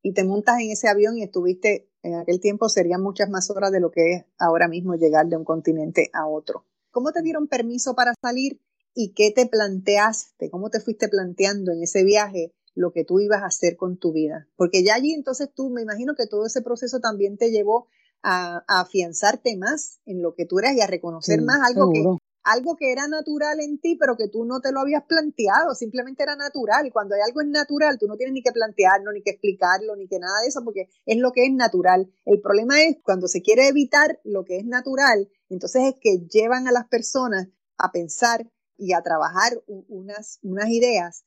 y 0.01 0.13
te 0.13 0.23
montas 0.23 0.59
en 0.59 0.71
ese 0.71 0.87
avión 0.87 1.17
y 1.17 1.23
estuviste 1.23 1.89
en 2.03 2.15
aquel 2.15 2.39
tiempo, 2.39 2.69
serían 2.69 3.01
muchas 3.01 3.29
más 3.29 3.49
horas 3.49 3.71
de 3.71 3.79
lo 3.79 3.89
que 3.89 4.13
es 4.13 4.25
ahora 4.37 4.67
mismo 4.67 4.93
llegar 4.93 5.25
de 5.27 5.35
un 5.35 5.43
continente 5.43 6.11
a 6.13 6.27
otro. 6.27 6.65
¿Cómo 6.91 7.11
te 7.11 7.23
dieron 7.23 7.47
permiso 7.47 7.95
para 7.95 8.13
salir 8.21 8.61
y 8.95 9.13
qué 9.13 9.29
te 9.29 9.45
planteaste? 9.45 10.49
¿Cómo 10.49 10.69
te 10.69 10.79
fuiste 10.79 11.09
planteando 11.09 11.71
en 11.73 11.83
ese 11.83 12.03
viaje 12.03 12.55
lo 12.73 12.91
que 12.91 13.03
tú 13.03 13.19
ibas 13.19 13.43
a 13.43 13.47
hacer 13.47 13.75
con 13.75 13.97
tu 13.97 14.13
vida? 14.13 14.47
Porque 14.55 14.83
ya 14.83 14.95
allí 14.95 15.13
entonces 15.13 15.49
tú, 15.53 15.69
me 15.69 15.81
imagino 15.81 16.15
que 16.15 16.25
todo 16.25 16.47
ese 16.47 16.61
proceso 16.61 16.99
también 17.01 17.37
te 17.37 17.51
llevó 17.51 17.87
a, 18.23 18.63
afianzarte 18.67 19.57
más 19.57 19.99
en 20.05 20.23
lo 20.23 20.33
que 20.33 20.45
tú 20.45 20.59
eras 20.59 20.75
y 20.75 20.81
a 20.81 20.87
reconocer 20.87 21.41
más 21.41 21.59
algo 21.61 21.91
que, 21.91 22.03
algo 22.43 22.77
que 22.77 22.93
era 22.93 23.07
natural 23.07 23.59
en 23.59 23.79
ti, 23.79 23.97
pero 23.99 24.15
que 24.15 24.29
tú 24.29 24.45
no 24.45 24.61
te 24.61 24.71
lo 24.71 24.79
habías 24.79 25.03
planteado, 25.03 25.75
simplemente 25.75 26.23
era 26.23 26.37
natural. 26.37 26.87
Y 26.87 26.91
cuando 26.91 27.15
hay 27.15 27.21
algo 27.21 27.41
es 27.41 27.47
natural, 27.47 27.97
tú 27.99 28.07
no 28.07 28.15
tienes 28.15 28.33
ni 28.33 28.41
que 28.41 28.53
plantearlo, 28.53 29.11
ni 29.11 29.21
que 29.21 29.31
explicarlo, 29.31 29.95
ni 29.97 30.07
que 30.07 30.19
nada 30.19 30.41
de 30.41 30.47
eso, 30.47 30.63
porque 30.63 30.87
es 31.05 31.17
lo 31.17 31.33
que 31.33 31.45
es 31.45 31.51
natural. 31.51 32.09
El 32.23 32.39
problema 32.39 32.81
es 32.81 32.97
cuando 33.03 33.27
se 33.27 33.41
quiere 33.41 33.67
evitar 33.67 34.19
lo 34.23 34.45
que 34.45 34.57
es 34.57 34.65
natural, 34.65 35.27
entonces 35.49 35.83
es 35.83 35.95
que 35.99 36.25
llevan 36.29 36.67
a 36.67 36.71
las 36.71 36.87
personas 36.87 37.49
a 37.77 37.91
pensar 37.91 38.49
y 38.77 38.93
a 38.93 39.01
trabajar 39.01 39.61
unas, 39.67 40.39
unas 40.43 40.69
ideas 40.69 41.23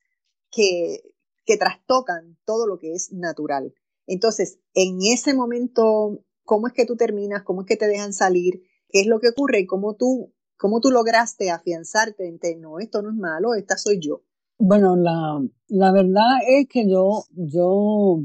que, 0.51 1.01
que 1.45 1.57
trastocan 1.57 2.37
todo 2.45 2.67
lo 2.67 2.77
que 2.77 2.93
es 2.93 3.11
natural. 3.11 3.73
Entonces, 4.07 4.59
en 4.73 4.99
ese 5.01 5.33
momento, 5.33 6.23
¿cómo 6.43 6.67
es 6.67 6.73
que 6.73 6.85
tú 6.85 6.95
terminas? 6.95 7.43
¿Cómo 7.43 7.61
es 7.61 7.67
que 7.67 7.77
te 7.77 7.87
dejan 7.87 8.13
salir? 8.13 8.63
¿Qué 8.89 9.01
es 9.01 9.07
lo 9.07 9.19
que 9.19 9.29
ocurre? 9.29 9.59
¿Y 9.59 9.67
cómo 9.67 9.95
tú 9.95 10.33
¿Cómo 10.59 10.81
tú 10.81 10.91
lograste 10.91 11.51
afianzarte 11.51 12.27
en 12.27 12.37
que 12.37 12.57
no, 12.57 12.79
esto 12.79 13.01
no 13.01 13.11
es 13.11 13.15
malo, 13.15 13.53
esta 13.53 13.77
soy 13.77 14.01
yo? 14.01 14.23
Bueno, 14.57 14.97
la, 14.97 15.41
la 15.69 15.93
verdad 15.93 16.39
es 16.45 16.67
que 16.67 16.85
yo, 16.85 17.23
yo, 17.31 18.19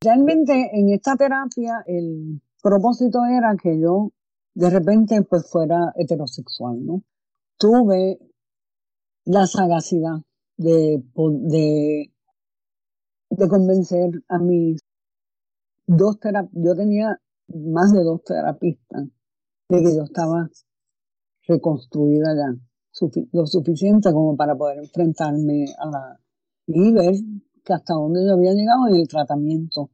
realmente 0.00 0.70
en 0.74 0.90
esta 0.90 1.16
terapia 1.16 1.82
el 1.88 2.40
propósito 2.62 3.18
era 3.24 3.56
que 3.60 3.80
yo 3.80 4.12
de 4.54 4.70
repente 4.70 5.22
pues 5.22 5.50
fuera 5.50 5.92
heterosexual, 5.96 6.86
¿no? 6.86 7.02
Tuve 7.58 8.18
la 9.24 9.46
sagacidad 9.46 10.18
de, 10.56 11.02
de, 11.14 12.12
de 13.30 13.48
convencer 13.48 14.10
a 14.28 14.38
mis 14.38 14.80
dos 15.86 16.18
terapistas, 16.18 16.62
yo 16.62 16.74
tenía 16.74 17.20
más 17.48 17.92
de 17.92 18.02
dos 18.02 18.22
terapistas, 18.24 19.04
de 19.68 19.82
que 19.82 19.96
yo 19.96 20.02
estaba 20.02 20.48
reconstruida 21.46 22.34
ya 22.34 22.60
lo 23.32 23.46
suficiente 23.46 24.12
como 24.12 24.36
para 24.36 24.56
poder 24.56 24.78
enfrentarme 24.78 25.66
a 25.78 25.86
la 25.86 26.20
y 26.66 26.92
ver 26.92 27.14
que 27.64 27.72
hasta 27.72 27.94
dónde 27.94 28.24
yo 28.24 28.32
había 28.34 28.52
llegado 28.52 28.88
en 28.88 28.96
el 28.96 29.08
tratamiento. 29.08 29.90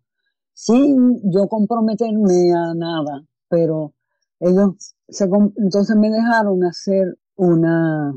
Sin 0.55 1.21
yo 1.31 1.49
comprometerme 1.49 2.53
a 2.53 2.75
nada 2.75 3.27
pero 3.53 3.93
ellos 4.41 4.95
se, 5.09 5.29
entonces 5.57 5.95
me 5.97 6.09
dejaron 6.09 6.65
hacer 6.65 7.19
una 7.37 8.13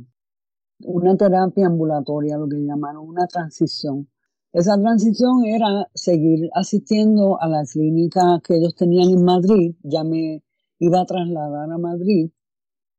una 0.80 1.16
terapia 1.16 1.68
ambulatoria 1.68 2.38
lo 2.38 2.47
que 2.47 2.57
llamaron 2.57 3.07
una 3.07 3.28
transición 3.28 4.09
esa 4.51 4.78
transición 4.78 5.45
era 5.45 5.89
seguir 5.93 6.49
asistiendo 6.53 7.41
a 7.41 7.47
las 7.47 7.74
clínicas 7.74 8.41
que 8.43 8.57
ellos 8.57 8.76
tenían 8.76 9.09
en 9.09 9.24
Madrid 9.24 9.76
ya 9.84 10.03
me 10.03 10.43
iba 10.80 11.01
a 11.01 11.05
trasladar 11.05 11.72
a 11.72 11.78
Madrid 11.78 12.30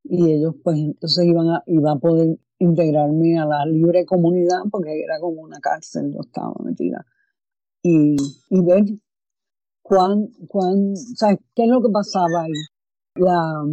y 0.04 0.30
ellos 0.32 0.54
pues 0.62 0.78
entonces 0.78 1.24
iban 1.24 1.48
a, 1.48 1.62
iba 1.66 1.92
a 1.92 1.96
poder 1.96 2.38
integrarme 2.58 3.38
a 3.38 3.44
la 3.44 3.66
libre 3.66 4.06
comunidad 4.06 4.60
porque 4.70 5.02
era 5.02 5.18
como 5.20 5.42
una 5.42 5.58
cárcel, 5.60 6.12
yo 6.12 6.20
estaba 6.20 6.54
metida. 6.64 7.04
Y, 7.82 8.16
y 8.50 8.64
ver 8.64 8.84
cuán, 9.82 10.28
cuán, 10.48 10.92
o 10.92 11.38
qué 11.54 11.62
es 11.64 11.68
lo 11.68 11.82
que 11.82 11.90
pasaba 11.92 12.42
ahí. 12.42 12.52
La, 13.14 13.64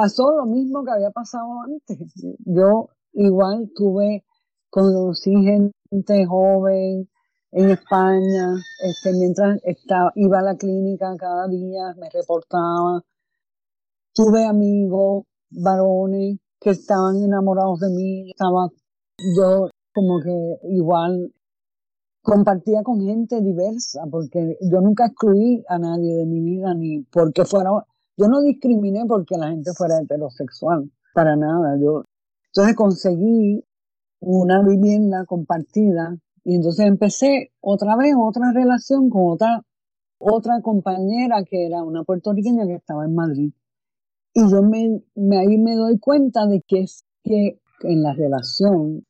pasó 0.00 0.34
lo 0.34 0.46
mismo 0.46 0.82
que 0.82 0.92
había 0.92 1.10
pasado 1.10 1.60
antes. 1.62 1.98
Yo 2.46 2.88
igual 3.12 3.70
tuve, 3.74 4.24
conocí 4.70 5.30
gente 5.30 6.24
joven 6.24 7.06
en 7.52 7.70
España, 7.70 8.54
este, 8.82 9.12
mientras 9.12 9.60
estaba, 9.62 10.10
iba 10.14 10.38
a 10.38 10.42
la 10.42 10.56
clínica 10.56 11.14
cada 11.18 11.48
día, 11.48 11.94
me 11.98 12.08
reportaba. 12.08 13.02
Tuve 14.14 14.46
amigos 14.46 15.24
varones 15.50 16.38
que 16.58 16.70
estaban 16.70 17.16
enamorados 17.16 17.80
de 17.80 17.90
mí, 17.90 18.30
estaba 18.30 18.70
yo 19.36 19.68
como 19.92 20.20
que 20.22 20.60
igual 20.70 21.30
compartía 22.22 22.82
con 22.82 23.02
gente 23.02 23.42
diversa, 23.42 24.04
porque 24.10 24.56
yo 24.62 24.80
nunca 24.80 25.08
excluí 25.08 25.62
a 25.68 25.78
nadie 25.78 26.16
de 26.16 26.24
mi 26.24 26.40
vida, 26.40 26.72
ni 26.72 27.02
porque 27.02 27.44
fuera, 27.44 27.70
yo 28.20 28.28
no 28.28 28.42
discriminé 28.42 29.04
porque 29.06 29.36
la 29.38 29.48
gente 29.48 29.72
fuera 29.72 30.00
heterosexual, 30.00 30.90
para 31.14 31.36
nada. 31.36 31.78
Yo, 31.80 32.04
entonces 32.48 32.76
conseguí 32.76 33.64
una 34.20 34.62
vivienda 34.62 35.24
compartida 35.24 36.18
y 36.44 36.56
entonces 36.56 36.86
empecé 36.86 37.52
otra 37.60 37.96
vez 37.96 38.14
otra 38.18 38.52
relación 38.52 39.08
con 39.08 39.32
otra, 39.32 39.62
otra 40.18 40.60
compañera 40.60 41.44
que 41.44 41.66
era 41.66 41.82
una 41.82 42.04
puertorriqueña 42.04 42.66
que 42.66 42.74
estaba 42.74 43.04
en 43.04 43.14
Madrid. 43.14 43.52
Y 44.34 44.50
yo 44.50 44.62
me, 44.62 45.02
ahí 45.38 45.58
me 45.58 45.74
doy 45.74 45.98
cuenta 45.98 46.46
de 46.46 46.62
que 46.66 46.82
es 46.82 47.04
que 47.24 47.58
en 47.82 48.02
la 48.02 48.12
relación 48.12 49.06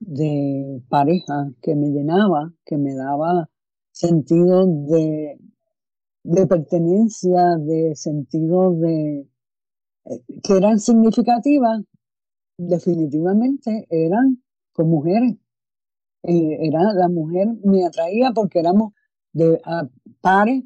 de 0.00 0.82
pareja 0.88 1.50
que 1.62 1.74
me 1.74 1.90
llenaba, 1.90 2.52
que 2.64 2.76
me 2.76 2.94
daba 2.94 3.48
sentido 3.92 4.66
de, 4.66 5.38
de 6.28 6.46
pertenencia, 6.46 7.56
de 7.58 7.94
sentido 7.94 8.74
de 8.74 9.26
eh, 10.04 10.20
que 10.42 10.56
eran 10.58 10.78
significativas, 10.78 11.80
definitivamente 12.58 13.86
eran 13.88 14.42
con 14.72 14.90
mujeres. 14.90 15.36
Eh, 16.24 16.58
era 16.68 16.92
la 16.92 17.08
mujer 17.08 17.48
me 17.64 17.86
atraía 17.86 18.32
porque 18.34 18.58
éramos 18.58 18.92
de 19.32 19.58
pares, 20.20 20.64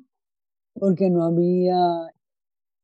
porque 0.74 1.10
no 1.10 1.22
había 1.24 1.76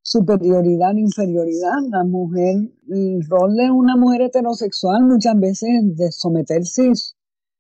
superioridad 0.03 0.95
inferioridad. 0.95 1.79
La 1.91 2.05
mujer, 2.05 2.57
el 2.89 3.27
rol 3.29 3.57
de 3.57 3.73
una 3.73 3.97
mujer 3.97 4.23
heterosexual 4.23 5.03
muchas 5.03 5.39
veces 5.41 5.97
de 5.97 6.13
someterse 6.13 6.93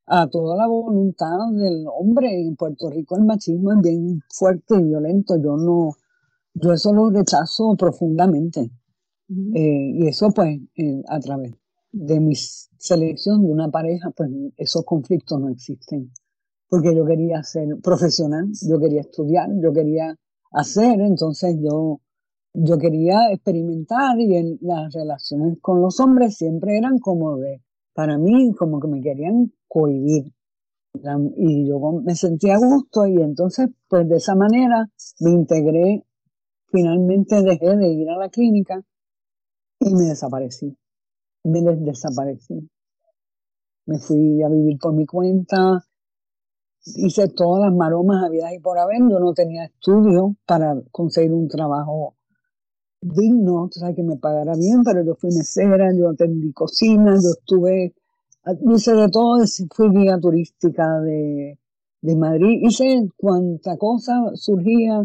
a 0.08 0.26
toda 0.28 0.56
la 0.56 0.66
voluntad 0.66 1.52
del 1.52 1.86
hombre. 1.86 2.28
En 2.46 2.56
Puerto 2.56 2.90
Rico 2.90 3.16
el 3.16 3.24
machismo 3.24 3.72
es 3.72 3.80
bien 3.80 4.20
fuerte 4.28 4.74
y 4.76 4.84
violento. 4.84 5.36
Yo 5.36 5.56
no, 5.56 5.90
yo 6.54 6.72
eso 6.72 6.92
lo 6.92 7.10
rechazo 7.10 7.76
profundamente. 7.76 8.70
Eh, 9.54 9.90
y 9.94 10.08
eso 10.08 10.30
pues 10.30 10.58
eh, 10.76 11.02
a 11.06 11.20
través 11.20 11.52
de 11.92 12.18
mi 12.18 12.34
selección 12.34 13.42
de 13.42 13.52
una 13.52 13.70
pareja, 13.70 14.10
pues 14.16 14.30
esos 14.56 14.84
conflictos 14.84 15.40
no 15.40 15.50
existen. 15.50 16.10
Porque 16.68 16.94
yo 16.94 17.04
quería 17.04 17.42
ser 17.42 17.68
profesional, 17.82 18.46
yo 18.68 18.78
quería 18.78 19.02
estudiar, 19.02 19.48
yo 19.62 19.72
quería 19.72 20.14
hacer, 20.52 21.00
entonces 21.00 21.56
yo, 21.60 22.00
yo 22.52 22.78
quería 22.78 23.32
experimentar 23.32 24.18
y 24.18 24.36
en 24.36 24.58
las 24.60 24.92
relaciones 24.92 25.58
con 25.60 25.80
los 25.80 25.98
hombres 26.00 26.36
siempre 26.36 26.76
eran 26.76 26.98
como 26.98 27.36
de, 27.36 27.62
para 27.94 28.18
mí, 28.18 28.52
como 28.54 28.80
que 28.80 28.88
me 28.88 29.00
querían 29.00 29.50
cohibir. 29.68 30.32
Y 31.36 31.68
yo 31.68 31.78
me 32.02 32.14
sentía 32.16 32.56
a 32.56 32.58
gusto 32.58 33.06
y 33.06 33.16
entonces, 33.22 33.68
pues 33.88 34.08
de 34.08 34.16
esa 34.16 34.34
manera 34.34 34.90
me 35.20 35.30
integré, 35.30 36.04
finalmente 36.72 37.42
dejé 37.42 37.76
de 37.76 37.88
ir 37.88 38.10
a 38.10 38.16
la 38.16 38.28
clínica 38.28 38.82
y 39.78 39.94
me 39.94 40.04
desaparecí. 40.04 40.76
Me 41.44 41.62
desaparecí. 41.62 42.68
Me 43.86 43.98
fui 43.98 44.42
a 44.42 44.48
vivir 44.48 44.78
por 44.78 44.92
mi 44.92 45.06
cuenta, 45.06 45.84
hice 46.96 47.28
todas 47.28 47.66
las 47.66 47.74
maromas 47.74 48.24
habidas 48.24 48.52
y 48.52 48.58
por 48.58 48.78
haber. 48.78 48.98
Yo 48.98 49.20
no 49.20 49.32
tenía 49.34 49.64
estudio 49.64 50.36
para 50.46 50.74
conseguir 50.90 51.32
un 51.32 51.48
trabajo 51.48 52.16
digno, 53.00 53.64
o 53.64 53.70
sea, 53.70 53.94
que 53.94 54.02
me 54.02 54.16
pagara 54.16 54.54
bien, 54.56 54.82
pero 54.84 55.04
yo 55.04 55.14
fui 55.14 55.30
mesera, 55.30 55.94
yo 55.96 56.10
atendí 56.10 56.52
cocina, 56.52 57.14
yo 57.14 57.30
estuve, 57.38 57.94
hice 58.74 58.94
de 58.94 59.08
todo, 59.08 59.44
fui 59.74 59.90
guía 59.90 60.18
turística 60.20 61.00
de, 61.00 61.58
de 62.00 62.16
Madrid, 62.16 62.60
hice 62.62 63.08
cuanta 63.16 63.76
cosa 63.76 64.14
surgía. 64.34 65.04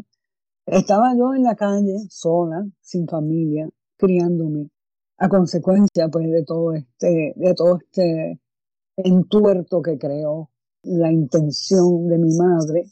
Estaba 0.65 1.13
yo 1.17 1.33
en 1.33 1.43
la 1.43 1.55
calle, 1.55 1.97
sola, 2.09 2.65
sin 2.81 3.07
familia, 3.07 3.67
criándome, 3.97 4.69
a 5.17 5.27
consecuencia 5.27 6.07
pues 6.09 6.31
de 6.31 6.43
todo 6.45 6.73
este, 6.73 7.33
de 7.35 7.53
todo 7.53 7.77
este 7.77 8.39
entuerto 8.95 9.81
que 9.81 9.97
creó 9.97 10.49
la 10.83 11.11
intención 11.11 12.07
de 12.07 12.17
mi 12.17 12.35
madre 12.37 12.85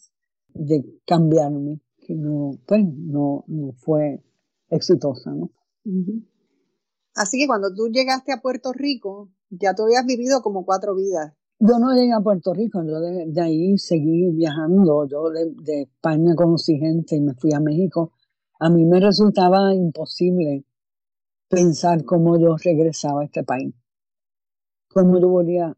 de 0.53 0.83
cambiarme, 1.05 1.79
que 1.97 2.15
no, 2.15 2.51
pues 2.65 2.85
no, 2.85 3.45
no 3.47 3.73
fue 3.73 4.21
exitosa, 4.69 5.31
¿no? 5.31 5.51
Así 7.15 7.39
que 7.39 7.47
cuando 7.47 7.73
tú 7.73 7.89
llegaste 7.89 8.33
a 8.33 8.41
Puerto 8.41 8.71
Rico, 8.73 9.29
ya 9.51 9.75
tú 9.75 9.83
habías 9.83 10.05
vivido 10.05 10.41
como 10.41 10.65
cuatro 10.65 10.95
vidas. 10.95 11.33
Yo 11.59 11.77
no 11.77 11.93
llegué 11.93 12.11
a 12.13 12.21
Puerto 12.21 12.53
Rico, 12.53 12.81
yo 12.83 12.99
de, 12.99 13.41
ahí 13.41 13.77
seguí 13.77 14.31
viajando. 14.31 15.05
Yo 15.07 15.29
de, 15.29 15.51
de, 15.61 15.81
España 15.83 16.33
conocí 16.35 16.77
gente 16.79 17.15
y 17.15 17.21
me 17.21 17.35
fui 17.35 17.53
a 17.53 17.59
México. 17.59 18.13
A 18.59 18.69
mí 18.69 18.83
me 18.85 18.99
resultaba 18.99 19.73
imposible 19.75 20.65
pensar 21.47 22.03
cómo 22.03 22.39
yo 22.39 22.55
regresaba 22.57 23.21
a 23.21 23.25
este 23.25 23.43
país. 23.43 23.75
Cómo 24.89 25.19
yo 25.19 25.29
volvía 25.29 25.77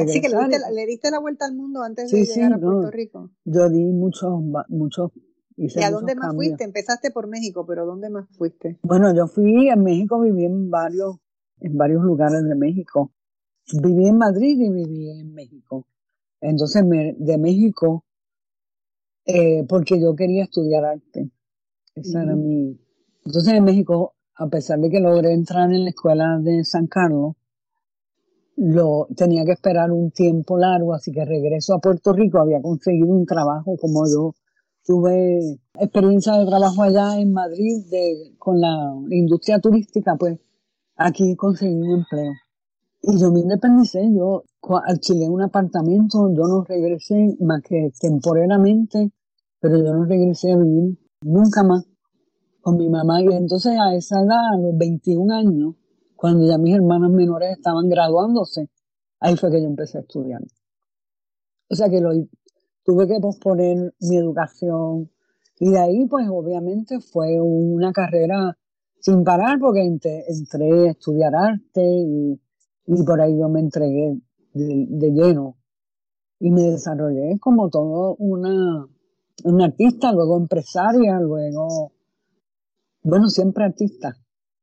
Así 0.00 0.20
que 0.20 0.28
le 0.28 0.86
diste, 0.86 1.10
la, 1.10 1.20
vuelta 1.20 1.44
al 1.44 1.54
mundo 1.54 1.82
antes 1.82 2.10
de 2.10 2.24
llegar 2.24 2.54
a 2.54 2.58
Puerto 2.58 2.90
Rico. 2.90 3.30
Yo 3.44 3.68
di 3.68 3.84
muchos, 3.84 4.40
muchos. 4.68 5.10
¿Y 5.56 5.82
a 5.82 5.90
dónde 5.90 6.14
más 6.14 6.34
fuiste? 6.34 6.64
Empezaste 6.64 7.10
por 7.10 7.28
México, 7.28 7.66
pero 7.66 7.84
¿dónde 7.84 8.08
más 8.08 8.26
fuiste? 8.36 8.78
Bueno, 8.82 9.14
yo 9.14 9.26
fui 9.26 9.68
en 9.68 9.82
México, 9.82 10.20
viví 10.20 10.46
en 10.46 10.70
varios, 10.70 11.16
en 11.62 11.76
varios 11.76 12.02
lugares 12.02 12.42
de 12.44 12.54
México. 12.54 13.12
Viví 13.80 14.08
en 14.08 14.18
Madrid 14.18 14.58
y 14.58 14.70
viví 14.70 15.10
en 15.10 15.32
México. 15.32 15.86
Entonces, 16.40 16.84
de 17.18 17.38
México, 17.38 18.04
eh, 19.24 19.64
porque 19.68 20.00
yo 20.00 20.14
quería 20.16 20.44
estudiar 20.44 20.84
arte. 20.84 21.30
Esa 21.94 22.22
era 22.22 22.34
mi. 22.34 22.78
Entonces, 23.24 23.54
en 23.54 23.64
México, 23.64 24.14
a 24.34 24.48
pesar 24.48 24.80
de 24.80 24.90
que 24.90 24.98
logré 24.98 25.32
entrar 25.32 25.72
en 25.72 25.84
la 25.84 25.90
escuela 25.90 26.38
de 26.40 26.64
San 26.64 26.88
Carlos, 26.88 27.36
lo 28.56 29.06
tenía 29.16 29.44
que 29.44 29.52
esperar 29.52 29.92
un 29.92 30.10
tiempo 30.10 30.58
largo, 30.58 30.94
así 30.94 31.12
que 31.12 31.24
regreso 31.24 31.74
a 31.74 31.80
Puerto 31.80 32.12
Rico, 32.12 32.38
había 32.38 32.60
conseguido 32.60 33.08
un 33.08 33.24
trabajo 33.24 33.76
como 33.76 34.04
yo 34.06 34.34
tuve 34.84 35.58
experiencia 35.78 36.34
de 36.34 36.46
trabajo 36.46 36.82
allá 36.82 37.18
en 37.20 37.32
Madrid 37.32 37.84
de, 37.88 38.34
con 38.38 38.60
la 38.60 38.92
industria 39.10 39.60
turística, 39.60 40.16
pues 40.16 40.38
aquí 40.96 41.36
conseguí 41.36 41.74
un 41.74 42.00
empleo. 42.00 42.32
Y 43.02 43.18
yo 43.18 43.32
me 43.32 43.40
independicé, 43.40 44.08
yo 44.14 44.44
alquilé 44.86 45.28
un 45.28 45.42
apartamento, 45.42 46.30
yo 46.32 46.44
no 46.44 46.64
regresé 46.64 47.36
más 47.40 47.60
que 47.62 47.90
temporalmente, 48.00 49.10
pero 49.60 49.76
yo 49.78 49.92
no 49.92 50.04
regresé 50.04 50.52
a 50.52 50.56
vivir 50.56 50.98
nunca 51.22 51.64
más 51.64 51.84
con 52.60 52.76
mi 52.76 52.88
mamá. 52.88 53.20
Y 53.22 53.26
entonces 53.26 53.76
a 53.78 53.94
esa 53.94 54.20
edad, 54.20 54.54
a 54.54 54.58
los 54.58 54.76
21 54.76 55.34
años, 55.34 55.74
cuando 56.14 56.46
ya 56.46 56.58
mis 56.58 56.76
hermanos 56.76 57.10
menores 57.10 57.50
estaban 57.56 57.88
graduándose, 57.88 58.70
ahí 59.18 59.36
fue 59.36 59.50
que 59.50 59.60
yo 59.60 59.66
empecé 59.66 59.98
a 59.98 60.02
estudiar. 60.02 60.40
O 61.68 61.74
sea 61.74 61.88
que 61.88 62.00
tuve 62.84 63.08
que 63.08 63.18
posponer 63.20 63.94
mi 64.00 64.16
educación 64.16 65.10
y 65.58 65.70
de 65.70 65.78
ahí 65.78 66.06
pues 66.06 66.28
obviamente 66.28 67.00
fue 67.00 67.40
una 67.40 67.92
carrera 67.92 68.56
sin 69.02 69.24
parar 69.24 69.58
porque 69.58 69.80
entré, 69.82 70.24
a 70.88 70.90
estudiar 70.92 71.34
arte 71.34 71.82
y, 71.82 72.40
por 73.04 73.20
ahí 73.20 73.36
yo 73.36 73.48
me 73.48 73.60
entregué 73.60 74.16
de, 74.54 75.10
lleno 75.10 75.56
y 76.38 76.50
me 76.50 76.62
desarrollé 76.62 77.38
como 77.40 77.68
todo 77.68 78.14
una, 78.18 78.86
una 79.44 79.64
artista, 79.64 80.12
luego 80.12 80.38
empresaria, 80.38 81.18
luego, 81.18 81.92
bueno, 83.02 83.28
siempre 83.28 83.64
artista. 83.64 84.16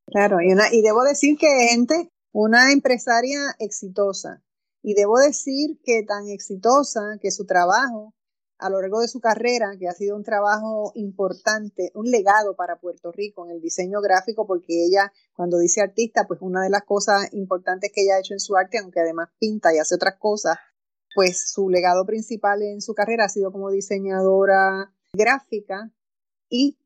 Claro, 0.05 0.37
y, 0.41 0.53
una, 0.53 0.73
y 0.73 0.81
debo 0.81 1.03
decir 1.03 1.37
que 1.37 1.47
gente, 1.69 2.11
una 2.31 2.71
empresaria 2.71 3.39
exitosa. 3.59 4.41
Y 4.81 4.93
debo 4.93 5.19
decir 5.19 5.81
que 5.83 6.03
tan 6.03 6.29
exitosa 6.29 7.01
que 7.21 7.31
su 7.31 7.45
trabajo 7.45 8.13
a 8.59 8.69
lo 8.69 8.81
largo 8.81 8.99
de 8.99 9.07
su 9.07 9.19
carrera, 9.19 9.71
que 9.79 9.87
ha 9.87 9.93
sido 9.93 10.15
un 10.15 10.23
trabajo 10.23 10.91
importante, 10.95 11.91
un 11.95 12.11
legado 12.11 12.55
para 12.55 12.79
Puerto 12.79 13.11
Rico 13.11 13.45
en 13.45 13.51
el 13.51 13.61
diseño 13.61 14.01
gráfico, 14.01 14.45
porque 14.45 14.85
ella, 14.85 15.11
cuando 15.33 15.57
dice 15.57 15.81
artista, 15.81 16.25
pues 16.27 16.41
una 16.41 16.63
de 16.63 16.69
las 16.69 16.83
cosas 16.83 17.33
importantes 17.33 17.91
que 17.93 18.01
ella 18.01 18.15
ha 18.15 18.19
hecho 18.19 18.33
en 18.33 18.39
su 18.39 18.55
arte, 18.57 18.77
aunque 18.77 18.99
además 18.99 19.29
pinta 19.39 19.73
y 19.73 19.77
hace 19.77 19.95
otras 19.95 20.15
cosas, 20.19 20.57
pues 21.15 21.51
su 21.51 21.69
legado 21.69 22.05
principal 22.05 22.61
en 22.61 22.81
su 22.81 22.93
carrera 22.93 23.25
ha 23.25 23.29
sido 23.29 23.51
como 23.51 23.71
diseñadora 23.71 24.93
gráfica 25.13 25.91
y 26.49 26.77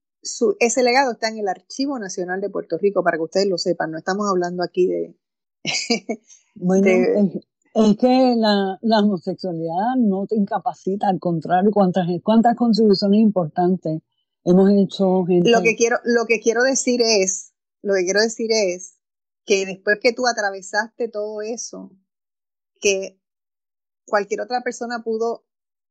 ese 0.59 0.83
legado 0.83 1.13
está 1.13 1.27
en 1.27 1.39
el 1.39 1.47
Archivo 1.47 1.99
Nacional 1.99 2.39
de 2.39 2.49
Puerto 2.49 2.77
Rico, 2.77 3.03
para 3.03 3.17
que 3.17 3.23
ustedes 3.23 3.47
lo 3.47 3.57
sepan, 3.57 3.91
no 3.91 3.97
estamos 3.97 4.29
hablando 4.29 4.63
aquí 4.63 4.87
de... 4.87 5.17
bueno, 6.55 7.43
es, 7.73 7.97
que 7.97 8.35
la, 8.37 8.99
homosexualidad 8.99 9.95
no 9.97 10.25
te 10.27 10.35
incapacita, 10.35 11.07
al 11.07 11.19
contrario, 11.19 11.71
cuántas, 11.71 12.07
cuántas 12.23 12.55
contribuciones 12.55 13.19
importantes 13.19 14.01
hemos 14.43 14.69
hecho. 14.71 15.25
Lo, 15.27 15.61
que 15.61 15.75
quiero, 15.75 15.97
lo 16.03 16.25
que 16.25 16.39
quiero 16.39 16.63
decir 16.63 17.01
es, 17.01 17.53
lo 17.81 17.93
que 17.95 18.03
quiero 18.03 18.21
decir 18.21 18.51
es 18.51 18.99
que 19.45 19.65
después 19.65 19.99
que 20.01 20.13
tú 20.13 20.27
atravesaste 20.27 21.09
todo 21.09 21.41
eso, 21.41 21.91
que 22.79 23.19
cualquier 24.05 24.41
otra 24.41 24.61
persona 24.61 25.03
pudo 25.03 25.45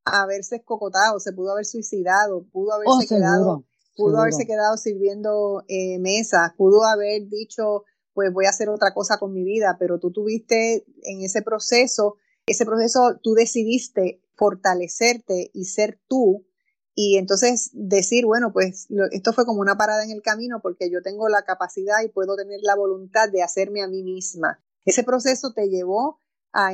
haberse 0.04 0.56
escocotado, 0.56 1.20
se 1.20 1.32
pudo 1.32 1.52
haber 1.52 1.66
suicidado, 1.66 2.46
pudo 2.50 2.72
haberse 2.72 3.06
oh, 3.06 3.08
quedado 3.08 3.64
pudo 3.96 4.18
haberse 4.18 4.46
quedado 4.46 4.76
sirviendo 4.76 5.64
eh, 5.68 5.98
mesas, 5.98 6.52
pudo 6.56 6.84
haber 6.84 7.28
dicho, 7.28 7.84
pues 8.14 8.32
voy 8.32 8.46
a 8.46 8.50
hacer 8.50 8.68
otra 8.68 8.94
cosa 8.94 9.18
con 9.18 9.32
mi 9.32 9.44
vida, 9.44 9.76
pero 9.78 9.98
tú 9.98 10.10
tuviste 10.10 10.84
en 11.02 11.22
ese 11.22 11.42
proceso, 11.42 12.16
ese 12.46 12.64
proceso 12.64 13.18
tú 13.22 13.34
decidiste 13.34 14.22
fortalecerte 14.34 15.50
y 15.52 15.66
ser 15.66 16.00
tú 16.08 16.46
y 16.94 17.16
entonces 17.16 17.70
decir, 17.72 18.26
bueno, 18.26 18.52
pues 18.52 18.88
esto 19.12 19.32
fue 19.32 19.46
como 19.46 19.60
una 19.60 19.76
parada 19.76 20.04
en 20.04 20.10
el 20.10 20.22
camino 20.22 20.60
porque 20.62 20.90
yo 20.90 21.02
tengo 21.02 21.28
la 21.28 21.42
capacidad 21.42 22.02
y 22.04 22.08
puedo 22.08 22.36
tener 22.36 22.60
la 22.62 22.76
voluntad 22.76 23.30
de 23.30 23.42
hacerme 23.42 23.82
a 23.82 23.88
mí 23.88 24.02
misma. 24.02 24.62
Ese 24.84 25.02
proceso 25.02 25.52
te 25.54 25.68
llevó 25.68 26.18
a, 26.52 26.72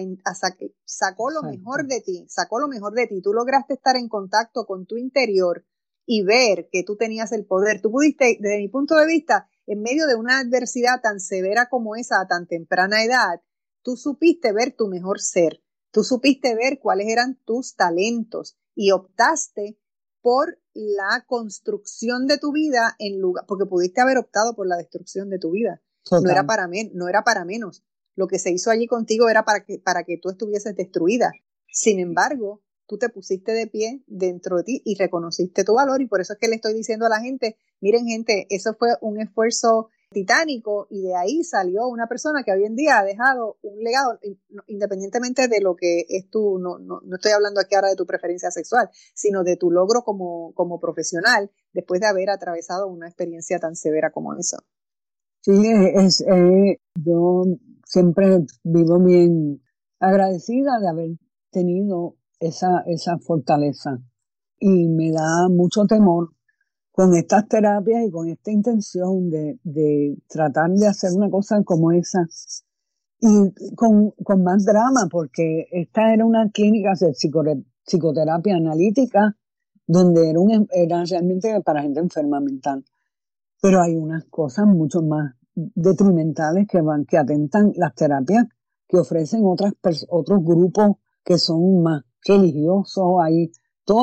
sacó 0.85 1.31
lo 1.31 1.43
mejor 1.43 1.87
de 1.87 2.01
ti, 2.01 2.27
sacó 2.29 2.59
lo 2.59 2.67
mejor 2.67 2.95
de 2.95 3.07
ti. 3.07 3.21
Tú 3.23 3.33
lograste 3.33 3.75
estar 3.75 3.95
en 3.97 4.09
contacto 4.09 4.67
con 4.67 4.87
tu 4.87 4.97
interior, 4.97 5.65
y 6.11 6.23
ver 6.23 6.71
que 6.73 6.83
tú 6.83 6.97
tenías 6.97 7.33
el 7.33 7.45
poder. 7.45 7.83
Tú 7.83 7.93
pudiste, 7.93 8.39
desde 8.41 8.57
mi 8.57 8.69
punto 8.69 8.97
de 8.97 9.07
vista, 9.07 9.47
en 9.69 9.83
medio 9.83 10.07
de 10.07 10.15
una 10.15 10.39
adversidad 10.39 11.03
tan 11.03 11.21
severa 11.21 11.69
como 11.69 11.95
esa 11.95 12.21
a 12.21 12.27
tan 12.27 12.47
temprana 12.47 13.05
edad, 13.05 13.43
tú 13.83 13.97
supiste 13.97 14.53
ver 14.53 14.75
tu 14.75 14.89
mejor 14.89 15.21
ser, 15.21 15.63
tú 15.93 16.05
supiste 16.05 16.55
ver 16.55 16.81
cuáles 16.81 17.09
eran 17.09 17.39
tus 17.45 17.77
talentos 17.77 18.57
y 18.75 18.93
optaste 18.93 19.79
por 20.23 20.59
la 20.73 21.25
construcción 21.27 22.27
de 22.27 22.39
tu 22.39 22.53
vida 22.53 22.97
en 22.99 23.21
lugar, 23.21 23.45
porque 23.47 23.67
pudiste 23.67 24.01
haber 24.01 24.17
optado 24.17 24.57
por 24.57 24.67
la 24.67 24.79
destrucción 24.79 25.29
de 25.29 25.39
tu 25.39 25.51
vida. 25.51 25.83
No 26.11 26.31
era, 26.31 26.47
para 26.47 26.67
no 26.95 27.09
era 27.09 27.23
para 27.23 27.45
menos. 27.45 27.85
Lo 28.15 28.27
que 28.27 28.39
se 28.39 28.51
hizo 28.51 28.71
allí 28.71 28.87
contigo 28.87 29.29
era 29.29 29.45
para 29.45 29.65
que, 29.65 29.79
para 29.79 30.05
que 30.05 30.17
tú 30.17 30.31
estuvieses 30.31 30.75
destruida. 30.75 31.33
Sin 31.71 31.99
embargo, 31.99 32.63
tú 32.89 32.99
te 32.99 33.11
pusiste 33.11 33.53
de 33.53 33.67
pie 33.67 34.03
dentro 34.07 34.57
de 34.57 34.65
ti 34.65 34.83
y 34.85 34.97
reconociste 34.97 35.63
tu 35.63 35.75
valor 35.75 36.01
y 36.01 36.07
por 36.07 36.21
eso 36.21 36.33
es 36.33 36.39
que 36.39 36.49
le 36.49 36.57
estoy 36.57 36.75
diciendo 36.75 37.07
a 37.07 37.11
la 37.11 37.21
gente, 37.21 37.57
miren 37.81 38.07
gente, 38.07 38.47
eso 38.51 38.75
fue 38.75 38.89
un 39.03 39.21
esfuerzo 39.21 39.91
titánico 40.11 40.87
y 40.89 41.03
de 41.03 41.15
ahí 41.15 41.45
salió 41.45 41.87
una 41.87 42.07
persona 42.09 42.43
que 42.43 42.53
hoy 42.53 42.65
en 42.65 42.77
día 42.77 42.99
ha 42.99 43.05
dejado 43.05 43.59
un 43.61 43.85
legado 43.85 44.19
independientemente 44.67 45.49
de 45.49 45.61
lo 45.61 45.77
que 45.77 46.07
es 46.09 46.31
tu, 46.31 46.59
no, 46.59 46.79
no, 46.79 47.03
no 47.05 47.17
estoy 47.17 47.33
hablando 47.33 47.61
aquí 47.61 47.75
ahora 47.75 47.91
de 47.91 47.97
tu 47.97 48.07
preferencia 48.07 48.51
sexual, 48.51 48.89
sino 49.15 49.45
de 49.45 49.57
tu 49.57 49.71
logro 49.71 50.03
como, 50.03 50.55
como 50.55 50.81
profesional 50.81 51.51
después 51.75 52.01
de 52.01 52.07
haber 52.07 52.31
atravesado 52.31 52.89
una 52.89 53.07
experiencia 53.07 53.59
tan 53.59 53.77
severa 53.77 54.11
como 54.11 54.35
eso. 54.35 54.57
Sí, 55.43 55.53
yo 57.05 57.45
siempre 57.85 58.39
vivo 58.65 58.99
bien 58.99 59.63
agradecida 60.01 60.79
de 60.81 60.89
haber 60.89 61.11
tenido 61.51 62.18
esa, 62.41 62.83
esa 62.87 63.19
fortaleza 63.19 63.99
y 64.59 64.89
me 64.89 65.13
da 65.13 65.49
mucho 65.49 65.85
temor 65.85 66.31
con 66.93 67.15
estas 67.15 67.47
terapias 67.49 68.05
y 68.07 68.11
con 68.11 68.29
esta 68.29 68.51
intención 68.51 69.31
de, 69.31 69.59
de 69.63 70.17
tratar 70.29 70.71
de 70.71 70.89
hacer 70.89 71.13
una 71.15 71.31
cosa 71.31 71.63
como 71.63 71.93
esa 71.93 72.27
y 73.21 73.75
con, 73.75 74.13
con 74.23 74.43
más 74.43 74.65
drama, 74.65 75.09
porque 75.11 75.67
esta 75.73 76.13
era 76.13 76.25
una 76.25 76.51
clínica 76.51 76.93
de 77.01 77.13
psicoterapia 77.85 78.57
analítica 78.57 79.37
donde 79.87 80.31
era, 80.31 80.41
un, 80.41 80.69
era 80.71 81.05
realmente 81.05 81.61
para 81.65 81.83
gente 81.83 82.01
enferma 82.01 82.41
mental. 82.41 82.85
Pero 83.61 83.83
hay 83.83 83.97
unas 83.97 84.25
cosas 84.27 84.67
mucho 84.67 85.03
más 85.03 85.35
detrimentales 85.55 86.69
que 86.69 86.81
van, 86.81 87.05
que 87.05 87.19
atentan 87.19 87.73
las 87.75 87.95
terapias 87.95 88.45
que 88.87 88.99
ofrecen 88.99 89.43
otras 89.45 89.75
otros 90.09 90.45
grupos 90.45 90.97
que 91.25 91.39
son 91.39 91.83
más 91.83 92.05
religiosos, 92.25 93.17
hay 93.23 93.51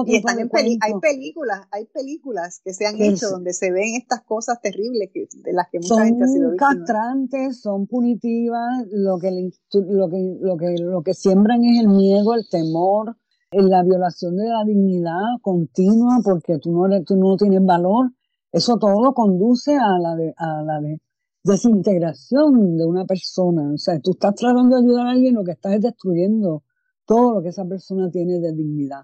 y 0.08 0.16
están 0.16 0.40
en 0.40 0.50
hay 0.82 0.94
películas, 1.00 1.68
hay 1.72 1.86
películas 1.86 2.60
que 2.64 2.74
se 2.74 2.88
han 2.88 3.00
hecho 3.00 3.30
donde 3.30 3.54
se 3.54 3.72
ven 3.72 3.96
estas 3.96 4.24
cosas 4.24 4.60
terribles 4.60 5.12
que, 5.14 5.28
de 5.44 5.54
las 5.54 5.68
que 5.70 5.80
mucha 5.80 6.06
gente 6.06 6.24
ha 6.24 6.28
sido 6.28 6.52
víctima. 6.52 6.72
Son 6.72 6.78
castrantes, 6.80 7.62
son 7.62 7.88
punitivas, 7.88 8.88
lo 8.92 9.20
que, 9.20 9.30
lo, 9.74 10.10
que, 10.10 10.38
lo, 10.42 10.58
que, 10.58 10.76
lo 10.80 11.04
que 11.04 11.14
siembran 11.14 11.64
es 11.64 11.82
el 11.82 11.90
miedo, 11.90 12.34
el 12.34 12.48
temor, 12.50 13.16
la 13.52 13.84
violación 13.84 14.36
de 14.36 14.48
la 14.48 14.64
dignidad 14.66 15.40
continua 15.42 16.20
porque 16.24 16.58
tú 16.58 16.72
no, 16.72 17.04
tú 17.04 17.16
no 17.16 17.38
tienes 17.38 17.64
valor. 17.64 18.12
Eso 18.52 18.78
todo 18.78 19.14
conduce 19.14 19.76
a 19.76 20.00
la, 20.00 20.16
de, 20.16 20.34
a 20.38 20.64
la 20.64 20.82
de 20.82 21.00
desintegración 21.44 22.76
de 22.76 22.86
una 22.86 23.06
persona. 23.06 23.72
O 23.74 23.78
sea, 23.78 24.00
tú 24.00 24.12
estás 24.12 24.34
tratando 24.34 24.78
de 24.78 24.84
ayudar 24.84 25.08
a 25.08 25.12
alguien, 25.12 25.36
lo 25.36 25.44
que 25.44 25.52
estás 25.52 25.74
es 25.74 25.82
destruyendo 25.82 26.64
todo 27.06 27.36
lo 27.36 27.42
que 27.42 27.50
esa 27.50 27.66
persona 27.66 28.10
tiene 28.10 28.40
de 28.40 28.54
dignidad 28.54 29.04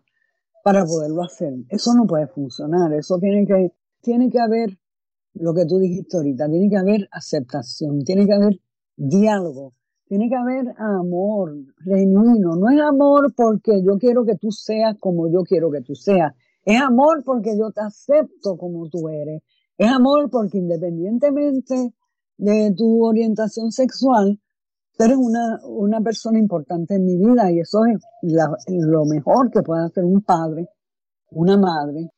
para 0.63 0.85
poderlo 0.85 1.23
hacer. 1.23 1.53
Eso 1.69 1.93
no 1.93 2.05
puede 2.05 2.27
funcionar, 2.27 2.93
eso 2.93 3.17
tiene 3.19 3.45
que, 3.45 3.71
tiene 4.01 4.29
que 4.29 4.39
haber 4.39 4.77
lo 5.33 5.53
que 5.53 5.65
tú 5.65 5.79
dijiste 5.79 6.17
ahorita, 6.17 6.49
tiene 6.49 6.69
que 6.69 6.77
haber 6.77 7.07
aceptación, 7.11 8.03
tiene 8.03 8.25
que 8.25 8.33
haber 8.33 8.59
diálogo, 8.95 9.73
tiene 10.05 10.27
que 10.29 10.35
haber 10.35 10.73
amor 10.77 11.55
genuino. 11.83 12.55
No 12.55 12.69
es 12.69 12.81
amor 12.81 13.33
porque 13.35 13.81
yo 13.83 13.97
quiero 13.97 14.25
que 14.25 14.35
tú 14.35 14.51
seas 14.51 14.97
como 14.99 15.29
yo 15.31 15.43
quiero 15.43 15.71
que 15.71 15.81
tú 15.81 15.95
seas, 15.95 16.33
es 16.65 16.81
amor 16.81 17.23
porque 17.23 17.57
yo 17.57 17.71
te 17.71 17.81
acepto 17.81 18.57
como 18.57 18.89
tú 18.89 19.09
eres, 19.09 19.41
es 19.77 19.89
amor 19.89 20.29
porque 20.29 20.57
independientemente 20.57 21.93
de 22.37 22.73
tu 22.75 23.03
orientación 23.05 23.71
sexual, 23.71 24.39
eres 24.97 25.17
una, 25.17 25.59
una 25.65 26.01
persona 26.01 26.39
importante 26.39 26.95
en 26.95 27.05
mi 27.05 27.17
vida 27.17 27.51
y 27.51 27.59
eso 27.59 27.85
es 27.85 28.01
lo 28.67 29.05
mejor 29.05 29.49
que 29.51 29.61
puede 29.61 29.85
hacer 29.85 30.03
un 30.03 30.21
padre, 30.21 30.67
una 31.31 31.57
madre, 31.57 32.11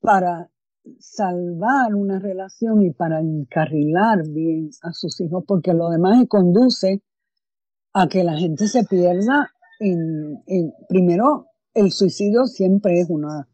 para 0.00 0.48
salvar 0.98 1.94
una 1.94 2.18
relación 2.18 2.82
y 2.82 2.90
para 2.92 3.20
encarrilar 3.20 4.26
bien 4.28 4.70
a 4.82 4.92
sus 4.92 5.20
hijos, 5.20 5.44
porque 5.46 5.74
lo 5.74 5.90
demás 5.90 6.24
conduce 6.28 7.02
a 7.92 8.08
que 8.08 8.24
la 8.24 8.36
gente 8.36 8.66
se 8.66 8.84
pierda 8.84 9.50
en, 9.78 10.42
primero, 10.88 11.46
el 11.74 11.90
suicidio 11.90 12.46
siempre 12.46 13.00
es 13.00 13.10
una, 13.10 13.48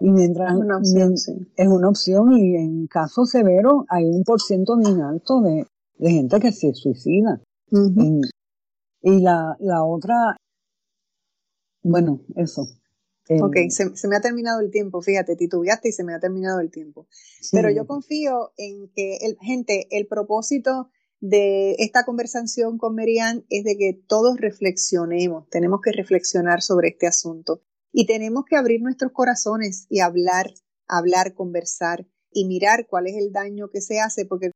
y 0.00 0.10
mientras 0.10 0.52
es 0.52 0.58
una 0.58 0.78
opción, 0.78 1.14
es 1.14 1.68
una 1.68 1.88
opción 1.88 2.32
y 2.32 2.56
en 2.56 2.86
casos 2.86 3.30
severos 3.30 3.84
hay 3.88 4.04
un 4.04 4.24
por 4.24 4.40
ciento 4.40 4.76
bien 4.76 5.00
alto 5.00 5.40
de, 5.40 5.66
de 5.98 6.10
gente 6.10 6.40
que 6.40 6.52
se 6.52 6.74
suicida 6.74 7.40
y, 7.70 9.20
la, 9.20 9.56
la 9.60 9.84
otra, 9.84 10.36
bueno, 11.82 12.22
eso. 12.36 12.66
ok, 13.28 13.56
se, 13.68 14.08
me 14.08 14.16
ha 14.16 14.20
terminado 14.20 14.60
el 14.60 14.70
tiempo, 14.70 15.02
fíjate, 15.02 15.36
titubeaste 15.36 15.88
y 15.88 15.92
se 15.92 16.04
me 16.04 16.14
ha 16.14 16.20
terminado 16.20 16.60
el 16.60 16.70
tiempo. 16.70 17.06
Pero 17.52 17.70
yo 17.70 17.86
confío 17.86 18.52
en 18.56 18.90
que, 18.94 19.16
el, 19.22 19.36
gente, 19.40 19.86
el 19.90 20.06
propósito 20.06 20.90
de 21.20 21.76
esta 21.78 22.04
conversación 22.04 22.76
con 22.76 22.94
Merian 22.94 23.44
es 23.48 23.64
de 23.64 23.76
que 23.76 23.98
todos 24.06 24.36
reflexionemos, 24.38 25.48
tenemos 25.48 25.80
que 25.82 25.92
reflexionar 25.92 26.60
sobre 26.60 26.88
este 26.88 27.06
asunto 27.06 27.62
y 27.92 28.06
tenemos 28.06 28.44
que 28.44 28.56
abrir 28.56 28.82
nuestros 28.82 29.12
corazones 29.12 29.86
y 29.88 30.00
hablar, 30.00 30.52
hablar, 30.86 31.32
conversar 31.32 32.06
y 32.30 32.44
mirar 32.46 32.86
cuál 32.88 33.06
es 33.06 33.16
el 33.16 33.32
daño 33.32 33.70
que 33.70 33.80
se 33.80 34.00
hace, 34.00 34.26
porque 34.26 34.50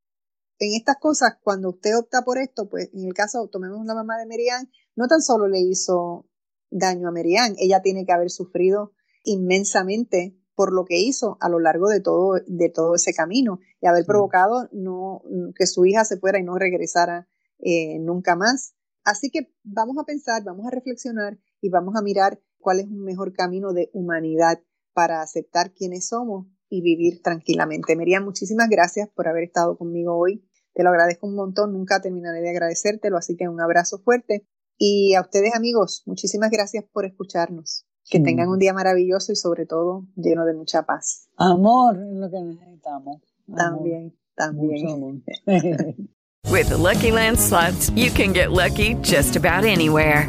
en 0.58 0.74
estas 0.74 0.96
cosas, 0.96 1.38
cuando 1.42 1.70
usted 1.70 1.96
opta 1.96 2.22
por 2.22 2.38
esto, 2.38 2.68
pues 2.68 2.90
en 2.92 3.04
el 3.04 3.14
caso, 3.14 3.48
tomemos 3.48 3.84
la 3.86 3.94
mamá 3.94 4.18
de 4.18 4.26
Merian, 4.26 4.70
no 4.96 5.06
tan 5.06 5.22
solo 5.22 5.48
le 5.48 5.60
hizo 5.60 6.26
daño 6.70 7.08
a 7.08 7.12
Merian, 7.12 7.54
ella 7.58 7.80
tiene 7.82 8.04
que 8.04 8.12
haber 8.12 8.30
sufrido 8.30 8.92
inmensamente 9.24 10.36
por 10.54 10.72
lo 10.72 10.84
que 10.84 10.98
hizo 10.98 11.38
a 11.40 11.48
lo 11.48 11.60
largo 11.60 11.88
de 11.88 12.00
todo, 12.00 12.34
de 12.46 12.68
todo 12.68 12.96
ese 12.96 13.14
camino 13.14 13.60
y 13.80 13.86
haber 13.86 14.04
provocado 14.04 14.68
no, 14.72 15.22
que 15.54 15.68
su 15.68 15.86
hija 15.86 16.04
se 16.04 16.18
fuera 16.18 16.40
y 16.40 16.42
no 16.42 16.58
regresara 16.58 17.28
eh, 17.60 17.98
nunca 18.00 18.34
más. 18.34 18.74
Así 19.04 19.30
que 19.30 19.52
vamos 19.62 19.96
a 19.98 20.04
pensar, 20.04 20.42
vamos 20.42 20.66
a 20.66 20.70
reflexionar 20.70 21.38
y 21.60 21.68
vamos 21.70 21.94
a 21.96 22.02
mirar 22.02 22.40
cuál 22.58 22.80
es 22.80 22.86
un 22.86 23.04
mejor 23.04 23.32
camino 23.32 23.72
de 23.72 23.88
humanidad 23.92 24.60
para 24.92 25.22
aceptar 25.22 25.72
quiénes 25.72 26.08
somos 26.08 26.46
y 26.68 26.82
vivir 26.82 27.22
tranquilamente. 27.22 27.94
Merian, 27.94 28.24
muchísimas 28.24 28.68
gracias 28.68 29.08
por 29.08 29.28
haber 29.28 29.44
estado 29.44 29.78
conmigo 29.78 30.18
hoy. 30.18 30.47
Te 30.78 30.84
lo 30.84 30.90
agradezco 30.90 31.26
un 31.26 31.34
montón, 31.34 31.72
nunca 31.72 32.00
terminaré 32.00 32.40
de 32.40 32.50
agradecértelo, 32.50 33.16
así 33.16 33.34
que 33.36 33.48
un 33.48 33.60
abrazo 33.60 33.98
fuerte. 33.98 34.46
Y 34.78 35.14
a 35.14 35.22
ustedes 35.22 35.56
amigos, 35.56 36.04
muchísimas 36.06 36.52
gracias 36.52 36.84
por 36.92 37.04
escucharnos. 37.04 37.84
Que 38.08 38.20
tengan 38.20 38.48
un 38.48 38.60
día 38.60 38.72
maravilloso 38.72 39.32
y 39.32 39.34
sobre 39.34 39.66
todo 39.66 40.06
lleno 40.14 40.44
de 40.44 40.54
mucha 40.54 40.84
paz. 40.84 41.26
Amor 41.36 41.96
es 41.96 42.14
lo 42.14 42.30
que 42.30 42.40
necesitamos. 42.40 43.22
También, 43.56 44.16
también. 44.36 45.24
With 46.48 46.68
the 46.68 46.76
Lucky 46.78 47.10
Land 47.10 47.40
slots, 47.40 47.90
you 47.96 48.12
can 48.12 48.32
get 48.32 48.52
lucky 48.52 48.94
just 49.02 49.34
about 49.34 49.64
anywhere. 49.64 50.28